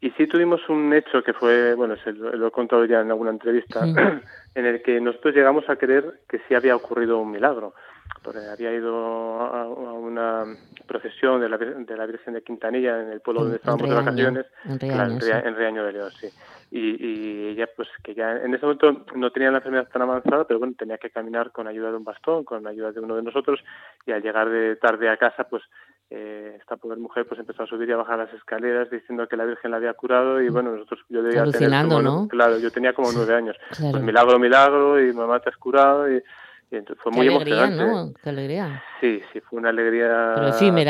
Y 0.00 0.10
sí 0.10 0.26
tuvimos 0.26 0.68
un 0.68 0.92
hecho 0.92 1.22
que 1.22 1.32
fue, 1.32 1.74
bueno, 1.74 1.96
se 2.04 2.12
lo, 2.12 2.46
he 2.46 2.50
contado 2.50 2.84
ya 2.84 3.00
en 3.00 3.10
alguna 3.10 3.30
entrevista, 3.30 3.84
en 4.54 4.66
el 4.66 4.82
que 4.82 5.00
nosotros 5.00 5.34
llegamos 5.34 5.68
a 5.68 5.76
creer 5.76 6.20
que 6.28 6.40
sí 6.46 6.54
había 6.54 6.76
ocurrido 6.76 7.18
un 7.18 7.30
milagro. 7.30 7.74
Porque 8.22 8.38
había 8.38 8.72
ido 8.72 8.94
a, 9.40 9.64
una 9.66 10.44
procesión 10.86 11.40
de 11.40 11.48
la, 11.48 11.58
de 11.58 11.96
la 11.96 12.06
Virgen 12.06 12.34
de 12.34 12.42
Quintanilla 12.42 13.00
en 13.02 13.10
el 13.10 13.20
pueblo 13.20 13.42
donde 13.42 13.56
estábamos 13.56 13.88
de 13.88 13.94
vacaciones, 13.94 14.46
en 14.64 14.78
Reaño, 14.78 15.18
en 15.20 15.54
Reaño 15.56 15.84
de 15.84 15.92
León, 15.92 16.10
sí 16.20 16.28
y, 16.70 16.80
y 16.80 17.48
ella 17.48 17.68
pues 17.76 17.88
que 18.02 18.14
ya 18.14 18.32
en 18.32 18.54
ese 18.54 18.66
momento 18.66 19.04
no 19.14 19.30
tenía 19.30 19.50
la 19.50 19.58
enfermedad 19.58 19.88
tan 19.88 20.02
avanzada 20.02 20.44
pero 20.46 20.58
bueno 20.58 20.74
tenía 20.76 20.98
que 20.98 21.10
caminar 21.10 21.52
con 21.52 21.68
ayuda 21.68 21.90
de 21.90 21.96
un 21.96 22.04
bastón 22.04 22.44
con 22.44 22.66
ayuda 22.66 22.92
de 22.92 23.00
uno 23.00 23.16
de 23.16 23.22
nosotros 23.22 23.60
y 24.04 24.12
al 24.12 24.22
llegar 24.22 24.50
de 24.50 24.76
tarde 24.76 25.08
a 25.08 25.16
casa 25.16 25.44
pues 25.44 25.62
eh, 26.10 26.56
esta 26.60 26.76
pobre 26.76 26.98
mujer 26.98 27.26
pues 27.26 27.40
empezó 27.40 27.64
a 27.64 27.66
subir 27.66 27.88
y 27.88 27.92
a 27.92 27.96
bajar 27.96 28.18
las 28.18 28.32
escaleras 28.32 28.90
diciendo 28.90 29.26
que 29.28 29.36
la 29.36 29.44
Virgen 29.44 29.70
la 29.70 29.76
había 29.78 29.94
curado 29.94 30.40
y 30.40 30.48
bueno 30.48 30.72
nosotros 30.72 31.00
yo 31.08 31.22
debía 31.22 31.44
tener 31.44 31.86
como, 31.86 32.02
¿no? 32.02 32.28
claro 32.28 32.58
yo 32.58 32.70
tenía 32.70 32.92
como 32.92 33.10
nueve 33.12 33.34
años. 33.34 33.56
Pues 33.68 34.02
milagro 34.02 34.38
milagro 34.38 35.00
y 35.00 35.12
mamá 35.12 35.40
te 35.40 35.50
has 35.50 35.56
curado 35.56 36.10
y 36.10 36.22
y 36.70 36.76
entonces 36.76 37.02
fue 37.02 37.12
muy 37.12 37.28
alegría, 37.28 37.64
emocionante. 37.64 37.84
¿no? 37.84 38.14
Qué 38.22 38.28
alegría. 38.28 38.82
Sí, 39.00 39.22
sí, 39.32 39.40
fue 39.40 39.60
una 39.60 39.68
alegría 39.68 40.34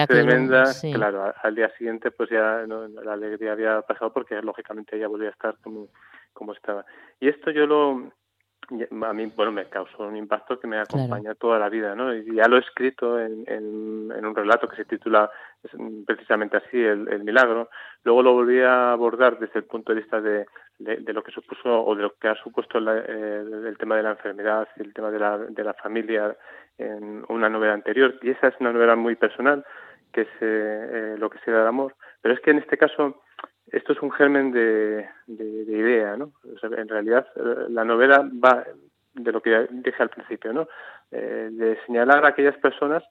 tremenda. 0.09 0.64
Claro, 0.95 1.35
al 1.43 1.55
día 1.55 1.70
siguiente 1.77 2.11
pues 2.11 2.31
ya 2.31 2.64
la 2.66 3.12
alegría 3.12 3.53
había 3.53 3.83
pasado 3.83 4.12
porque 4.12 4.41
lógicamente 4.43 4.97
ella 4.97 5.09
volvía 5.09 5.29
a 5.29 5.33
estar 5.33 5.57
como, 5.62 5.89
como 6.33 6.53
estaba. 6.53 6.85
Y 7.20 7.29
esto 7.29 7.51
yo 7.51 7.66
lo, 7.66 8.11
a 8.68 9.12
mí 9.12 9.33
bueno 9.37 9.53
me 9.53 9.68
causó 9.68 10.05
un 10.05 10.16
impacto 10.16 10.59
que 10.59 10.66
me 10.66 10.79
acompaña 10.79 11.35
toda 11.35 11.59
la 11.59 11.68
vida 11.68 11.95
no 11.95 12.14
y 12.14 12.35
ya 12.35 12.49
lo 12.49 12.57
he 12.57 12.61
escrito 12.61 13.20
en, 13.20 13.45
en, 13.47 14.27
un 14.27 14.35
relato 14.35 14.66
que 14.66 14.77
se 14.77 14.85
titula 14.85 15.31
precisamente 16.05 16.57
así 16.57 16.77
el, 16.83 17.22
milagro 17.22 17.68
luego 18.03 18.22
lo 18.22 18.33
volví 18.33 18.61
a 18.61 18.93
abordar 18.93 19.39
desde 19.39 19.61
el 19.61 19.66
punto 19.66 19.93
de 19.93 20.01
vista 20.01 20.20
de, 20.20 20.47
de, 20.79 21.12
lo 21.12 21.22
que 21.22 21.33
supuso 21.33 21.85
o 21.85 21.95
de 21.95 22.03
lo 22.03 22.14
que 22.14 22.29
ha 22.29 22.35
supuesto 22.35 22.79
eh, 22.79 23.45
el 23.66 23.79
tema 23.79 23.97
de 23.97 24.03
la 24.03 24.11
enfermedad 24.11 24.68
y 24.77 24.83
el 24.83 24.93
tema 24.93 25.11
de 25.11 25.18
la, 25.18 25.39
de 25.39 25.64
la 25.64 25.74
familia 25.74 26.37
en 26.79 27.24
una 27.29 27.49
novela 27.49 27.74
anterior 27.74 28.14
y 28.22 28.31
esa 28.31 28.49
es 28.49 28.55
una 28.61 28.72
novela 28.72 28.97
muy 28.97 29.16
personal 29.16 29.64
que 30.12 30.22
es 30.22 30.29
eh, 30.29 30.35
eh, 30.41 31.14
lo 31.18 31.31
que 31.31 31.39
se 31.39 31.51
da 31.51 31.62
el 31.62 31.68
amor 31.68 31.95
pero 32.20 32.35
es 32.35 32.41
que 32.41 32.51
en 32.51 32.59
este 32.59 32.77
caso 32.77 33.22
esto 33.72 33.93
es 33.93 34.03
un 34.03 34.12
germen 34.12 34.53
de, 34.53 35.09
idea, 35.27 36.16
¿no? 36.16 36.33
en 36.62 36.89
realidad 36.89 37.27
eh, 37.35 37.66
la 37.68 37.85
novela 37.85 38.29
va 38.45 38.64
de 39.14 39.33
lo 39.33 39.41
que 39.41 39.66
dije 39.70 40.03
al 40.03 40.11
principio, 40.11 40.53
¿no? 40.53 40.68
Eh, 41.11 41.49
de 41.51 41.79
señalar 41.87 42.24
a 42.24 42.29
aquellas 42.29 42.57
personas 42.59 43.03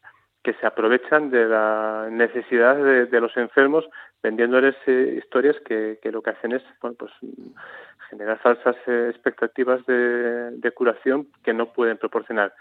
que 0.45 0.53
se 0.53 0.67
aprovechan 0.67 1.31
de 1.31 1.47
la 1.47 2.07
necesidad 2.11 2.75
de, 2.77 3.19
los 3.19 3.35
enfermos 3.35 3.83
vendiéndoles 4.21 4.75
eh, 4.85 5.15
historias 5.17 5.55
que, 5.65 5.97
lo 6.03 6.21
que 6.21 6.29
hacen 6.29 6.51
es 6.51 6.61
bueno, 6.81 6.95
pues 6.99 7.11
generar 8.11 8.37
falsas 8.37 8.75
expectativas 8.85 9.83
de, 9.87 10.71
curación 10.75 11.27
que 11.43 11.51
no 11.51 11.73
pueden 11.73 11.97
proporcionar 11.97 12.53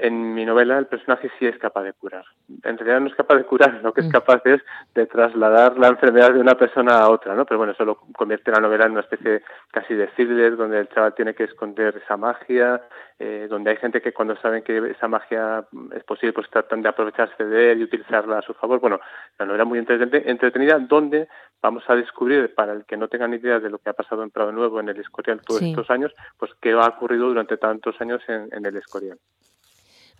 en 0.00 0.34
mi 0.34 0.44
novela 0.44 0.78
el 0.78 0.86
personaje 0.86 1.30
sí 1.38 1.46
es 1.46 1.58
capaz 1.58 1.82
de 1.82 1.92
curar. 1.92 2.24
En 2.64 2.78
realidad 2.78 3.00
no 3.00 3.08
es 3.08 3.14
capaz 3.14 3.36
de 3.36 3.44
curar, 3.44 3.80
lo 3.82 3.92
que 3.92 4.00
es 4.00 4.08
mm. 4.08 4.12
capaz 4.12 4.40
es 4.44 4.60
de 4.94 5.06
trasladar 5.06 5.78
la 5.78 5.88
enfermedad 5.88 6.32
de 6.32 6.40
una 6.40 6.54
persona 6.54 6.98
a 6.98 7.10
otra, 7.10 7.34
¿no? 7.34 7.44
Pero 7.44 7.58
bueno, 7.58 7.72
eso 7.72 7.84
lo 7.84 7.96
convierte 8.12 8.50
la 8.50 8.60
novela 8.60 8.86
en 8.86 8.92
una 8.92 9.00
especie 9.00 9.42
casi 9.70 9.94
de 9.94 10.06
thriller, 10.08 10.56
donde 10.56 10.80
el 10.80 10.88
chaval 10.88 11.14
tiene 11.14 11.34
que 11.34 11.44
esconder 11.44 11.96
esa 12.02 12.16
magia, 12.16 12.82
eh, 13.18 13.46
donde 13.50 13.70
hay 13.70 13.76
gente 13.76 14.00
que 14.00 14.12
cuando 14.12 14.36
saben 14.36 14.62
que 14.62 14.78
esa 14.90 15.06
magia 15.06 15.64
es 15.94 16.04
posible, 16.04 16.32
pues 16.32 16.48
tratan 16.48 16.82
de 16.82 16.88
aprovecharse 16.88 17.44
de 17.44 17.72
él 17.72 17.80
y 17.80 17.84
utilizarla 17.84 18.38
a 18.38 18.42
su 18.42 18.54
favor. 18.54 18.80
Bueno, 18.80 19.00
la 19.38 19.46
novela 19.46 19.64
muy 19.64 19.78
entretenida, 19.78 20.78
donde 20.78 21.28
vamos 21.60 21.84
a 21.88 21.94
descubrir, 21.94 22.54
para 22.54 22.72
el 22.72 22.84
que 22.86 22.96
no 22.96 23.08
tenga 23.08 23.28
ni 23.28 23.36
idea 23.36 23.60
de 23.60 23.68
lo 23.68 23.78
que 23.78 23.90
ha 23.90 23.92
pasado 23.92 24.22
en 24.22 24.30
Prado 24.30 24.52
Nuevo, 24.52 24.80
en 24.80 24.88
el 24.88 24.98
Escorial, 24.98 25.42
todos 25.42 25.62
estos 25.62 25.90
años, 25.90 26.14
pues 26.38 26.52
qué 26.60 26.72
ha 26.72 26.86
ocurrido 26.86 27.28
durante 27.28 27.58
tantos 27.58 28.00
años 28.00 28.22
en, 28.28 28.48
en 28.52 28.64
el 28.64 28.76
Escorial. 28.76 29.18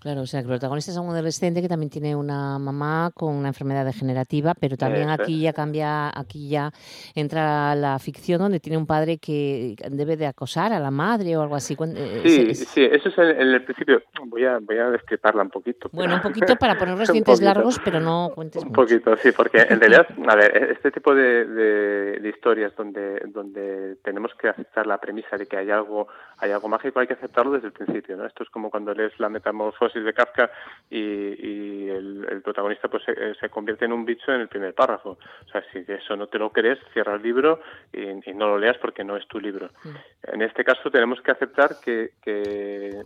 Claro, 0.01 0.23
o 0.23 0.27
sea, 0.27 0.41
que 0.41 0.45
el 0.45 0.53
protagonista 0.53 0.91
es 0.91 0.97
un 0.97 1.11
adolescente 1.11 1.61
que 1.61 1.69
también 1.69 1.91
tiene 1.91 2.17
una 2.17 2.59
mamá 2.59 3.11
con 3.15 3.35
una 3.35 3.49
enfermedad 3.49 3.85
degenerativa, 3.85 4.55
pero 4.59 4.79
también 4.79 5.11
aquí 5.11 5.43
ya 5.43 5.53
cambia, 5.53 6.09
aquí 6.19 6.49
ya 6.49 6.73
entra 7.15 7.75
la 7.75 7.99
ficción 7.99 8.39
donde 8.39 8.61
tiene 8.61 8.79
un 8.79 8.87
padre 8.87 9.19
que 9.19 9.77
debe 9.91 10.17
de 10.17 10.27
acosar 10.27 10.73
a 10.73 10.81
la 10.81 10.91
madre 10.91 11.37
o 11.37 11.43
algo 11.43 11.55
así. 11.55 11.77
Eh, 11.79 12.23
sí, 12.25 12.55
sí, 12.55 12.83
eso 12.83 13.11
es 13.11 13.19
en, 13.19 13.49
el 13.49 13.63
principio. 13.63 14.03
Voy 14.25 14.47
a, 14.47 14.59
voy 14.59 14.79
a 14.79 14.89
destriparla 14.91 15.43
un 15.43 15.51
poquito. 15.51 15.91
Bueno, 15.93 16.15
un 16.15 16.23
poquito 16.23 16.57
para 16.57 16.79
poner 16.79 16.97
los 16.97 17.13
dientes 17.13 17.43
largos, 17.43 17.79
pero 17.85 18.01
no 18.01 18.33
cuentes 18.35 18.65
Un 18.65 18.73
poquito, 18.73 19.15
sí, 19.19 19.33
porque 19.33 19.67
en 19.69 19.81
realidad, 19.81 20.07
a 20.27 20.35
ver, 20.35 20.71
este 20.73 20.91
tipo 20.93 21.15
de, 21.15 21.45
de, 21.45 22.29
historias 22.31 22.75
donde, 22.75 23.21
donde 23.27 23.97
tenemos 23.97 24.33
que 24.41 24.49
aceptar 24.49 24.87
la 24.87 24.99
premisa 24.99 25.37
de 25.37 25.47
que 25.47 25.59
hay 25.59 25.71
algo, 25.71 26.09
hay 26.41 26.53
algo 26.53 26.69
mágico, 26.69 27.01
hay 27.01 27.07
que 27.07 27.15
aceptarlo 27.15 27.53
desde 27.53 27.69
el 27.69 27.73
principio, 27.73 28.17
¿no? 28.17 28.25
Esto 28.25 28.43
es 28.43 28.51
como 28.51 28.71
cuando 28.71 28.95
lees 28.95 29.19
la 29.19 29.29
metamorfosis 29.29 30.03
de 30.03 30.15
Kafka 30.15 30.51
y, 30.89 31.89
el, 31.89 32.41
protagonista 32.43 32.89
pues 32.89 33.03
se, 33.05 33.49
convierte 33.51 33.85
en 33.85 33.93
un 33.93 34.05
bicho 34.05 34.33
en 34.33 34.41
el 34.41 34.49
primer 34.49 34.75
párrafo. 34.75 35.19
O 35.47 35.49
sea, 35.51 35.63
si 35.73 35.85
eso 35.87 36.17
no 36.17 36.27
te 36.29 36.39
lo 36.39 36.51
crees, 36.51 36.79
cierra 36.93 37.15
el 37.15 37.23
libro 37.23 37.61
y, 37.93 38.33
no 38.33 38.47
lo 38.47 38.59
leas 38.59 38.79
porque 38.79 39.05
no 39.05 39.17
es 39.17 39.27
tu 39.29 39.39
libro. 39.39 39.71
Mm. 39.85 40.35
En 40.35 40.43
este 40.43 40.65
caso 40.65 40.91
tenemos 40.91 41.21
que 41.21 41.31
aceptar 41.31 41.77
que, 41.83 42.13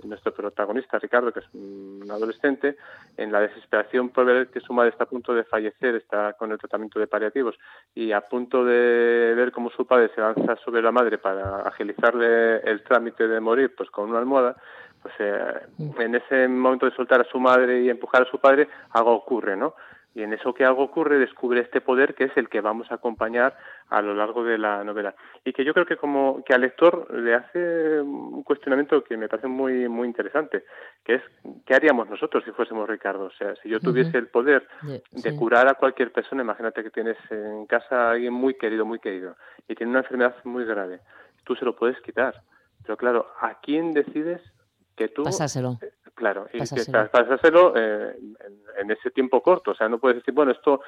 nuestro 0.05 0.33
protagonista, 0.33 0.99
Ricardo, 0.99 1.33
que 1.33 1.41
es 1.41 1.47
un 1.55 2.07
adolescente, 2.11 2.77
en 3.17 3.33
la 3.33 3.41
desesperación 3.41 4.11
por 4.11 4.27
ver 4.27 4.49
que 4.49 4.61
su 4.61 4.73
madre 4.73 4.91
está 4.91 5.05
a 5.05 5.09
punto 5.09 5.35
de 5.35 5.45
fallecer, 5.45 5.97
está 5.97 6.35
con 6.35 6.53
el 6.53 6.59
tratamiento 6.59 7.01
de 7.01 7.07
paliativos 7.07 7.59
y 7.95 8.13
a 8.13 8.21
punto 8.21 8.65
de 8.65 9.35
ver 9.35 9.51
cómo 9.53 9.71
su 9.71 9.87
padre 9.87 10.11
se 10.15 10.21
lanza 10.21 10.57
sobre 10.65 10.83
la 10.83 10.93
madre 10.93 11.19
para 11.19 11.63
agilizarle 11.63 12.59
el 12.59 12.83
trámite 12.83 13.24
de 13.29 13.41
morir 13.41 13.75
pues 13.77 13.91
con 13.91 14.11
una 14.11 14.19
almohada, 14.19 14.57
pues 15.03 15.15
eh, 15.19 15.61
en 15.99 16.15
ese 16.15 16.49
momento 16.49 16.87
de 16.87 16.97
soltar 16.97 17.21
a 17.21 17.31
su 17.31 17.39
madre 17.39 17.83
y 17.83 17.91
empujar 17.91 18.23
a 18.23 18.31
su 18.31 18.39
padre, 18.39 18.69
algo 18.91 19.13
ocurre, 19.13 19.57
¿no? 19.57 19.75
Y 20.17 20.23
en 20.23 20.33
eso 20.33 20.55
que 20.55 20.65
algo 20.65 20.85
ocurre 20.85 21.19
descubre 21.19 21.61
este 21.61 21.81
poder 21.81 22.15
que 22.15 22.25
es 22.25 22.37
el 22.37 22.49
que 22.49 22.61
vamos 22.61 22.89
a 22.93 22.95
acompañar 22.95 23.57
a 23.89 24.01
lo 24.01 24.15
largo 24.15 24.45
de 24.45 24.59
la 24.59 24.85
novela. 24.85 25.17
Y 25.45 25.53
que 25.53 25.65
yo 25.65 25.75
creo 25.75 25.87
que 25.87 25.97
como 25.97 26.45
que 26.45 26.55
al 26.55 26.61
lector 26.61 27.13
le 27.13 27.35
hace 27.35 28.01
un 28.01 28.45
cuestionamiento 28.45 29.03
que 29.03 29.17
me 29.17 29.29
parece 29.29 29.49
muy 29.49 29.89
muy 29.89 30.07
interesante, 30.07 30.65
que 31.05 31.15
es 31.17 31.23
¿qué 31.67 31.75
haríamos 31.75 32.09
nosotros 32.09 32.45
si 32.45 32.53
fuésemos 32.53 32.89
Ricardo? 32.89 33.25
O 33.25 33.33
sea, 33.33 33.57
si 33.57 33.69
yo 33.69 33.81
tuviese 33.81 34.17
el 34.17 34.29
poder 34.29 34.69
de 35.11 35.37
curar 35.37 35.67
a 35.67 35.75
cualquier 35.75 36.13
persona, 36.13 36.43
imagínate 36.43 36.85
que 36.85 36.91
tienes 36.91 37.17
en 37.31 37.67
casa 37.67 38.07
a 38.07 38.11
alguien 38.13 38.33
muy 38.33 38.55
querido, 38.55 38.85
muy 38.85 39.01
querido, 39.01 39.35
y 39.67 39.75
tiene 39.75 39.91
una 39.91 40.01
enfermedad 40.01 40.37
muy 40.45 40.65
grave 40.65 41.01
tú 41.45 41.55
se 41.55 41.65
lo 41.65 41.77
puedes 41.77 42.01
quitar. 42.01 42.43
Pero 42.85 42.97
claro, 42.97 43.27
¿a 43.41 43.61
quién 43.61 43.93
decides 43.93 44.41
que 44.97 45.09
tú... 45.09 45.23
Pásaselo. 45.25 45.79
Claro, 46.15 46.47
y 46.53 46.59
Pásaselo. 46.59 47.73
que 47.73 47.81
eh, 47.81 48.15
en, 48.21 48.37
en 48.83 48.91
ese 48.93 49.11
tiempo 49.11 49.43
corto. 49.43 49.73
O 49.73 49.75
sea, 49.75 49.89
no 49.89 49.99
puedes 49.99 50.19
decir, 50.19 50.33
bueno, 50.33 50.53
esto 50.53 50.81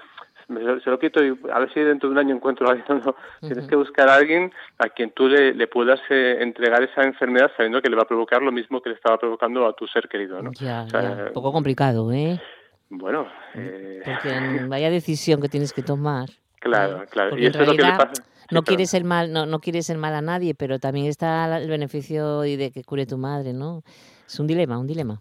me- 0.47 0.81
se 0.81 0.89
lo 0.89 0.99
quito 1.01 1.25
y 1.25 1.37
a 1.53 1.59
ver 1.59 1.73
si 1.75 1.81
dentro 1.81 2.09
de 2.09 2.13
un 2.13 2.19
año 2.19 2.35
encuentro 2.37 2.69
a 2.69 2.73
alguien. 2.73 2.87
No, 3.05 3.17
Tienes 3.41 3.59
Ujú. 3.59 3.67
que 3.67 3.75
buscar 3.77 4.09
a 4.09 4.15
alguien 4.15 4.53
a 4.79 4.89
quien 4.89 5.11
tú 5.11 5.27
le, 5.29 5.53
le 5.53 5.67
puedas 5.67 5.99
eh, 6.11 6.37
entregar 6.41 6.81
esa 6.85 7.03
enfermedad 7.03 7.51
sabiendo 7.57 7.83
que 7.83 7.89
le 7.91 7.97
va 7.97 8.03
a 8.03 8.07
provocar 8.07 8.41
lo 8.41 8.53
mismo 8.53 8.81
que 8.81 8.91
le 8.91 8.95
estaba 8.95 9.19
provocando 9.19 9.67
a 9.67 9.73
tu 9.75 9.89
ser 9.89 10.09
querido, 10.09 10.41
¿no? 10.41 10.53
Ya, 10.61 10.83
O 10.83 10.91
sea, 10.91 11.03
ya. 11.03 11.25
Un 11.27 11.33
poco 11.33 11.53
complicado, 11.53 12.13
¿eh? 12.13 12.41
Bueno, 12.89 13.27
eh, 13.55 14.03
Porque 14.05 14.65
vaya 14.69 14.91
decisión 14.91 15.41
que 15.43 15.49
tienes 15.49 15.73
que 15.73 15.83
tomar. 15.83 16.29
claro, 16.61 17.05
claro. 17.11 17.31
Porque 17.31 17.45
Y 17.45 17.47
eso 17.49 17.63
es 17.63 17.67
lo 17.69 17.75
que 17.75 17.83
le 17.83 17.97
pasa. 17.97 18.23
No 18.51 18.63
quieres 18.63 18.95
el 18.95 19.05
mal, 19.05 19.33
no, 19.33 19.47
no 19.47 19.59
quieres 19.61 19.91
el 19.91 19.99
mal 19.99 20.15
a 20.15 20.21
nadie, 20.23 20.55
pero 20.55 20.79
también 20.79 21.07
está 21.07 21.59
el 21.59 21.69
beneficio 21.69 22.45
y 22.45 22.57
de 22.57 22.71
que 22.71 22.85
cure 22.85 23.07
tu 23.07 23.19
madre, 23.19 23.53
¿no? 23.53 23.83
Es 24.27 24.39
un 24.41 24.47
dilema, 24.47 24.79
un 24.79 24.87
dilema. 24.87 25.21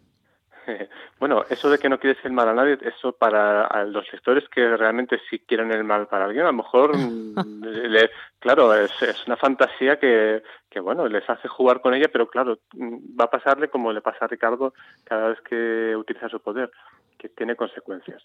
Bueno, 1.18 1.46
eso 1.50 1.70
de 1.70 1.78
que 1.78 1.88
no 1.88 1.98
quieres 1.98 2.24
el 2.26 2.34
mal 2.34 2.50
a 2.50 2.54
nadie, 2.54 2.78
eso 2.82 3.14
para 3.14 3.66
a 3.68 3.86
los 3.86 4.06
lectores 4.12 4.44
que 4.50 4.76
realmente 4.76 5.18
sí 5.30 5.40
quieren 5.40 5.72
el 5.72 5.86
mal 5.86 6.08
para 6.08 6.26
alguien, 6.26 6.44
a 6.44 6.48
lo 6.48 6.54
mejor, 6.58 6.94
mm, 6.98 7.64
le- 7.64 8.10
claro, 8.40 8.76
es, 8.76 8.92
es 9.02 9.26
una 9.26 9.38
fantasía 9.38 9.98
que, 9.98 10.44
que, 10.70 10.82
bueno, 10.82 11.08
les 11.08 11.28
hace 11.30 11.48
jugar 11.48 11.80
con 11.80 11.94
ella, 11.94 12.10
pero 12.12 12.28
claro, 12.28 12.60
mm, 12.74 13.18
va 13.20 13.26
a 13.26 13.30
pasarle 13.30 13.70
como 13.70 13.94
le 13.94 14.02
pasa 14.02 14.26
a 14.26 14.28
Ricardo 14.28 14.74
cada 15.06 15.30
vez 15.30 15.40
que 15.42 15.96
utiliza 15.96 16.28
su 16.28 16.42
poder, 16.42 16.70
que 17.18 17.30
tiene 17.30 17.56
consecuencias 17.56 18.22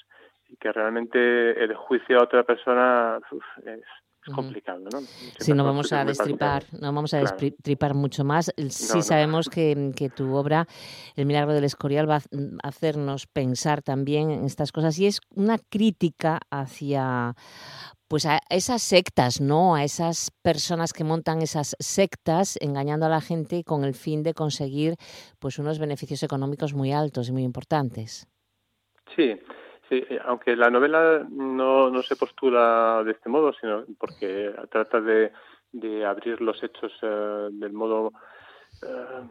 y 0.49 0.57
que 0.57 0.73
realmente 0.73 1.63
el 1.63 1.75
juicio 1.77 2.19
a 2.19 2.25
otra 2.25 2.43
persona 2.43 3.21
uf, 3.31 3.45
es, 3.67 3.85
es 4.27 4.35
complicado, 4.35 4.81
¿no? 4.93 5.01
Si 5.39 5.53
no 5.55 5.65
vamos 5.65 5.93
a 5.93 6.05
destripar, 6.05 6.65
no 6.73 6.93
vamos 6.93 7.15
a 7.15 7.21
Claro. 7.21 7.37
destripar 7.39 7.95
mucho 7.95 8.25
más. 8.25 8.53
Sí 8.69 8.99
no. 8.99 9.03
sabemos 9.03 9.49
que, 9.49 9.93
que 9.97 10.11
tu 10.11 10.35
obra, 10.35 10.67
El 11.17 11.27
milagro 11.27 11.55
del 11.55 11.65
Escorial, 11.65 12.09
va 12.09 12.17
a 12.17 12.21
mm, 12.31 12.59
hacernos 12.63 13.27
pensar 13.27 13.83
también 13.83 14.31
en 14.31 14.45
estas 14.45 14.73
cosas 14.73 14.99
y 14.99 15.07
es 15.07 15.21
una 15.35 15.59
crítica 15.59 16.41
hacia 16.51 17.35
pues 18.09 18.27
a 18.27 18.41
esas 18.51 18.83
sectas, 18.83 19.41
¿no? 19.41 19.77
A 19.77 19.85
esas 19.85 20.33
personas 20.43 20.93
que 20.93 21.05
montan 21.05 21.43
esas 21.43 21.77
sectas 21.79 22.59
engañando 22.61 23.07
a 23.07 23.09
la 23.09 23.21
gente 23.21 23.63
con 23.63 23.85
el 23.85 23.95
fin 23.95 24.25
de 24.25 24.35
conseguir 24.35 24.97
pues 25.39 25.59
unos 25.61 25.79
beneficios 25.79 26.23
económicos 26.25 26.75
muy 26.75 26.91
altos 26.93 27.29
y 27.29 27.33
muy 27.33 27.45
importantes. 27.45 28.27
Sí, 29.15 29.33
sí, 29.91 30.03
eh, 30.09 30.19
aunque 30.25 30.57
la 30.57 30.71
novela 30.71 31.27
no, 31.29 31.91
no 31.91 32.03
se 32.03 32.17
postula 32.17 33.03
de 33.05 33.13
este 33.13 33.29
modo, 33.29 33.53
sino 33.53 33.85
porque 33.99 34.55
trata 34.71 35.01
de, 35.03 35.33
de 35.73 36.07
abrir 36.07 36.41
los 36.41 36.63
hechos 36.63 36.93
eh, 37.03 37.49
del 37.53 37.73
modo, 37.73 38.13
eh, 38.83 39.23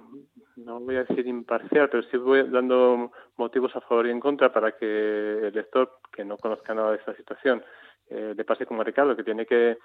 no 0.57 0.79
voy 0.81 0.97
a 0.97 1.05
decir 1.05 1.25
imparcial, 1.25 1.89
pero 1.89 2.03
sí 2.03 2.17
voy 2.17 2.47
dando 2.49 3.11
motivos 3.37 3.75
a 3.75 3.81
favor 3.81 4.05
y 4.07 4.11
en 4.11 4.19
contra 4.19 4.51
para 4.51 4.73
que 4.73 5.47
el 5.47 5.53
lector 5.53 5.99
que 6.11 6.23
no 6.23 6.37
conozca 6.37 6.73
nada 6.73 6.91
de 6.91 6.97
esta 6.97 7.15
situación 7.15 7.63
eh, 8.09 8.33
le 8.35 8.43
pase 8.43 8.65
como 8.65 8.81
a 8.81 8.83
Ricardo, 8.83 9.15
que 9.15 9.23
tiene 9.23 9.45
que 9.45 9.77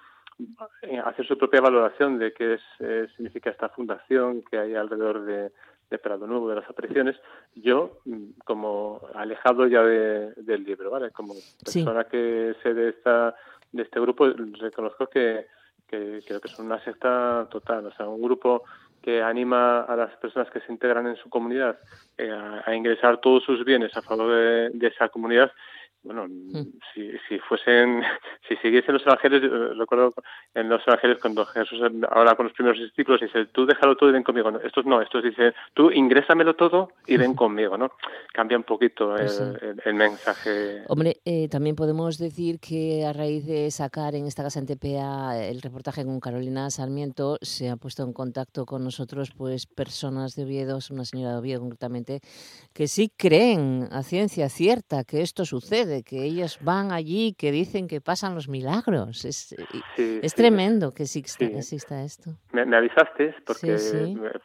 eh, 0.81 0.99
hacer 1.03 1.25
su 1.25 1.37
propia 1.37 1.61
valoración 1.61 2.19
de 2.19 2.33
qué 2.33 2.55
es, 2.55 3.11
significa 3.15 3.49
esta 3.49 3.69
fundación 3.69 4.43
que 4.43 4.57
hay 4.57 4.75
alrededor 4.75 5.23
de, 5.25 5.51
de 5.89 5.97
Prado 5.99 6.25
Nuevo, 6.27 6.49
de 6.49 6.55
las 6.55 6.69
apariciones, 6.69 7.15
yo, 7.55 7.99
mm, 8.05 8.39
como 8.43 9.01
alejado 9.13 9.67
ya 9.67 9.83
de- 9.83 10.33
del 10.37 10.63
libro, 10.63 10.89
¿vale? 10.91 11.11
Como 11.11 11.33
Sí. 11.33 11.83
persona 11.83 12.03
que 12.05 12.55
sé 12.63 12.73
de, 12.73 12.89
esta, 12.89 13.35
de 13.71 13.83
este 13.83 13.99
grupo, 13.99 14.27
reconozco 14.27 15.07
que, 15.07 15.47
que 15.87 16.21
creo 16.25 16.41
que 16.41 16.47
son 16.49 16.65
una 16.65 16.83
secta 16.83 17.47
total, 17.51 17.85
o 17.85 17.91
sea, 17.93 18.07
un 18.07 18.21
grupo 18.21 18.63
que 19.01 19.21
anima 19.21 19.81
a 19.81 19.95
las 19.95 20.15
personas 20.17 20.49
que 20.49 20.59
se 20.61 20.71
integran 20.71 21.05
en 21.05 21.15
su 21.17 21.29
comunidad 21.29 21.77
eh, 22.17 22.31
a, 22.31 22.63
a 22.65 22.75
ingresar 22.75 23.21
todos 23.21 23.43
sus 23.43 23.63
bienes 23.63 23.95
a 23.95 24.01
favor 24.01 24.31
de, 24.31 24.69
de 24.73 24.87
esa 24.87 25.09
comunidad. 25.09 25.51
Bueno, 26.05 26.27
si, 26.93 27.11
si 27.27 27.39
fuesen, 27.39 28.01
si 28.47 28.55
siguiesen 28.57 28.93
los 28.93 29.05
evangelios, 29.05 29.41
yo 29.41 29.73
recuerdo 29.73 30.13
en 30.53 30.69
los 30.69 30.81
evangelios 30.87 31.19
cuando 31.19 31.45
Jesús 31.45 31.81
habla 32.09 32.35
con 32.35 32.45
los 32.45 32.53
primeros 32.53 32.79
discípulos 32.79 33.21
y 33.21 33.25
dice, 33.25 33.45
tú 33.47 33.65
déjalo 33.65 33.97
todo 33.97 34.09
y 34.09 34.13
ven 34.13 34.23
conmigo. 34.23 34.51
No, 34.51 34.59
estos 34.59 34.85
no, 34.85 35.01
estos 35.01 35.23
dicen, 35.23 35.53
tú 35.73 35.89
ingrésamelo 35.91 36.55
todo 36.55 36.89
y 37.07 37.17
ven 37.17 37.33
conmigo, 37.35 37.77
¿no? 37.77 37.91
Cambia 38.33 38.55
un 38.57 38.63
poquito 38.63 39.15
el, 39.15 39.21
Pues 39.25 39.35
sí. 39.35 39.43
el- 39.65 39.81
el 39.83 39.93
mensaje. 39.95 40.83
Hombre, 40.87 41.17
eh, 41.25 41.47
también 41.49 41.75
podemos 41.75 42.17
decir 42.17 42.59
que 42.59 43.03
a 43.05 43.11
raíz 43.11 43.45
de 43.45 43.71
sacar 43.71 44.13
en 44.15 44.25
esta 44.27 44.43
casa 44.43 44.59
en 44.59 44.67
TPA 44.67 45.37
el 45.43 45.61
reportaje 45.61 46.05
con 46.05 46.19
Carolina 46.19 46.69
Sarmiento, 46.69 47.37
se 47.41 47.69
ha 47.69 47.77
puesto 47.77 48.03
en 48.03 48.13
contacto 48.13 48.65
con 48.65 48.83
nosotros 48.83 49.31
pues 49.35 49.65
personas 49.65 50.35
de 50.35 50.43
Oviedo, 50.43 50.79
una 50.91 51.05
señora 51.05 51.31
de 51.33 51.37
Oviedo 51.39 51.61
concretamente, 51.61 52.19
que 52.73 52.87
sí 52.87 53.11
creen 53.17 53.87
a 53.91 54.03
ciencia 54.03 54.49
cierta 54.49 55.03
que 55.03 55.21
esto 55.21 55.45
sucede, 55.45 55.94
que 56.03 56.23
ellos 56.23 56.59
van 56.61 56.91
allí, 56.91 57.33
que 57.37 57.51
dicen 57.51 57.87
que 57.87 58.01
pasan 58.01 58.35
los 58.35 58.47
milagros. 58.47 59.25
Es, 59.25 59.55
Sí, 59.95 60.19
es 60.21 60.31
sí. 60.31 60.35
tremendo 60.37 60.93
que 60.93 61.03
exista, 61.03 61.45
Sí. 61.45 61.51
exista 61.55 62.03
esto. 62.03 62.31
Me, 62.51 62.65
me 62.65 62.77
avisaste 62.77 63.35
porque 63.45 63.77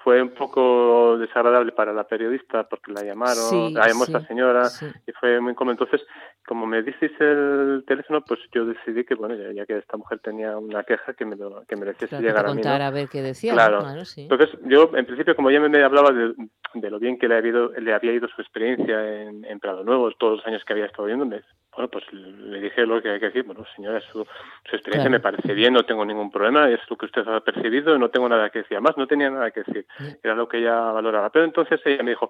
fue 0.04 0.22
un 0.22 0.30
poco 0.34 1.16
desagradable 1.18 1.72
para 1.72 1.92
la 1.92 2.04
periodista 2.04 2.64
porque 2.68 2.92
la 2.92 3.02
llamaron, 3.02 3.74
la 3.74 3.88
llamó 3.88 4.04
esta 4.04 4.26
señora 4.26 4.68
y 5.06 5.12
fue 5.12 5.40
muy 5.40 5.52
incómodo. 5.52 5.72
Entonces, 5.72 6.06
como 6.46 6.66
me 6.66 6.82
disteis 6.82 7.12
el 7.20 7.84
teléfono, 7.86 8.22
pues 8.24 8.40
yo 8.52 8.64
decidí 8.64 9.04
que, 9.04 9.14
bueno, 9.14 9.34
ya, 9.36 9.52
ya 9.52 9.66
que 9.66 9.78
esta 9.78 9.96
mujer 9.96 10.18
tenía 10.20 10.56
una 10.56 10.82
queja, 10.82 11.14
que 11.14 11.24
me, 11.24 11.36
lo, 11.36 11.60
que 11.66 11.76
Claro, 11.76 11.94
que 11.96 12.06
llegar 12.20 12.46
a 12.46 12.54
mí. 12.54 12.62
¿no? 12.62 12.70
a 12.70 12.90
ver 12.90 13.08
qué 13.08 13.22
decía. 13.22 13.52
Claro. 13.52 13.80
Claro, 13.80 14.04
sí. 14.04 14.22
Entonces, 14.22 14.58
yo, 14.64 14.90
en 14.94 15.06
principio, 15.06 15.36
como 15.36 15.50
ella 15.50 15.60
me 15.60 15.82
hablaba 15.82 16.10
de, 16.12 16.34
de 16.74 16.90
lo 16.90 16.98
bien 16.98 17.18
que 17.18 17.28
le 17.28 17.36
había, 17.36 17.50
ido, 17.50 17.72
le 17.72 17.92
había 17.94 18.12
ido 18.12 18.26
su 18.28 18.40
experiencia 18.40 19.22
en, 19.22 19.44
en 19.44 19.60
Prado 19.60 19.84
Nuevo, 19.84 20.10
todos 20.12 20.38
los 20.38 20.46
años 20.46 20.64
que 20.64 20.72
había 20.72 20.86
estado 20.86 21.06
viendo, 21.06 21.24
me- 21.26 21.42
bueno, 21.72 21.88
pues 21.88 22.04
le 22.12 22.60
dije 22.60 22.84
lo 22.84 23.00
que 23.00 23.10
hay 23.10 23.20
que 23.20 23.26
decir. 23.26 23.44
Bueno, 23.44 23.64
señora, 23.76 24.00
su, 24.00 24.24
su 24.24 24.76
experiencia 24.76 25.08
Claro. 25.08 25.10
me 25.10 25.20
parece 25.20 25.54
bien, 25.54 25.72
no 25.72 25.84
tengo 25.84 26.04
ningún 26.04 26.30
problema, 26.30 26.68
es 26.68 26.80
lo 26.90 26.96
que 26.96 27.06
usted 27.06 27.22
ha 27.28 27.40
percibido, 27.40 27.96
no 27.96 28.10
tengo 28.10 28.28
nada 28.28 28.50
que 28.50 28.60
decir. 28.60 28.76
Además, 28.76 28.96
no 28.96 29.06
tenía 29.06 29.30
nada 29.30 29.52
que 29.52 29.62
decir, 29.62 29.86
era 30.22 30.34
lo 30.34 30.48
que 30.48 30.58
ella 30.58 30.74
valoraba. 30.90 31.30
Pero 31.30 31.44
entonces 31.44 31.80
ella 31.84 32.02
me 32.02 32.10
dijo, 32.10 32.28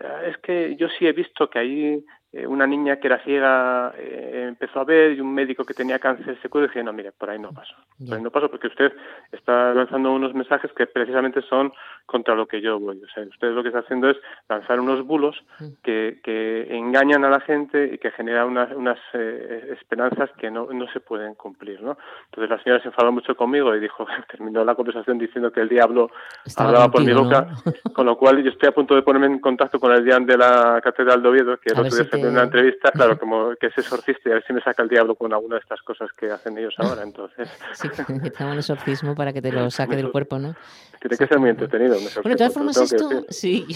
"Ah, 0.00 0.20
es 0.26 0.36
que 0.38 0.76
yo 0.76 0.88
sí 0.98 1.06
he 1.06 1.12
visto 1.12 1.48
que 1.48 1.58
ahí 1.58 2.04
eh, 2.34 2.46
una 2.46 2.66
niña 2.66 2.96
que 2.96 3.08
era 3.08 3.22
ciega 3.24 3.92
eh, 3.98 4.46
empezó 4.48 4.80
a 4.80 4.84
ver 4.84 5.12
y 5.12 5.20
un 5.20 5.34
médico 5.34 5.66
que 5.66 5.74
tenía 5.74 5.98
cáncer 5.98 6.38
se 6.40 6.48
curó 6.48 6.64
y 6.64 6.68
dije, 6.68 6.82
no, 6.82 6.92
mire, 6.92 7.12
por 7.12 7.28
ahí 7.28 7.38
no 7.38 7.52
paso. 7.52 7.74
Por 7.98 8.16
ahí 8.16 8.22
no 8.22 8.30
paso 8.30 8.50
porque 8.50 8.68
usted 8.68 8.90
está 9.30 9.74
lanzando 9.74 10.12
unos 10.12 10.32
mensajes 10.32 10.72
que 10.72 10.86
precisamente 10.86 11.42
son 11.42 11.72
contra 12.06 12.34
lo 12.34 12.46
que 12.46 12.62
yo 12.62 12.80
voy. 12.80 13.02
O 13.02 13.08
sea, 13.08 13.24
usted 13.24 13.52
lo 13.52 13.62
que 13.62 13.68
está 13.68 13.80
haciendo 13.80 14.08
es 14.08 14.16
lanzar 14.48 14.80
unos 14.80 15.06
bulos 15.06 15.36
que, 15.82 16.20
que 16.24 16.74
engañan 16.74 17.22
a 17.24 17.28
la 17.30 17.40
gente 17.40 17.90
y 17.92 17.98
que 17.98 18.10
generan 18.12 18.48
unas, 18.48 18.72
unas 18.72 18.98
eh, 19.12 19.76
esperanzas 19.78 20.30
que 20.38 20.50
no, 20.50 20.68
no 20.72 20.90
se 20.92 21.00
pueden 21.00 21.34
cumplir, 21.34 21.82
¿no? 21.82 21.98
Entonces 22.30 22.48
la 22.48 22.62
señora 22.62 22.82
se 22.82 22.88
enfadó 22.88 23.12
mucho 23.12 23.36
conmigo 23.36 23.76
y 23.76 23.80
dijo, 23.80 24.06
terminó 24.30 24.64
la 24.64 24.74
conversación 24.74 25.18
diciendo 25.18 25.52
que 25.52 25.60
el 25.60 25.68
diablo 25.68 26.10
Estaba 26.46 26.70
hablaba 26.70 26.90
por 26.90 27.04
mi 27.04 27.12
boca, 27.12 27.48
con 27.92 28.06
lo 28.06 28.16
cual 28.16 28.42
yo 28.42 28.50
estoy 28.50 28.70
a 28.70 28.72
punto 28.72 28.94
de 28.94 29.02
ponerme 29.02 29.26
en 29.26 29.38
contacto 29.38 29.78
con 29.78 29.92
el 29.92 30.02
Dian 30.02 30.24
de 30.24 30.38
la 30.38 30.80
Catedral 30.82 31.22
de 31.22 31.28
Oviedo, 31.28 31.56
que 31.58 31.74
el 31.74 31.80
otro 31.80 31.94
día 31.94 32.04
si 32.10 32.21
en 32.28 32.32
una 32.32 32.42
entrevista, 32.44 32.90
claro, 32.92 33.18
como 33.20 33.54
que 33.60 33.66
es 33.68 33.78
exorcista 33.78 34.28
y 34.28 34.32
a 34.32 34.34
ver 34.34 34.44
si 34.46 34.52
me 34.52 34.60
saca 34.62 34.82
el 34.82 34.88
diablo 34.88 35.14
con 35.14 35.32
alguna 35.32 35.56
de 35.56 35.60
estas 35.60 35.80
cosas 35.82 36.10
que 36.12 36.30
hacen 36.30 36.56
ellos 36.58 36.74
ahora, 36.78 37.02
entonces 37.02 37.48
Sí, 37.74 37.88
que 38.22 38.30
te 38.30 38.42
haga 38.42 38.52
un 38.52 38.58
exorcismo 38.58 39.14
para 39.14 39.32
que 39.32 39.42
te 39.42 39.52
lo 39.52 39.70
saque 39.70 39.96
del 39.96 40.10
cuerpo, 40.10 40.38
¿no? 40.38 40.54
tiene 41.00 41.16
que 41.16 41.26
ser 41.26 41.40
muy 41.40 41.50
entretenido. 41.50 41.96
Bueno, 41.96 42.30
de 42.30 42.36
todas 42.36 42.54
formas, 42.54 42.76
esto, 42.76 43.24
sí, 43.28 43.66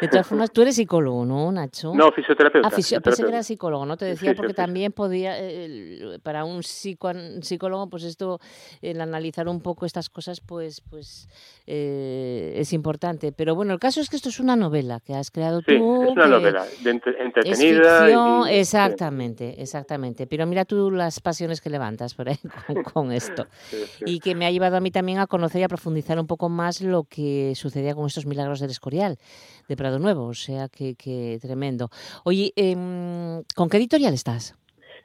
de 0.00 0.08
todas 0.08 0.26
formas, 0.26 0.50
tú 0.50 0.62
eres 0.62 0.74
psicólogo, 0.76 1.26
¿no, 1.26 1.52
Nacho? 1.52 1.92
No, 1.94 2.10
fisioterapeuta. 2.12 2.68
Ah, 2.68 2.70
fisio- 2.70 2.72
pensé 2.72 2.78
que 2.78 3.10
fisioterapeuta. 3.10 3.28
era 3.36 3.42
psicólogo, 3.42 3.84
¿no? 3.84 3.98
Te 3.98 4.06
decía 4.06 4.32
porque 4.34 4.54
también 4.54 4.90
podía, 4.92 5.38
eh, 5.38 5.66
el- 5.66 6.20
para 6.22 6.46
un 6.46 6.62
psicoan- 6.62 7.42
psicólogo, 7.42 7.90
pues 7.90 8.04
esto, 8.04 8.40
el 8.80 9.02
analizar 9.02 9.48
un 9.48 9.60
poco 9.60 9.84
estas 9.84 10.08
cosas, 10.08 10.40
pues, 10.40 10.80
pues 10.80 11.28
eh, 11.66 12.54
es 12.56 12.72
importante. 12.72 13.32
Pero 13.32 13.54
bueno, 13.54 13.74
el 13.74 13.78
caso 13.78 14.00
es 14.00 14.08
que 14.08 14.16
esto 14.16 14.30
es 14.30 14.40
una 14.40 14.56
novela 14.56 15.00
que 15.00 15.14
has 15.14 15.30
creado 15.30 15.60
Sí, 15.60 15.76
tú. 15.76 16.04
es 16.04 16.10
una 16.12 16.22
que 16.24 16.30
novela 16.30 16.64
de 16.82 16.90
entre- 16.90 17.22
entretenida. 17.22 17.65
Ficción, 17.74 18.40
y- 18.48 18.52
sí. 18.52 18.58
exactamente, 18.60 19.60
exactamente. 19.62 20.26
Pero 20.26 20.46
mira 20.46 20.64
tú 20.64 20.90
las 20.90 21.20
pasiones 21.20 21.60
que 21.60 21.70
levantas 21.70 22.14
por 22.14 22.28
ahí 22.28 22.36
con, 22.66 22.82
con 22.82 23.12
esto. 23.12 23.46
Sí, 23.70 23.76
sí. 23.86 24.04
Y 24.06 24.20
que 24.20 24.34
me 24.34 24.46
ha 24.46 24.50
llevado 24.50 24.76
a 24.76 24.80
mí 24.80 24.90
también 24.90 25.18
a 25.18 25.26
conocer 25.26 25.60
y 25.60 25.64
a 25.64 25.68
profundizar 25.68 26.18
un 26.18 26.26
poco 26.26 26.48
más 26.48 26.80
lo 26.80 27.04
que 27.04 27.52
sucedía 27.56 27.94
con 27.94 28.06
estos 28.06 28.26
milagros 28.26 28.60
del 28.60 28.70
Escorial, 28.70 29.16
de 29.68 29.76
Prado 29.76 29.98
Nuevo. 29.98 30.26
O 30.26 30.34
sea, 30.34 30.68
que, 30.68 30.94
que 30.94 31.38
tremendo. 31.40 31.88
Oye, 32.24 32.52
em, 32.56 33.42
¿con 33.54 33.68
qué 33.68 33.76
editorial 33.78 34.14
estás? 34.14 34.54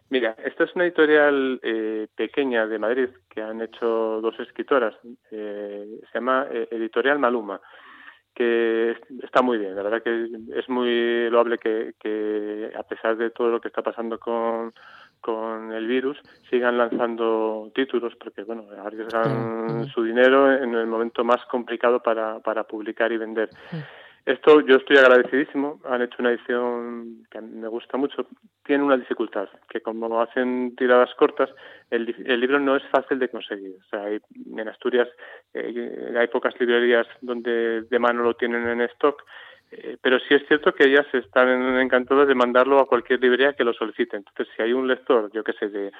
Mira, 0.09 0.35
esta 0.45 0.65
es 0.65 0.75
una 0.75 0.83
editorial 0.83 1.61
eh, 1.63 2.07
pequeña 2.15 2.67
de 2.67 2.77
Madrid 2.79 3.07
que 3.33 3.41
han 3.41 3.61
hecho 3.61 4.19
dos 4.21 4.37
escritoras. 4.41 4.93
eh, 5.31 5.99
se 6.11 6.17
llama 6.19 6.47
eh, 6.51 6.67
Editorial 6.69 7.17
Maluma, 7.17 7.61
que 8.33 8.91
es- 8.91 9.23
está 9.23 9.41
muy 9.41 9.57
bien. 9.57 9.75
La 9.75 9.83
verdad 9.83 10.01
que 10.03 10.27
es 10.55 10.69
muy 10.69 11.29
loable 11.29 11.57
que, 11.57 11.93
que 11.99 12.71
a 12.77 12.83
pesar 12.83 13.17
de 13.17 13.29
todo 13.31 13.49
lo 13.49 13.59
que 13.61 13.67
está 13.67 13.81
pasando 13.81 14.19
con, 14.19 14.73
con 15.19 15.71
el 15.71 15.87
virus 15.87 16.17
sigan 16.49 16.77
lanzando 16.77 17.71
títulos 17.75 18.13
porque 18.15 18.43
bueno 18.43 18.65
arriesgan 18.83 19.87
su 19.93 20.03
dinero 20.03 20.51
en 20.51 20.73
el 20.75 20.87
momento 20.87 21.23
más 21.23 21.43
complicado 21.45 22.01
para, 22.01 22.39
para 22.39 22.63
publicar 22.63 23.11
y 23.11 23.17
vender. 23.17 23.49
Esto 24.25 24.61
yo 24.61 24.75
estoy 24.75 24.97
agradecidísimo. 24.97 25.79
Han 25.85 26.03
hecho 26.03 26.17
una 26.19 26.31
edición 26.31 27.25
que 27.31 27.41
me 27.41 27.67
gusta 27.67 27.97
mucho. 27.97 28.27
Tiene 28.63 28.83
una 28.83 28.97
dificultad, 28.97 29.49
que 29.69 29.81
como 29.81 30.21
hacen 30.21 30.75
tiradas 30.75 31.13
cortas, 31.15 31.49
el, 31.89 32.15
el 32.25 32.39
libro 32.39 32.59
no 32.59 32.75
es 32.75 32.83
fácil 32.91 33.17
de 33.17 33.29
conseguir. 33.29 33.75
O 33.79 33.89
sea, 33.89 34.03
hay, 34.03 34.19
en 34.55 34.67
Asturias 34.67 35.07
eh, 35.53 36.13
hay 36.17 36.27
pocas 36.27 36.53
librerías 36.59 37.07
donde 37.21 37.81
de 37.81 37.99
mano 37.99 38.21
lo 38.21 38.35
tienen 38.35 38.67
en 38.67 38.81
stock 38.81 39.23
eh, 39.71 39.97
pero 40.01 40.19
sí 40.19 40.33
es 40.33 40.45
cierto 40.47 40.73
que 40.73 40.85
ellas 40.85 41.05
están 41.13 41.47
encantadas 41.79 42.27
de 42.27 42.35
mandarlo 42.35 42.79
a 42.79 42.87
cualquier 42.87 43.21
librería 43.21 43.53
que 43.53 43.63
lo 43.63 43.73
solicite. 43.73 44.17
Entonces, 44.17 44.47
si 44.53 44.61
hay 44.61 44.73
un 44.73 44.85
lector, 44.85 45.31
yo 45.31 45.45
qué 45.45 45.53
sé, 45.53 45.69
de, 45.69 45.91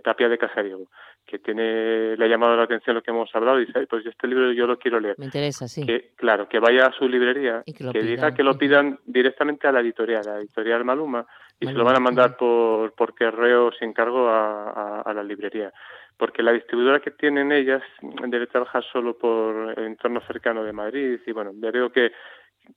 Tapia 0.00 0.30
de 0.30 0.38
Casariego, 0.38 0.88
que 1.26 1.38
tiene, 1.38 2.16
le 2.16 2.24
ha 2.24 2.28
llamado 2.28 2.56
la 2.56 2.62
atención 2.62 2.96
lo 2.96 3.02
que 3.02 3.10
hemos 3.10 3.28
hablado 3.34 3.60
y 3.60 3.66
dice, 3.66 3.86
pues 3.86 4.06
este 4.06 4.26
libro 4.26 4.50
yo 4.52 4.66
lo 4.66 4.78
quiero 4.78 4.98
leer. 4.98 5.16
Me 5.18 5.26
interesa, 5.26 5.68
sí. 5.68 5.84
Que, 5.84 6.12
claro, 6.16 6.48
que 6.48 6.58
vaya 6.58 6.86
a 6.86 6.92
su 6.92 7.06
librería, 7.06 7.62
y 7.66 7.74
que, 7.74 7.84
diga 8.00 8.32
que 8.32 8.42
lo 8.42 8.56
pidan 8.56 8.98
directamente 9.04 9.68
a 9.68 9.72
la 9.72 9.80
editorial, 9.80 10.26
a 10.26 10.32
la 10.34 10.40
editorial 10.40 10.86
Maluma, 10.86 11.26
y 11.60 11.66
se 11.66 11.72
lo 11.72 11.84
van 11.84 11.96
a 11.96 12.00
mandar 12.00 12.36
por, 12.36 12.92
por 12.94 13.14
correo 13.14 13.72
sin 13.72 13.92
cargo 13.92 14.28
a, 14.28 15.02
a 15.02 15.12
la 15.12 15.22
librería 15.22 15.72
porque 16.16 16.42
la 16.42 16.52
distribuidora 16.52 16.98
que 16.98 17.12
tienen 17.12 17.52
ellas 17.52 17.80
debe 18.02 18.48
trabajar 18.48 18.84
solo 18.92 19.16
por 19.16 19.78
el 19.78 19.84
entorno 19.84 20.20
cercano 20.26 20.64
de 20.64 20.72
Madrid 20.72 21.20
y 21.24 21.32
bueno, 21.32 21.52
veo 21.54 21.92
que 21.92 22.10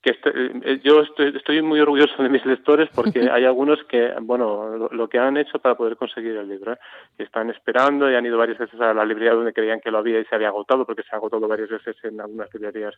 que 0.02 0.12
este, 0.12 0.32
eh, 0.34 0.80
yo 0.84 1.02
estoy, 1.02 1.34
estoy, 1.36 1.62
muy 1.62 1.80
orgulloso 1.80 2.22
de 2.24 2.30
mis 2.30 2.46
lectores 2.46 2.90
porque 2.94 3.30
hay 3.32 3.46
algunos 3.46 3.84
que, 3.86 4.14
bueno, 4.22 4.90
lo, 4.92 5.10
que 5.10 5.20
han 5.20 5.38
hecho 5.38 5.60
para 5.60 5.76
poder 5.76 5.96
conseguir 5.98 6.36
el 6.38 6.48
libro, 6.48 6.74
¿eh? 6.74 6.78
están 7.18 7.50
esperando 7.50 8.10
y 8.10 8.16
han 8.16 8.26
ido 8.26 8.38
varias 8.38 8.58
veces 8.58 8.80
a 8.80 8.94
la 8.94 9.06
librería 9.06 9.34
donde 9.34 9.54
creían 9.54 9.80
que 9.80 9.92
lo 9.92 10.00
había 10.00 10.20
y 10.20 10.26
se 10.26 10.36
había 10.36 10.48
agotado 10.48 10.86
porque 10.86 11.04
se 11.04 11.10
ha 11.14 11.18
agotado 11.18 11.48
varias 11.48 11.70
veces 11.70 11.96
en 12.04 12.20
algunas 12.20 12.54
librerías 12.54 12.96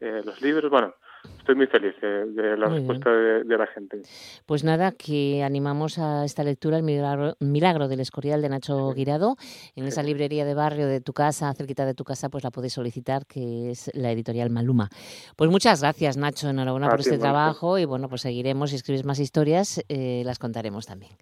eh, 0.00 0.22
los 0.24 0.40
libros. 0.40 0.70
Bueno, 0.70 0.94
estoy 1.38 1.54
muy 1.54 1.66
feliz 1.66 1.94
de 2.00 2.56
la 2.56 2.68
respuesta 2.68 3.10
de, 3.10 3.56
la 3.56 3.66
gente. 3.66 4.02
Pues 4.46 4.64
nada, 4.64 4.92
que 4.92 5.42
animamos 5.42 5.98
a 5.98 6.24
esta 6.24 6.42
lectura, 6.44 6.78
El 6.78 6.82
milagro, 6.82 7.88
del 7.88 8.00
Escorial 8.00 8.42
de 8.42 8.48
Nacho 8.48 8.92
Guirado, 8.92 9.36
en 9.74 9.86
esa 9.86 10.02
librería 10.02 10.44
de 10.44 10.54
barrio 10.54 10.86
de 10.86 11.00
tu 11.00 11.12
casa, 11.12 11.52
cerquita 11.54 11.86
de 11.86 11.94
tu 11.94 12.04
casa, 12.04 12.28
pues 12.28 12.44
la 12.44 12.50
podéis 12.50 12.74
solicitar, 12.74 13.26
que 13.26 13.70
es 13.70 13.90
la 13.94 14.10
editorial 14.10 14.50
Maluma. 14.50 14.88
Pues 15.36 15.50
muchas 15.50 15.80
gracias, 15.80 16.16
Nacho, 16.16 16.48
enhorabuena 16.48 16.88
por 16.88 17.00
este 17.00 17.18
trabajo 17.18 17.78
y 17.78 17.84
bueno, 17.84 18.08
pues 18.08 18.22
seguiremos, 18.22 18.70
si 18.70 18.76
escribes 18.76 19.04
más 19.04 19.18
historias, 19.18 19.82
eh, 19.88 20.22
las 20.24 20.38
contaremos 20.38 20.86
también. 20.86 21.12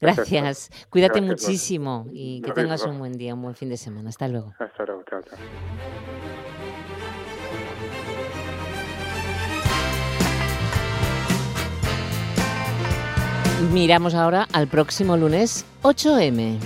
Gracias, 0.00 0.70
cuídate 0.88 1.20
muchísimo 1.20 2.06
y 2.12 2.40
que 2.42 2.52
tengas 2.52 2.84
un 2.84 2.98
buen 2.98 3.12
día, 3.12 3.34
un 3.34 3.42
buen 3.42 3.54
fin 3.54 3.68
de 3.68 3.76
semana. 3.76 4.08
Hasta 4.08 4.28
luego. 4.28 4.54
Hasta 4.58 4.84
luego, 4.84 5.02
chao, 5.08 5.20
chao. 5.22 5.38
Miramos 13.60 14.14
ahora 14.14 14.48
al 14.52 14.68
próximo 14.68 15.18
lunes 15.18 15.66
8M. 15.82 16.58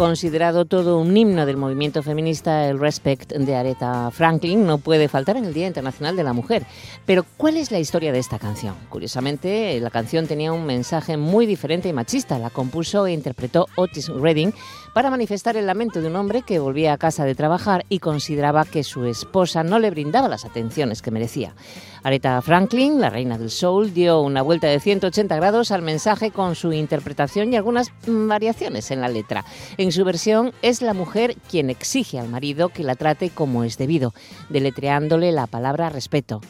Considerado 0.00 0.64
todo 0.64 0.98
un 0.98 1.14
himno 1.14 1.44
del 1.44 1.58
movimiento 1.58 2.02
feminista, 2.02 2.66
el 2.66 2.80
Respect 2.80 3.34
de 3.34 3.54
Aretha 3.54 4.10
Franklin 4.10 4.64
no 4.64 4.78
puede 4.78 5.08
faltar 5.08 5.36
en 5.36 5.44
el 5.44 5.52
Día 5.52 5.66
Internacional 5.66 6.16
de 6.16 6.24
la 6.24 6.32
Mujer. 6.32 6.64
Pero, 7.04 7.26
¿cuál 7.36 7.58
es 7.58 7.70
la 7.70 7.78
historia 7.78 8.10
de 8.10 8.18
esta 8.18 8.38
canción? 8.38 8.74
Curiosamente, 8.88 9.78
la 9.78 9.90
canción 9.90 10.26
tenía 10.26 10.54
un 10.54 10.64
mensaje 10.64 11.18
muy 11.18 11.44
diferente 11.44 11.90
y 11.90 11.92
machista. 11.92 12.38
La 12.38 12.48
compuso 12.48 13.06
e 13.06 13.12
interpretó 13.12 13.66
Otis 13.76 14.08
Redding 14.08 14.54
para 14.92 15.10
manifestar 15.10 15.56
el 15.56 15.66
lamento 15.66 16.00
de 16.00 16.08
un 16.08 16.16
hombre 16.16 16.42
que 16.42 16.58
volvía 16.58 16.92
a 16.92 16.98
casa 16.98 17.24
de 17.24 17.34
trabajar 17.34 17.84
y 17.88 17.98
consideraba 17.98 18.64
que 18.64 18.84
su 18.84 19.04
esposa 19.04 19.62
no 19.62 19.78
le 19.78 19.90
brindaba 19.90 20.28
las 20.28 20.44
atenciones 20.44 21.02
que 21.02 21.10
merecía. 21.10 21.54
Aretha 22.02 22.40
Franklin, 22.42 23.00
la 23.00 23.10
reina 23.10 23.38
del 23.38 23.50
soul, 23.50 23.92
dio 23.92 24.20
una 24.20 24.42
vuelta 24.42 24.66
de 24.68 24.80
180 24.80 25.36
grados 25.36 25.70
al 25.70 25.82
mensaje 25.82 26.30
con 26.30 26.54
su 26.54 26.72
interpretación 26.72 27.52
y 27.52 27.56
algunas 27.56 27.92
variaciones 28.06 28.90
en 28.90 29.00
la 29.00 29.08
letra. 29.08 29.44
En 29.76 29.92
su 29.92 30.04
versión 30.04 30.52
es 30.62 30.82
la 30.82 30.94
mujer 30.94 31.36
quien 31.50 31.70
exige 31.70 32.18
al 32.18 32.28
marido 32.28 32.70
que 32.70 32.84
la 32.84 32.96
trate 32.96 33.30
como 33.30 33.64
es 33.64 33.78
debido, 33.78 34.12
deletreándole 34.48 35.32
la 35.32 35.46
palabra 35.46 35.90
respeto. 35.90 36.40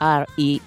R-E-S-P-E-C-T 0.00 0.58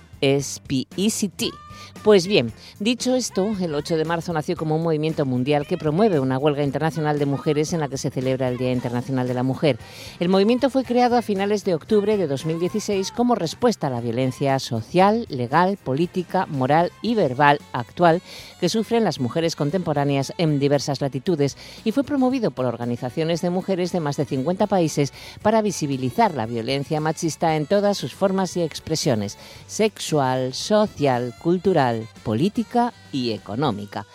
pues 2.04 2.26
bien, 2.26 2.52
dicho 2.80 3.14
esto, 3.14 3.56
el 3.62 3.76
8 3.76 3.96
de 3.96 4.06
marzo 4.06 4.34
nació 4.34 4.56
como 4.56 4.76
un 4.76 4.82
movimiento 4.82 5.24
mundial 5.24 5.68
que 5.68 5.78
promueve 5.78 6.20
una 6.20 6.40
huelga 6.40 6.64
internacional 6.64 7.20
de 7.20 7.28
mujeres 7.28 7.74
en 7.74 7.80
la 7.80 7.90
que 7.90 7.98
se 7.98 8.10
celebra 8.10 8.48
el 8.48 8.58
Día 8.58 8.72
Internacional 8.72 9.28
de 9.28 9.36
la 9.36 9.44
Mujer. 9.44 9.78
El 10.20 10.28
movimiento 10.28 10.72
fue 10.72 10.84
creado 10.84 11.16
a 11.16 11.22
finales 11.22 11.64
de 11.64 11.76
octubre 11.76 12.18
de 12.18 12.26
2016 12.26 13.12
como 13.12 13.36
respuesta 13.36 13.88
a 13.88 13.90
la 13.92 14.02
violencia 14.02 14.58
social, 14.58 15.28
legal, 15.30 15.78
política, 15.78 16.48
moral 16.48 16.92
y 17.04 17.14
verbal 17.14 17.60
actual 17.72 18.22
que 18.60 18.70
sufren 18.70 19.04
las 19.04 19.20
mujeres 19.20 19.56
contemporáneas 19.56 20.34
en 20.38 20.60
diversas 20.60 21.02
latitudes 21.02 21.56
y 21.84 21.92
fue 21.92 22.04
promovido 22.04 22.50
por 22.50 22.66
organizaciones 22.66 23.42
de 23.42 23.50
mujeres 23.52 23.92
de 23.92 24.00
más 24.00 24.18
de 24.18 24.26
50 24.26 24.66
países 24.66 25.14
para 25.44 25.62
visibilizar 25.62 26.34
la 26.34 26.48
violencia 26.48 27.00
machista 27.00 27.56
en 27.56 27.68
todas 27.68 27.98
sus 27.98 28.16
formas 28.16 28.58
y 28.58 28.62
expresiones, 28.62 29.38
sexual, 29.68 30.54
social, 30.54 31.36
cultural, 31.42 31.91
política 32.24 32.94
y 33.12 33.32
económica. 33.32 34.06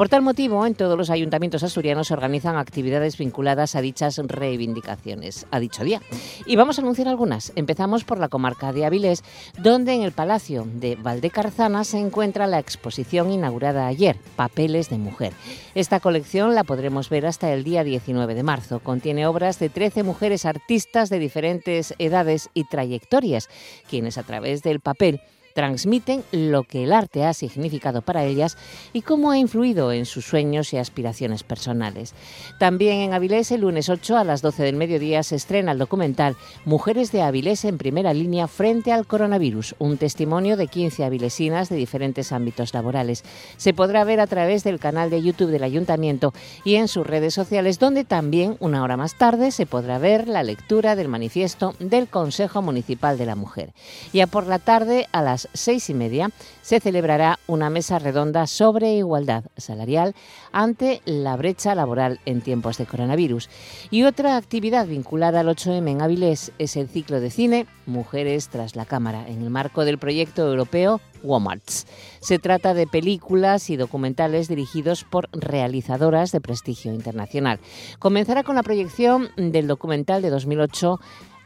Por 0.00 0.08
tal 0.08 0.22
motivo, 0.22 0.64
en 0.64 0.74
todos 0.74 0.96
los 0.96 1.10
ayuntamientos 1.10 1.62
asturianos 1.62 2.08
se 2.08 2.14
organizan 2.14 2.56
actividades 2.56 3.18
vinculadas 3.18 3.76
a 3.76 3.82
dichas 3.82 4.16
reivindicaciones, 4.16 5.46
a 5.50 5.60
dicho 5.60 5.84
día. 5.84 6.00
Y 6.46 6.56
vamos 6.56 6.78
a 6.78 6.80
anunciar 6.80 7.06
algunas. 7.06 7.52
Empezamos 7.54 8.04
por 8.04 8.18
la 8.18 8.30
comarca 8.30 8.72
de 8.72 8.86
Avilés, 8.86 9.22
donde 9.58 9.92
en 9.92 10.00
el 10.00 10.12
Palacio 10.12 10.66
de 10.72 10.96
Valdecarzana 10.96 11.84
se 11.84 11.98
encuentra 11.98 12.46
la 12.46 12.58
exposición 12.58 13.30
inaugurada 13.30 13.86
ayer, 13.86 14.16
Papeles 14.36 14.88
de 14.88 14.96
Mujer. 14.96 15.34
Esta 15.74 16.00
colección 16.00 16.54
la 16.54 16.64
podremos 16.64 17.10
ver 17.10 17.26
hasta 17.26 17.52
el 17.52 17.62
día 17.62 17.84
19 17.84 18.34
de 18.34 18.42
marzo. 18.42 18.80
Contiene 18.80 19.26
obras 19.26 19.58
de 19.58 19.68
13 19.68 20.02
mujeres 20.02 20.46
artistas 20.46 21.10
de 21.10 21.18
diferentes 21.18 21.94
edades 21.98 22.48
y 22.54 22.64
trayectorias, 22.64 23.50
quienes 23.90 24.16
a 24.16 24.22
través 24.22 24.62
del 24.62 24.80
papel 24.80 25.20
transmiten 25.54 26.22
lo 26.32 26.62
que 26.62 26.84
el 26.84 26.92
arte 26.92 27.24
ha 27.24 27.34
significado 27.34 28.02
para 28.02 28.24
ellas 28.24 28.56
y 28.92 29.02
cómo 29.02 29.30
ha 29.30 29.38
influido 29.38 29.92
en 29.92 30.06
sus 30.06 30.24
sueños 30.24 30.72
y 30.72 30.78
aspiraciones 30.78 31.42
personales. 31.42 32.14
También 32.58 32.98
en 33.00 33.12
Avilés, 33.12 33.50
el 33.50 33.62
lunes 33.62 33.88
8 33.88 34.16
a 34.16 34.24
las 34.24 34.42
12 34.42 34.62
del 34.62 34.76
mediodía, 34.76 35.22
se 35.22 35.36
estrena 35.36 35.72
el 35.72 35.78
documental 35.78 36.36
Mujeres 36.64 37.12
de 37.12 37.22
Avilés 37.22 37.64
en 37.64 37.78
primera 37.78 38.12
línea 38.12 38.48
frente 38.48 38.92
al 38.92 39.06
coronavirus, 39.06 39.74
un 39.78 39.96
testimonio 39.96 40.56
de 40.56 40.66
15 40.66 41.04
avilesinas 41.04 41.68
de 41.68 41.76
diferentes 41.76 42.32
ámbitos 42.32 42.74
laborales. 42.74 43.24
Se 43.56 43.74
podrá 43.74 44.04
ver 44.04 44.20
a 44.20 44.26
través 44.26 44.64
del 44.64 44.78
canal 44.78 45.10
de 45.10 45.22
YouTube 45.22 45.50
del 45.50 45.64
Ayuntamiento 45.64 46.32
y 46.64 46.76
en 46.76 46.88
sus 46.88 47.06
redes 47.06 47.34
sociales, 47.34 47.78
donde 47.78 48.04
también, 48.04 48.56
una 48.60 48.82
hora 48.82 48.96
más 48.96 49.16
tarde, 49.16 49.50
se 49.50 49.66
podrá 49.66 49.98
ver 49.98 50.28
la 50.28 50.42
lectura 50.42 50.96
del 50.96 51.08
manifiesto 51.08 51.74
del 51.78 52.08
Consejo 52.08 52.62
Municipal 52.62 53.18
de 53.18 53.26
la 53.26 53.36
Mujer. 53.36 53.72
Y 54.12 54.20
a 54.20 54.26
por 54.26 54.46
la 54.46 54.58
tarde, 54.58 55.06
a 55.12 55.22
seis 55.52 55.90
y 55.90 55.94
media, 55.94 56.30
se 56.62 56.80
celebrará 56.80 57.38
una 57.46 57.70
mesa 57.70 57.98
redonda 57.98 58.46
sobre 58.46 58.94
igualdad 58.94 59.44
salarial 59.56 60.14
ante 60.52 61.02
la 61.04 61.36
brecha 61.36 61.74
laboral 61.74 62.20
en 62.26 62.40
tiempos 62.40 62.78
de 62.78 62.86
coronavirus. 62.86 63.48
Y 63.90 64.04
otra 64.04 64.36
actividad 64.36 64.86
vinculada 64.86 65.40
al 65.40 65.48
8M 65.48 65.90
en 65.90 66.02
Avilés 66.02 66.52
es 66.58 66.76
el 66.76 66.88
ciclo 66.88 67.20
de 67.20 67.30
cine 67.30 67.66
Mujeres 67.86 68.48
tras 68.48 68.76
la 68.76 68.84
cámara, 68.84 69.26
en 69.28 69.42
el 69.42 69.50
marco 69.50 69.84
del 69.84 69.98
proyecto 69.98 70.46
europeo 70.46 71.00
WOMARTS. 71.22 71.86
Se 72.20 72.38
trata 72.38 72.74
de 72.74 72.86
películas 72.86 73.68
y 73.70 73.76
documentales 73.76 74.48
dirigidos 74.48 75.04
por 75.04 75.28
realizadoras 75.32 76.32
de 76.32 76.40
prestigio 76.40 76.92
internacional. 76.92 77.60
Comenzará 77.98 78.42
con 78.42 78.56
la 78.56 78.62
proyección 78.62 79.28
del 79.36 79.66
documental 79.66 80.22
de 80.22 80.30
2008 80.30 81.00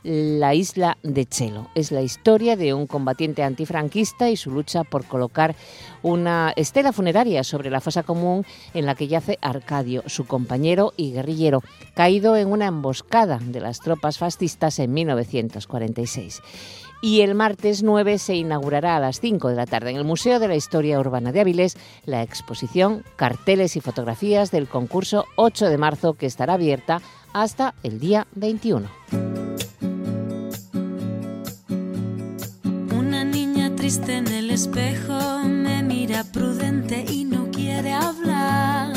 la 0.05 0.55
isla 0.55 0.99
de 1.03 1.27
Chelo. 1.27 1.69
Es 1.75 1.91
la 1.91 2.03
historia 2.03 2.57
de 2.57 2.75
un 2.75 2.87
combatiente 2.87 3.43
antifranquista 3.43 4.31
y 4.31 4.37
su 4.37 4.51
lucha 4.51 4.85
por 4.85 5.05
colocar 5.07 5.57
una 6.03 6.53
estela 6.57 6.93
funeraria 6.93 7.43
sobre 7.43 7.71
la 7.71 7.81
fosa 7.81 8.03
común 8.03 8.45
en 8.75 8.87
la 8.87 8.95
que 8.95 9.09
yace 9.09 9.39
Arcadio, 9.41 10.03
su 10.07 10.27
compañero 10.27 10.93
y 10.97 11.13
guerrillero, 11.13 11.63
caído 11.95 12.37
en 12.37 12.49
una 12.49 12.67
emboscada 12.67 13.39
de 13.43 13.61
las 13.61 13.81
tropas 13.81 14.19
fascistas 14.19 14.79
en 14.79 14.93
1946 14.93 16.43
y 17.05 17.21
el 17.21 17.35
martes 17.35 17.83
9 17.83 18.17
se 18.19 18.35
inaugurará 18.35 18.97
a 18.97 19.01
las 19.01 19.21
5 19.21 19.51
de 19.51 19.57
la 19.57 19.67
tarde 19.67 19.91
en 19.91 19.97
el 19.97 20.05
Museo 20.05 20.39
de 20.39 20.49
la 20.49 20.57
Historia 20.57 20.99
Urbana 20.99 21.33
de 21.33 21.41
Avilés 21.41 21.77
la 22.07 22.23
exposición 22.23 23.05
Carteles 23.17 23.77
y 23.77 23.81
fotografías 23.81 24.51
del 24.51 24.69
concurso 24.69 25.27
8 25.37 25.69
de 25.69 25.77
marzo 25.77 26.15
que 26.15 26.25
estará 26.25 26.55
abierta 26.55 27.03
hasta 27.35 27.75
el 27.83 28.01
día 28.01 28.27
21. 28.37 28.89
Viste 33.85 34.17
en 34.17 34.29
el 34.29 34.51
espejo, 34.51 35.41
me 35.45 35.83
mira 35.83 36.25
prudente 36.25 37.05
y 37.07 37.27
no 37.27 37.51
quiere 37.51 37.93
hablar. 37.93 38.94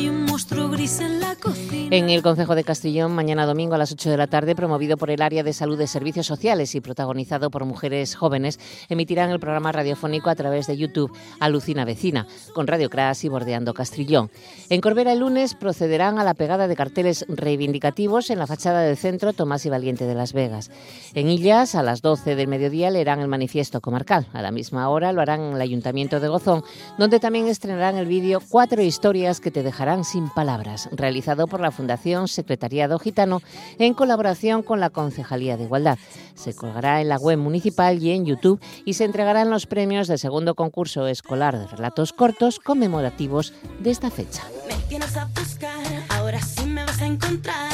Hay 0.00 0.08
un 0.08 0.24
monstruo 0.24 0.70
gris 0.70 0.98
en 1.00 1.20
la 1.20 1.34
cocina. 1.34 1.94
En 1.94 2.08
el 2.08 2.22
Consejo 2.22 2.54
de 2.54 2.64
Castellón, 2.64 3.12
mañana 3.12 3.44
domingo 3.44 3.74
a 3.74 3.78
las 3.78 3.92
8 3.92 4.08
de 4.08 4.16
la 4.16 4.28
tarde, 4.28 4.56
promovido 4.56 4.96
por 4.96 5.10
el 5.10 5.20
Área 5.20 5.42
de 5.42 5.52
Salud 5.52 5.76
de 5.76 5.86
Servicios 5.86 6.26
Sociales 6.26 6.74
y 6.74 6.80
protagonizado 6.80 7.50
por 7.50 7.66
mujeres 7.66 8.14
jóvenes, 8.14 8.58
emitirán 8.88 9.28
el 9.28 9.40
programa 9.40 9.72
radiofónico 9.72 10.30
a 10.30 10.34
través 10.34 10.68
de 10.68 10.78
YouTube 10.78 11.14
Alucina 11.38 11.84
Vecina, 11.84 12.26
con 12.54 12.66
Radio 12.66 12.88
Crash 12.88 13.26
y 13.26 13.28
Bordeando 13.28 13.74
Castrillón. 13.74 14.30
En 14.70 14.80
Corbera 14.80 15.12
el 15.12 15.18
lunes 15.18 15.54
procederán 15.54 16.18
a 16.18 16.24
la 16.24 16.32
pegada 16.32 16.66
de 16.66 16.76
carteles 16.76 17.26
reivindicativos 17.28 18.30
en 18.30 18.38
la 18.38 18.46
fachada 18.46 18.80
del 18.80 18.96
centro 18.96 19.34
Tomás 19.34 19.66
y 19.66 19.68
Valiente 19.68 20.06
de 20.06 20.14
Las 20.14 20.32
Vegas. 20.32 20.70
En 21.12 21.28
Illas, 21.28 21.74
a 21.74 21.82
las 21.82 22.00
12 22.00 22.36
del 22.36 22.48
mediodía, 22.48 22.90
leerán 22.90 23.20
el 23.20 23.28
manifiesto 23.28 23.82
comarcal. 23.82 24.28
A 24.32 24.40
la 24.40 24.50
misma 24.50 24.88
hora 24.88 25.12
lo 25.12 25.20
harán 25.20 25.42
en 25.42 25.52
el 25.56 25.60
Ayuntamiento 25.60 26.20
de 26.20 26.28
Gozón, 26.28 26.64
donde 26.96 27.20
también 27.20 27.48
estrenarán 27.48 27.96
el 27.96 28.06
vídeo 28.06 28.40
Cuatro 28.48 28.80
historias 28.80 29.40
que 29.40 29.50
te 29.50 29.62
dejarán 29.62 29.89
sin 30.04 30.28
palabras, 30.30 30.88
realizado 30.92 31.46
por 31.46 31.60
la 31.60 31.72
Fundación 31.72 32.28
Secretariado 32.28 32.98
Gitano 32.98 33.42
en 33.78 33.94
colaboración 33.94 34.62
con 34.62 34.78
la 34.78 34.90
Concejalía 34.90 35.56
de 35.56 35.64
Igualdad. 35.64 35.98
Se 36.34 36.54
colgará 36.54 37.00
en 37.00 37.08
la 37.08 37.16
web 37.16 37.38
municipal 37.38 38.00
y 38.02 38.12
en 38.12 38.24
YouTube 38.24 38.60
y 38.84 38.94
se 38.94 39.04
entregarán 39.04 39.50
los 39.50 39.66
premios 39.66 40.08
del 40.08 40.18
segundo 40.18 40.54
concurso 40.54 41.06
escolar 41.06 41.58
de 41.58 41.66
relatos 41.66 42.12
cortos 42.12 42.60
conmemorativos 42.60 43.52
de 43.80 43.90
esta 43.90 44.10
fecha. 44.10 44.42
Me 44.68 44.76
tienes 44.88 45.16
a 45.16 45.26
buscar, 45.26 46.04
ahora 46.08 46.40
sí 46.40 46.64
me 46.66 46.84
vas 46.84 47.00
a 47.02 47.06
encontrar. 47.06 47.72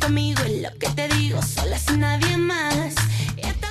Conmigo 0.00 0.42
en 0.46 0.62
lo 0.62 0.70
que 0.78 0.88
te 0.90 1.08
digo, 1.08 1.40
sola 1.42 1.78
sin 1.78 2.00
nadie 2.00 2.36
más. 2.36 2.94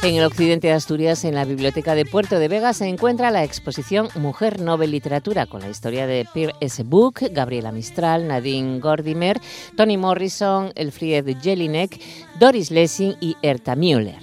En 0.04 0.16
el 0.16 0.24
occidente 0.26 0.68
de 0.68 0.74
Asturias, 0.74 1.26
en 1.26 1.34
la 1.34 1.44
Biblioteca 1.44 1.96
de 1.96 2.06
Puerto 2.06 2.38
de 2.38 2.48
Vega, 2.48 2.74
se 2.74 2.86
encuentra 2.88 3.32
la 3.32 3.44
exposición 3.44 4.10
Mujer 4.16 4.62
Nobel 4.62 4.92
Literatura, 4.92 5.48
con 5.48 5.62
la 5.62 5.70
historia 5.70 6.06
de 6.06 6.28
Pierre 6.34 6.54
S. 6.62 6.84
Book, 6.84 7.22
Gabriela 7.32 7.72
Mistral, 7.72 8.28
Nadine 8.28 8.80
Gordimer, 8.80 9.42
Toni 9.76 9.98
Morrison, 9.98 10.72
Elfriede 10.76 11.36
Jelinek, 11.42 12.00
Doris 12.40 12.70
Lessing 12.70 13.16
y 13.20 13.36
Erta 13.42 13.76
Müller. 13.76 14.20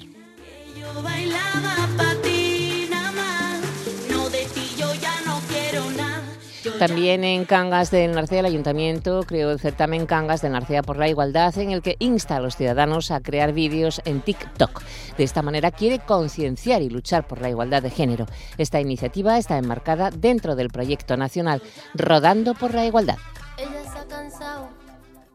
También 6.87 7.25
en 7.25 7.47
Cangas 7.47 7.91
del 7.91 8.13
Narcea, 8.13 8.41
el 8.41 8.45
Ayuntamiento 8.45 9.23
creó 9.23 9.51
el 9.51 9.59
certamen 9.59 10.05
Cangas 10.05 10.43
del 10.43 10.53
Narcea 10.53 10.83
por 10.83 10.99
la 10.99 11.09
Igualdad, 11.09 11.57
en 11.57 11.71
el 11.71 11.81
que 11.81 11.97
insta 11.99 12.37
a 12.37 12.41
los 12.41 12.57
ciudadanos 12.57 13.11
a 13.11 13.21
crear 13.21 13.55
vídeos 13.55 14.03
en 14.05 14.21
TikTok. 14.21 14.83
De 15.17 15.25
esta 15.25 15.41
manera 15.41 15.71
quiere 15.71 16.01
concienciar 16.01 16.83
y 16.83 16.91
luchar 16.91 17.27
por 17.27 17.41
la 17.41 17.49
igualdad 17.49 17.83
de 17.83 17.89
género. 17.89 18.27
Esta 18.59 18.83
iniciativa 18.83 19.39
está 19.39 19.57
enmarcada 19.57 20.11
dentro 20.11 20.57
del 20.57 20.69
proyecto 20.69 21.17
nacional 21.17 21.63
Rodando 21.95 22.53
por 22.53 22.75
la 22.75 22.85
Igualdad. 22.85 23.17
Ella 23.57 23.91
se 23.91 23.99
ha 23.99 24.07
cansado 24.07 24.69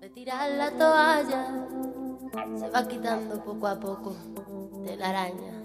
de 0.01 0.09
tirar 0.11 0.51
la 0.51 0.69
toalla. 0.69 1.47
Se 2.59 2.69
va 2.69 2.87
quitando 2.87 3.43
poco 3.43 3.65
a 3.65 3.79
poco 3.79 4.15
de 4.85 4.95
la 4.97 5.09
araña. 5.09 5.58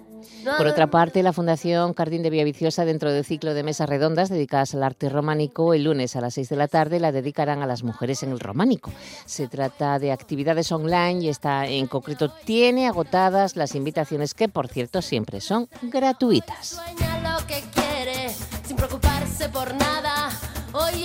Por 0.57 0.67
otra 0.67 0.89
parte, 0.89 1.23
la 1.23 1.33
Fundación 1.33 1.95
Jardín 1.95 2.23
de 2.23 2.31
Villaviciosa, 2.31 2.85
dentro 2.85 3.13
del 3.13 3.25
ciclo 3.25 3.55
de 3.55 3.63
mesas 3.63 3.89
redondas 3.89 4.29
dedicadas 4.29 4.75
al 4.75 4.83
arte 4.83 5.09
románico, 5.09 5.75
el 5.75 5.85
lunes 5.85 6.17
a 6.17 6.21
las 6.21 6.35
6 6.35 6.49
de 6.49 6.57
la 6.57 6.69
tarde 6.69 7.01
la 7.01 7.13
dedicarán 7.13 7.63
a 7.63 7.67
las 7.67 7.83
mujeres 7.83 8.23
en 8.23 8.33
el 8.33 8.41
románico. 8.41 8.93
Se 9.25 9.49
trata 9.49 9.99
de 9.99 10.13
actividades 10.13 10.71
online 10.73 11.25
y 11.25 11.29
esta 11.29 11.67
en 11.67 11.87
concreto 11.87 12.31
tiene 12.45 12.87
agotadas 12.87 13.57
las 13.57 13.75
invitaciones 13.75 14.35
que, 14.35 14.49
por 14.49 14.69
cierto, 14.69 15.03
siempre 15.03 15.41
son 15.41 15.69
gratuitas. 15.83 16.67
sueña 16.67 17.39
lo 17.39 17.47
que 17.47 17.63
quiere 17.73 18.31
sin 18.65 18.77
preocuparse 18.77 19.49
por 19.49 19.75
nada. 19.75 20.31
Hoy 20.73 21.05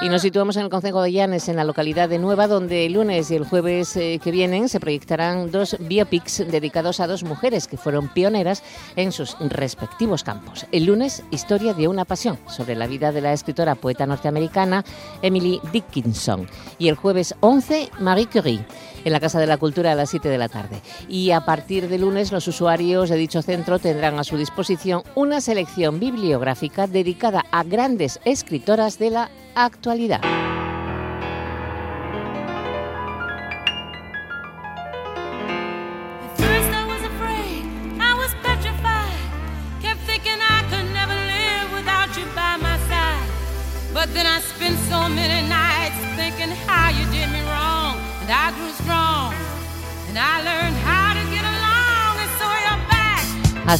Y 0.00 0.08
nos 0.10 0.22
situamos 0.22 0.56
en 0.56 0.62
el 0.62 0.70
Concejo 0.70 1.02
de 1.02 1.10
Llanes, 1.10 1.48
en 1.48 1.56
la 1.56 1.64
localidad 1.64 2.08
de 2.08 2.20
Nueva, 2.20 2.46
donde 2.46 2.86
el 2.86 2.92
lunes 2.92 3.32
y 3.32 3.34
el 3.34 3.44
jueves 3.44 3.96
eh, 3.96 4.20
que 4.22 4.30
vienen 4.30 4.68
se 4.68 4.78
proyectarán 4.78 5.50
dos 5.50 5.76
biopics 5.80 6.44
dedicados 6.48 7.00
a 7.00 7.08
dos 7.08 7.24
mujeres 7.24 7.66
que 7.66 7.76
fueron 7.76 8.06
pioneras 8.06 8.62
en 8.94 9.10
sus 9.10 9.36
respectivos 9.40 10.22
campos. 10.22 10.66
El 10.70 10.84
lunes, 10.84 11.24
Historia 11.32 11.74
de 11.74 11.88
una 11.88 12.04
pasión, 12.04 12.38
sobre 12.46 12.76
la 12.76 12.86
vida 12.86 13.10
de 13.10 13.22
la 13.22 13.32
escritora 13.32 13.74
poeta 13.74 14.06
norteamericana 14.06 14.84
Emily 15.20 15.60
Dickinson. 15.72 16.46
Y 16.78 16.86
el 16.86 16.94
jueves 16.94 17.34
11, 17.40 17.90
Marie 17.98 18.28
Curie, 18.28 18.64
en 19.04 19.12
la 19.12 19.18
Casa 19.18 19.40
de 19.40 19.48
la 19.48 19.58
Cultura 19.58 19.90
a 19.90 19.96
las 19.96 20.10
7 20.10 20.28
de 20.28 20.38
la 20.38 20.48
tarde. 20.48 20.80
Y 21.08 21.32
a 21.32 21.44
partir 21.44 21.88
de 21.88 21.98
lunes, 21.98 22.30
los 22.30 22.46
usuarios 22.46 23.10
de 23.10 23.16
dicho 23.16 23.42
centro 23.42 23.80
tendrán 23.80 24.16
a 24.20 24.24
su 24.24 24.36
disposición 24.36 25.02
una 25.16 25.40
selección 25.40 25.98
bibliográfica 25.98 26.86
dedicada 26.86 27.44
a 27.50 27.64
grandes 27.64 28.20
escritoras 28.24 29.00
de 29.00 29.10
la 29.10 29.30
actualidad. 29.64 30.47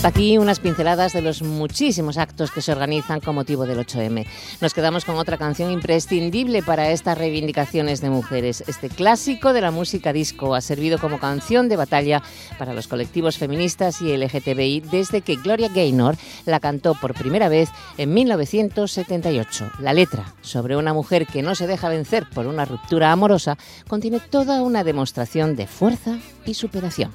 Aquí 0.09 0.39
unas 0.39 0.59
pinceladas 0.59 1.13
de 1.13 1.21
los 1.21 1.43
muchísimos 1.43 2.17
actos 2.17 2.51
que 2.51 2.63
se 2.63 2.73
organizan 2.73 3.21
con 3.21 3.35
motivo 3.35 3.67
del 3.67 3.79
8M. 3.79 4.25
Nos 4.63 4.73
quedamos 4.73 5.05
con 5.05 5.17
otra 5.17 5.37
canción 5.37 5.71
imprescindible 5.71 6.63
para 6.63 6.91
estas 6.93 7.19
reivindicaciones 7.19 8.01
de 8.01 8.09
mujeres. 8.09 8.65
Este 8.67 8.89
clásico 8.89 9.53
de 9.53 9.61
la 9.61 9.71
música 9.71 10.15
disco 10.15 10.55
ha 10.55 10.63
servido 10.63 10.99
como 10.99 11.21
canción 11.21 11.69
de 11.69 11.77
batalla 11.77 12.23
para 12.59 12.73
los 12.73 12.89
colectivos 12.89 13.37
feministas 13.37 14.01
y 14.01 14.17
LGTBI 14.17 14.81
desde 14.81 15.21
que 15.21 15.37
Gloria 15.37 15.69
Gaynor 15.69 16.17
la 16.47 16.59
cantó 16.59 16.95
por 16.95 17.13
primera 17.13 17.51
vez 17.51 17.69
en 17.99 18.15
1978. 18.15 19.73
La 19.79 19.93
letra, 19.93 20.33
sobre 20.41 20.79
una 20.79 20.95
mujer 20.95 21.27
que 21.27 21.43
no 21.43 21.55
se 21.55 21.67
deja 21.67 21.91
vencer 21.91 22.27
por 22.31 22.47
una 22.47 22.65
ruptura 22.65 23.13
amorosa, 23.13 23.59
contiene 23.87 24.21
toda 24.21 24.63
una 24.63 24.85
demostración 24.85 25.55
de 25.55 25.67
fuerza 25.67 26.17
y 26.47 26.55
superación. 26.55 27.13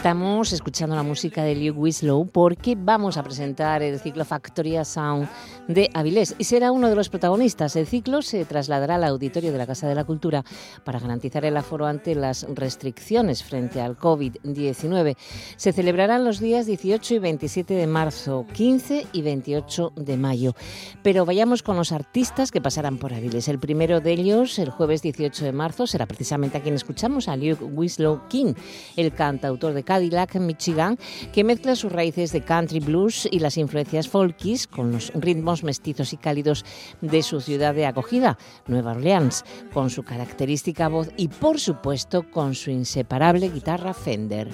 Estamos 0.00 0.54
escuchando 0.54 0.96
la 0.96 1.02
música 1.02 1.44
de 1.44 1.54
Liu 1.54 1.74
Wislow 1.74 2.26
porque 2.26 2.74
vamos 2.74 3.18
a 3.18 3.22
presentar 3.22 3.82
el 3.82 4.00
ciclo 4.00 4.24
Factoria 4.24 4.82
Sound 4.82 5.28
de 5.68 5.90
Avilés 5.92 6.34
y 6.38 6.44
será 6.44 6.72
uno 6.72 6.88
de 6.88 6.94
los 6.94 7.10
protagonistas. 7.10 7.76
El 7.76 7.86
ciclo 7.86 8.22
se 8.22 8.46
trasladará 8.46 8.94
al 8.94 9.04
auditorio 9.04 9.52
de 9.52 9.58
la 9.58 9.66
Casa 9.66 9.86
de 9.86 9.94
la 9.94 10.04
Cultura 10.04 10.42
para 10.84 11.00
garantizar 11.00 11.44
el 11.44 11.54
aforo 11.54 11.84
ante 11.84 12.14
las 12.14 12.46
restricciones 12.54 13.44
frente 13.44 13.82
al 13.82 13.98
COVID-19. 13.98 15.16
Se 15.56 15.74
celebrarán 15.74 16.24
los 16.24 16.40
días 16.40 16.64
18 16.64 17.16
y 17.16 17.18
27 17.18 17.74
de 17.74 17.86
marzo, 17.86 18.46
15 18.54 19.06
y 19.12 19.20
28 19.20 19.92
de 19.96 20.16
mayo. 20.16 20.54
Pero 21.02 21.26
vayamos 21.26 21.62
con 21.62 21.76
los 21.76 21.92
artistas 21.92 22.50
que 22.50 22.62
pasarán 22.62 22.96
por 22.96 23.12
Avilés. 23.12 23.48
El 23.48 23.58
primero 23.58 24.00
de 24.00 24.12
ellos, 24.12 24.58
el 24.58 24.70
jueves 24.70 25.02
18 25.02 25.44
de 25.44 25.52
marzo, 25.52 25.86
será 25.86 26.06
precisamente 26.06 26.56
a 26.56 26.62
quien 26.62 26.74
escuchamos, 26.74 27.28
a 27.28 27.36
Luke 27.36 27.62
Wislow 27.62 28.28
King, 28.28 28.54
el 28.96 29.12
cantautor 29.12 29.74
de 29.74 29.89
Cadillac, 29.90 30.36
Michigan, 30.36 30.96
que 31.32 31.42
mezcla 31.42 31.74
sus 31.74 31.90
raíces 31.90 32.30
de 32.30 32.42
country 32.42 32.78
blues 32.78 33.28
y 33.28 33.40
las 33.40 33.56
influencias 33.56 34.08
folkies 34.08 34.68
con 34.68 34.92
los 34.92 35.10
ritmos 35.16 35.64
mestizos 35.64 36.12
y 36.12 36.16
cálidos 36.16 36.64
de 37.00 37.24
su 37.24 37.40
ciudad 37.40 37.74
de 37.74 37.86
acogida, 37.86 38.38
Nueva 38.68 38.92
Orleans, 38.92 39.44
con 39.72 39.90
su 39.90 40.04
característica 40.04 40.86
voz 40.86 41.08
y, 41.16 41.26
por 41.26 41.58
supuesto, 41.58 42.22
con 42.30 42.54
su 42.54 42.70
inseparable 42.70 43.48
guitarra 43.48 43.92
Fender. 43.92 44.52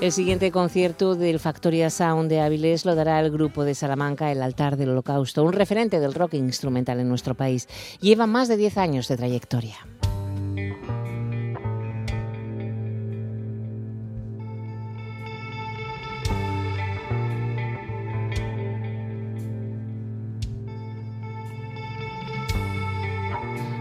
El 0.00 0.12
siguiente 0.12 0.50
concierto 0.50 1.14
del 1.14 1.38
Factoria 1.38 1.90
Sound 1.90 2.30
de 2.30 2.40
Avilés 2.40 2.86
lo 2.86 2.94
dará 2.94 3.20
el 3.20 3.30
grupo 3.30 3.64
de 3.64 3.74
Salamanca 3.74 4.32
El 4.32 4.40
Altar 4.40 4.78
del 4.78 4.88
Holocausto, 4.88 5.44
un 5.44 5.52
referente 5.52 6.00
del 6.00 6.14
rock 6.14 6.34
instrumental 6.34 7.00
en 7.00 7.08
nuestro 7.10 7.34
país. 7.34 7.68
Lleva 8.00 8.26
más 8.26 8.48
de 8.48 8.56
10 8.56 8.78
años 8.78 9.08
de 9.08 9.18
trayectoria. 9.18 9.76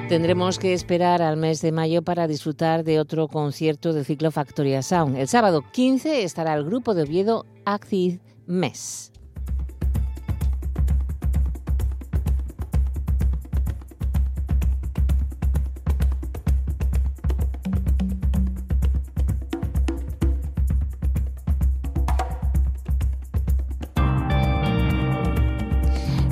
Tendremos 0.09 0.57
que 0.57 0.73
esperar 0.73 1.21
al 1.21 1.37
mes 1.37 1.61
de 1.61 1.71
mayo 1.71 2.01
para 2.01 2.25
disfrutar 2.25 2.83
de 2.83 2.99
otro 2.99 3.27
concierto 3.27 3.93
del 3.93 4.05
ciclo 4.05 4.31
Factoria 4.31 4.81
Sound. 4.81 5.15
El 5.15 5.27
sábado 5.27 5.63
15 5.71 6.23
estará 6.23 6.55
el 6.55 6.65
grupo 6.65 6.95
de 6.95 7.03
Oviedo 7.03 7.45
Acid 7.63 8.17
Mes. 8.47 9.11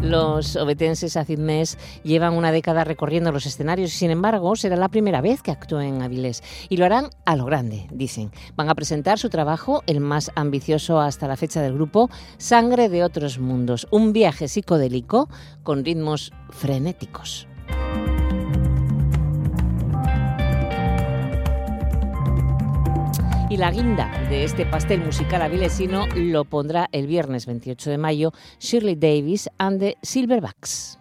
Los 0.07 0.55
obetenses 0.55 1.17
Acid 1.17 1.37
Mes 1.37 1.77
llevan 2.03 2.33
una 2.33 2.53
década 2.53 2.85
recorriendo 2.85 3.33
los 3.33 3.45
escenarios 3.45 3.93
y, 3.93 3.97
sin 3.97 4.09
embargo, 4.09 4.55
será 4.55 4.77
la 4.77 4.87
primera 4.87 5.19
vez 5.19 5.41
que 5.41 5.51
actúen 5.51 5.95
en 5.95 6.01
Avilés. 6.01 6.43
Y 6.69 6.77
lo 6.77 6.85
harán 6.85 7.09
a 7.25 7.35
lo 7.35 7.43
grande, 7.43 7.87
dicen. 7.91 8.31
Van 8.55 8.69
a 8.69 8.75
presentar 8.75 9.19
su 9.19 9.29
trabajo, 9.29 9.83
el 9.85 9.99
más 9.99 10.31
ambicioso 10.35 11.01
hasta 11.01 11.27
la 11.27 11.35
fecha 11.35 11.61
del 11.61 11.73
grupo, 11.73 12.09
Sangre 12.37 12.87
de 12.87 13.03
otros 13.03 13.37
mundos, 13.37 13.85
un 13.91 14.13
viaje 14.13 14.47
psicodélico 14.47 15.27
con 15.63 15.83
ritmos 15.83 16.31
frenéticos. 16.51 17.45
Y 23.49 23.55
la 23.55 23.71
guinda 23.71 24.11
de 24.29 24.43
este 24.43 24.65
pastel 24.65 24.99
musical 24.99 25.41
avilesino 25.41 26.05
lo 26.15 26.43
pondrá 26.43 26.89
el 26.91 27.07
viernes 27.07 27.45
28 27.45 27.91
de 27.91 27.97
mayo 27.97 28.33
Shirley 28.59 28.95
Davis 28.95 29.49
and 29.57 29.79
the 29.79 29.97
Silverbacks. 30.01 30.99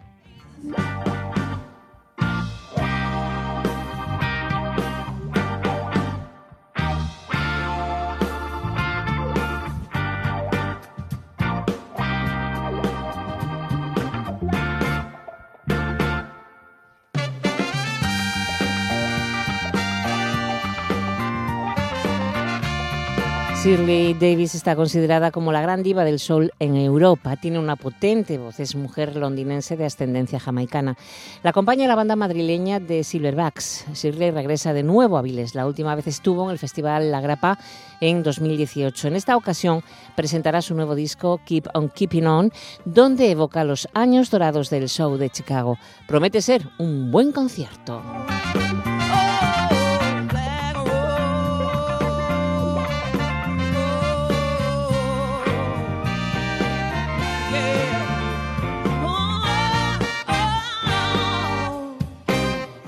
Shirley 23.66 24.14
Davis 24.14 24.54
está 24.54 24.76
considerada 24.76 25.32
como 25.32 25.50
la 25.50 25.60
gran 25.60 25.82
diva 25.82 26.04
del 26.04 26.20
soul 26.20 26.52
en 26.60 26.76
Europa. 26.76 27.34
Tiene 27.34 27.58
una 27.58 27.74
potente 27.74 28.38
voz, 28.38 28.60
es 28.60 28.76
mujer 28.76 29.16
londinense 29.16 29.76
de 29.76 29.84
ascendencia 29.84 30.38
jamaicana. 30.38 30.96
La 31.42 31.50
acompaña 31.50 31.88
la 31.88 31.96
banda 31.96 32.14
madrileña 32.14 32.78
de 32.78 33.02
Silverbacks. 33.02 33.86
Shirley 33.92 34.30
regresa 34.30 34.72
de 34.72 34.84
nuevo 34.84 35.18
a 35.18 35.22
Viles. 35.22 35.56
La 35.56 35.66
última 35.66 35.96
vez 35.96 36.06
estuvo 36.06 36.44
en 36.44 36.52
el 36.52 36.60
Festival 36.60 37.10
La 37.10 37.20
Grapa 37.20 37.58
en 38.00 38.22
2018. 38.22 39.08
En 39.08 39.16
esta 39.16 39.36
ocasión 39.36 39.82
presentará 40.14 40.62
su 40.62 40.76
nuevo 40.76 40.94
disco 40.94 41.40
Keep 41.44 41.66
on 41.74 41.88
Keeping 41.88 42.26
On, 42.28 42.52
donde 42.84 43.32
evoca 43.32 43.64
los 43.64 43.88
años 43.94 44.30
dorados 44.30 44.70
del 44.70 44.88
show 44.88 45.16
de 45.16 45.28
Chicago. 45.28 45.76
Promete 46.06 46.40
ser 46.40 46.68
un 46.78 47.10
buen 47.10 47.32
concierto. 47.32 48.00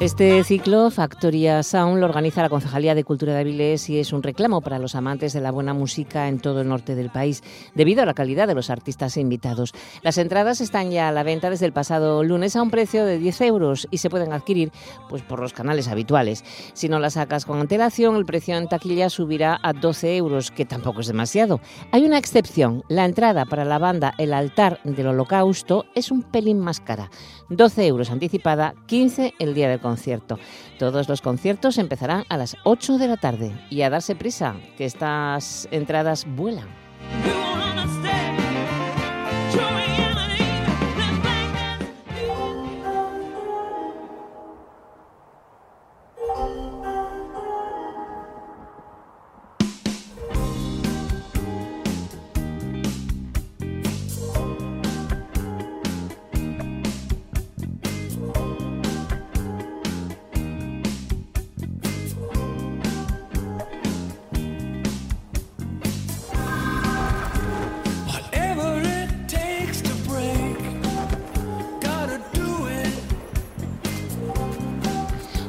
Este 0.01 0.45
ciclo, 0.45 0.93
Factoria 0.93 1.61
Sound, 1.65 1.99
lo 1.99 2.07
organiza 2.07 2.41
la 2.41 2.49
Concejalía 2.49 2.95
de 2.95 3.03
Cultura 3.03 3.35
de 3.35 3.41
Avilés 3.41 3.91
y 3.91 3.99
es 3.99 4.13
un 4.13 4.23
reclamo 4.23 4.61
para 4.61 4.79
los 4.79 4.95
amantes 4.95 5.33
de 5.33 5.41
la 5.41 5.51
buena 5.51 5.75
música 5.75 6.29
en 6.29 6.39
todo 6.39 6.61
el 6.61 6.69
norte 6.69 6.95
del 6.95 7.11
país, 7.11 7.43
debido 7.75 8.05
a 8.05 8.07
la 8.07 8.15
calidad 8.15 8.47
de 8.47 8.55
los 8.55 8.71
artistas 8.71 9.17
invitados. 9.17 9.73
Las 10.03 10.17
entradas 10.17 10.61
están 10.61 10.93
ya 10.93 11.09
a 11.09 11.13
la 11.13 11.25
venta 11.25 11.51
desde 11.51 11.67
el 11.67 11.73
pasado 11.73 12.23
lunes 12.23 12.55
a 12.55 12.63
un 12.63 12.71
precio 12.71 13.05
de 13.05 13.19
10 13.19 13.41
euros 13.41 13.89
y 13.91 13.99
se 13.99 14.09
pueden 14.09 14.33
adquirir 14.33 14.71
pues, 15.09 15.23
por 15.23 15.41
los 15.41 15.53
canales 15.53 15.89
habituales. 15.89 16.45
Si 16.75 16.89
no 16.89 17.01
las 17.01 17.15
sacas 17.15 17.45
con 17.45 17.59
antelación, 17.59 18.15
el 18.15 18.25
precio 18.25 18.57
en 18.57 18.69
taquilla 18.69 19.11
subirá 19.11 19.59
a 19.65 19.73
12 19.73 20.17
euros, 20.17 20.53
que 20.53 20.65
tampoco 20.65 21.01
es 21.01 21.09
demasiado. 21.09 21.61
Hay 21.91 22.05
una 22.05 22.19
excepción. 22.19 22.85
La 22.89 23.05
entrada 23.05 23.47
para 23.47 23.65
la 23.65 23.81
banda 23.81 24.15
El 24.17 24.33
Altar 24.33 24.79
del 24.85 25.09
Holocausto 25.09 25.87
es 25.97 26.13
un 26.13 26.23
pelín 26.23 26.61
más 26.61 26.79
cara. 26.79 27.11
12 27.49 27.87
euros 27.87 28.11
anticipada, 28.11 28.75
15 28.87 29.35
el 29.39 29.55
día 29.55 29.69
del 29.69 29.81
concierto. 29.81 30.39
Todos 30.79 31.09
los 31.09 31.23
conciertos 31.23 31.79
empezarán 31.79 32.25
a 32.29 32.37
las 32.37 32.57
8 32.65 32.99
de 32.99 33.09
la 33.09 33.17
tarde 33.17 33.53
y 33.71 33.83
a 33.83 33.91
darse 33.91 34.15
prisa, 34.15 34.57
que 34.77 34.85
estas 34.85 35.69
entradas 35.71 36.27
vuelan. 36.27 36.69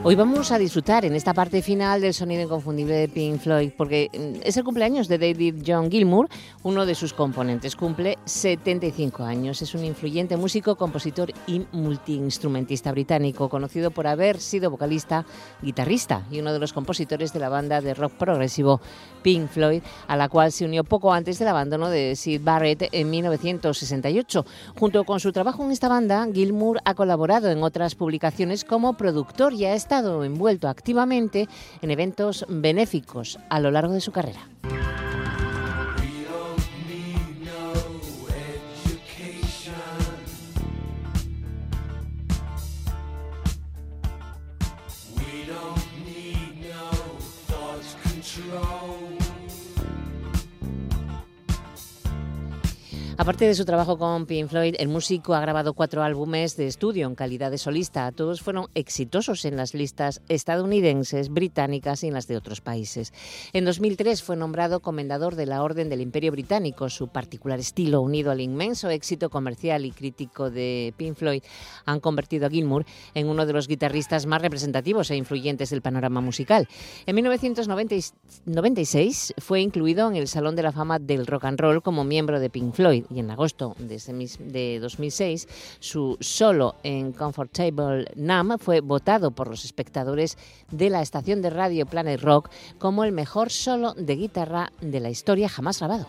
Hoy 0.10 0.16
vamos 0.16 0.52
a 0.52 0.58
disfrutar 0.58 1.06
en 1.06 1.14
esta 1.14 1.36
parte 1.36 1.62
final 1.62 2.02
del 2.02 2.16
sonido 2.16 2.42
inconfundible 2.42 2.96
de 2.96 3.08
Pink 3.08 3.42
Floyd, 3.42 3.70
porque 3.78 4.10
mm, 4.12 4.42
es 4.44 4.58
el 4.58 4.64
cumpleaños 4.64 5.08
de 5.08 5.20
David 5.20 5.62
John 5.64 5.92
Gilmour, 5.92 6.30
uno 6.64 6.88
de 6.88 6.96
sus 6.96 7.14
componentes. 7.14 7.76
Cumple 7.76 8.18
75 8.26 9.24
años. 9.24 9.62
Es 9.62 9.76
un 9.76 9.86
influyente 9.86 10.36
músico, 10.36 10.78
compositor 10.78 11.32
y 11.46 11.64
multiinstrumentista 11.74 12.92
británico, 12.92 13.50
conocido 13.50 13.92
por 13.92 14.08
haber 14.08 14.40
sido 14.40 14.72
vocalista, 14.72 15.28
guitarrista 15.62 16.24
y 16.32 16.40
uno 16.40 16.54
de 16.54 16.60
los 16.60 16.74
compositores 16.74 17.32
de 17.32 17.42
la 17.42 17.50
banda 17.50 17.80
de 17.80 17.94
rock 17.94 18.14
progresivo 18.14 18.82
Pink 19.22 19.48
Floyd, 19.48 19.84
a 20.08 20.18
la 20.18 20.28
cual 20.28 20.52
se 20.52 20.66
unió 20.66 20.84
poco 20.84 21.14
antes 21.14 21.38
del 21.38 21.50
abandono 21.50 21.88
de 21.88 22.16
Sid 22.16 22.42
Barrett 22.44 22.90
en 22.94 23.12
1968. 23.12 24.44
Junto 24.76 25.04
con 25.04 25.20
su 25.20 25.32
trabajo 25.32 25.64
en 25.64 25.70
esta 25.70 25.88
banda, 25.88 26.28
Gilmour 26.34 26.80
ha 26.84 26.96
colaborado 26.96 27.52
en 27.52 27.62
otras 27.62 27.94
publicaciones 27.94 28.66
como 28.66 28.94
productor 28.94 29.54
y 29.54 29.66
ha 29.66 29.76
estado 29.76 29.99
envuelto 30.24 30.68
activamente 30.68 31.48
en 31.82 31.92
eventos 31.92 32.46
benéficos 32.48 33.40
a 33.50 33.60
lo 33.60 33.72
largo 33.72 33.94
de 33.94 34.02
su 34.02 34.12
carrera. 34.12 34.48
Aparte 53.20 53.44
de 53.44 53.54
su 53.54 53.66
trabajo 53.66 53.98
con 53.98 54.26
Pink 54.26 54.48
Floyd, 54.48 54.76
el 54.80 54.88
músico 54.88 55.34
ha 55.34 55.42
grabado 55.42 55.74
cuatro 55.74 56.04
álbumes 56.04 56.56
de 56.56 56.68
estudio 56.68 57.06
en 57.06 57.16
calidad 57.16 57.52
de 57.52 57.58
solista. 57.58 58.10
Todos 58.14 58.42
fueron 58.42 58.68
exitosos 58.76 59.44
en 59.44 59.58
las 59.58 59.74
listas 59.74 60.22
estadounidenses, 60.30 61.28
británicas 61.28 62.06
y 62.06 62.08
en 62.08 62.14
las 62.14 62.28
de 62.28 62.38
otros 62.38 62.62
países. 62.62 63.12
En 63.52 63.66
2003 63.66 64.24
fue 64.24 64.38
nombrado 64.38 64.80
comendador 64.80 65.36
de 65.36 65.48
la 65.48 65.64
Orden 65.64 65.90
del 65.90 66.00
Imperio 66.00 66.32
Británico. 66.32 66.88
Su 66.88 67.10
particular 67.10 67.60
estilo, 67.60 68.00
unido 68.00 68.32
al 68.32 68.40
inmenso 68.40 68.90
éxito 68.90 69.30
comercial 69.30 69.84
y 69.84 69.92
crítico 69.92 70.50
de 70.50 70.94
Pink 70.96 71.18
Floyd, 71.18 71.44
han 71.86 72.00
convertido 72.00 72.48
a 72.48 72.50
Gilmour 72.50 72.86
en 73.16 73.28
uno 73.28 73.46
de 73.46 73.52
los 73.52 73.68
guitarristas 73.68 74.28
más 74.28 74.42
representativos 74.42 75.12
e 75.12 75.18
influyentes 75.18 75.72
del 75.72 75.82
panorama 75.82 76.22
musical. 76.22 76.70
En 77.06 77.16
1996 77.16 79.34
fue 79.40 79.60
incluido 79.60 80.08
en 80.08 80.16
el 80.16 80.30
Salón 80.30 80.56
de 80.56 80.64
la 80.64 80.72
Fama 80.72 81.00
del 81.00 81.28
Rock 81.28 81.44
and 81.44 81.60
Roll 81.60 81.82
como 81.82 82.06
miembro 82.06 82.40
de 82.40 82.50
Pink 82.50 82.74
Floyd 82.74 83.09
y 83.10 83.20
en 83.20 83.32
agosto 83.32 83.76
de, 83.80 83.96
ese 83.96 84.14
de 84.14 84.80
2006 84.80 85.48
su 85.80 86.18
solo 86.20 86.76
en 86.84 87.12
Comfortable 87.12 88.06
Numb 88.16 88.60
fue 88.60 88.82
votado 88.82 89.32
por 89.32 89.48
los 89.48 89.66
espectadores 89.66 90.38
de 90.72 90.90
la 90.90 91.02
estación 91.02 91.42
de 91.42 91.50
radio 91.50 91.86
Planet 91.86 92.22
Rock 92.22 92.50
como 92.78 93.04
el 93.04 93.12
mejor 93.12 93.50
solo 93.50 93.94
de 93.94 94.16
guitarra 94.16 94.72
de 94.82 95.00
la 95.00 95.10
historia 95.10 95.50
jamás 95.50 95.80
grabado. 95.80 96.08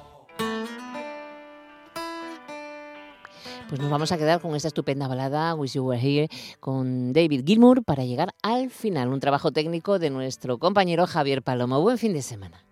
Pues 3.69 3.81
nos 3.81 3.91
vamos 3.91 4.11
a 4.11 4.19
quedar 4.19 4.41
con 4.41 4.57
esta 4.57 4.67
estupenda 4.67 5.07
balada 5.07 5.55
Wish 5.55 5.75
You 5.75 5.85
Were 5.85 6.01
Here 6.01 6.29
con 6.59 7.13
David 7.13 7.45
Gilmour 7.47 7.85
para 7.85 8.05
llegar 8.05 8.35
al 8.43 8.69
final. 8.69 9.13
Un 9.13 9.21
trabajo 9.21 9.53
técnico 9.53 10.01
de 10.01 10.11
nuestro 10.11 10.59
compañero 10.59 11.07
Javier 11.07 11.41
Palomo. 11.41 11.81
Buen 11.81 11.97
fin 11.97 12.13
de 12.13 12.23
semana. 12.23 12.65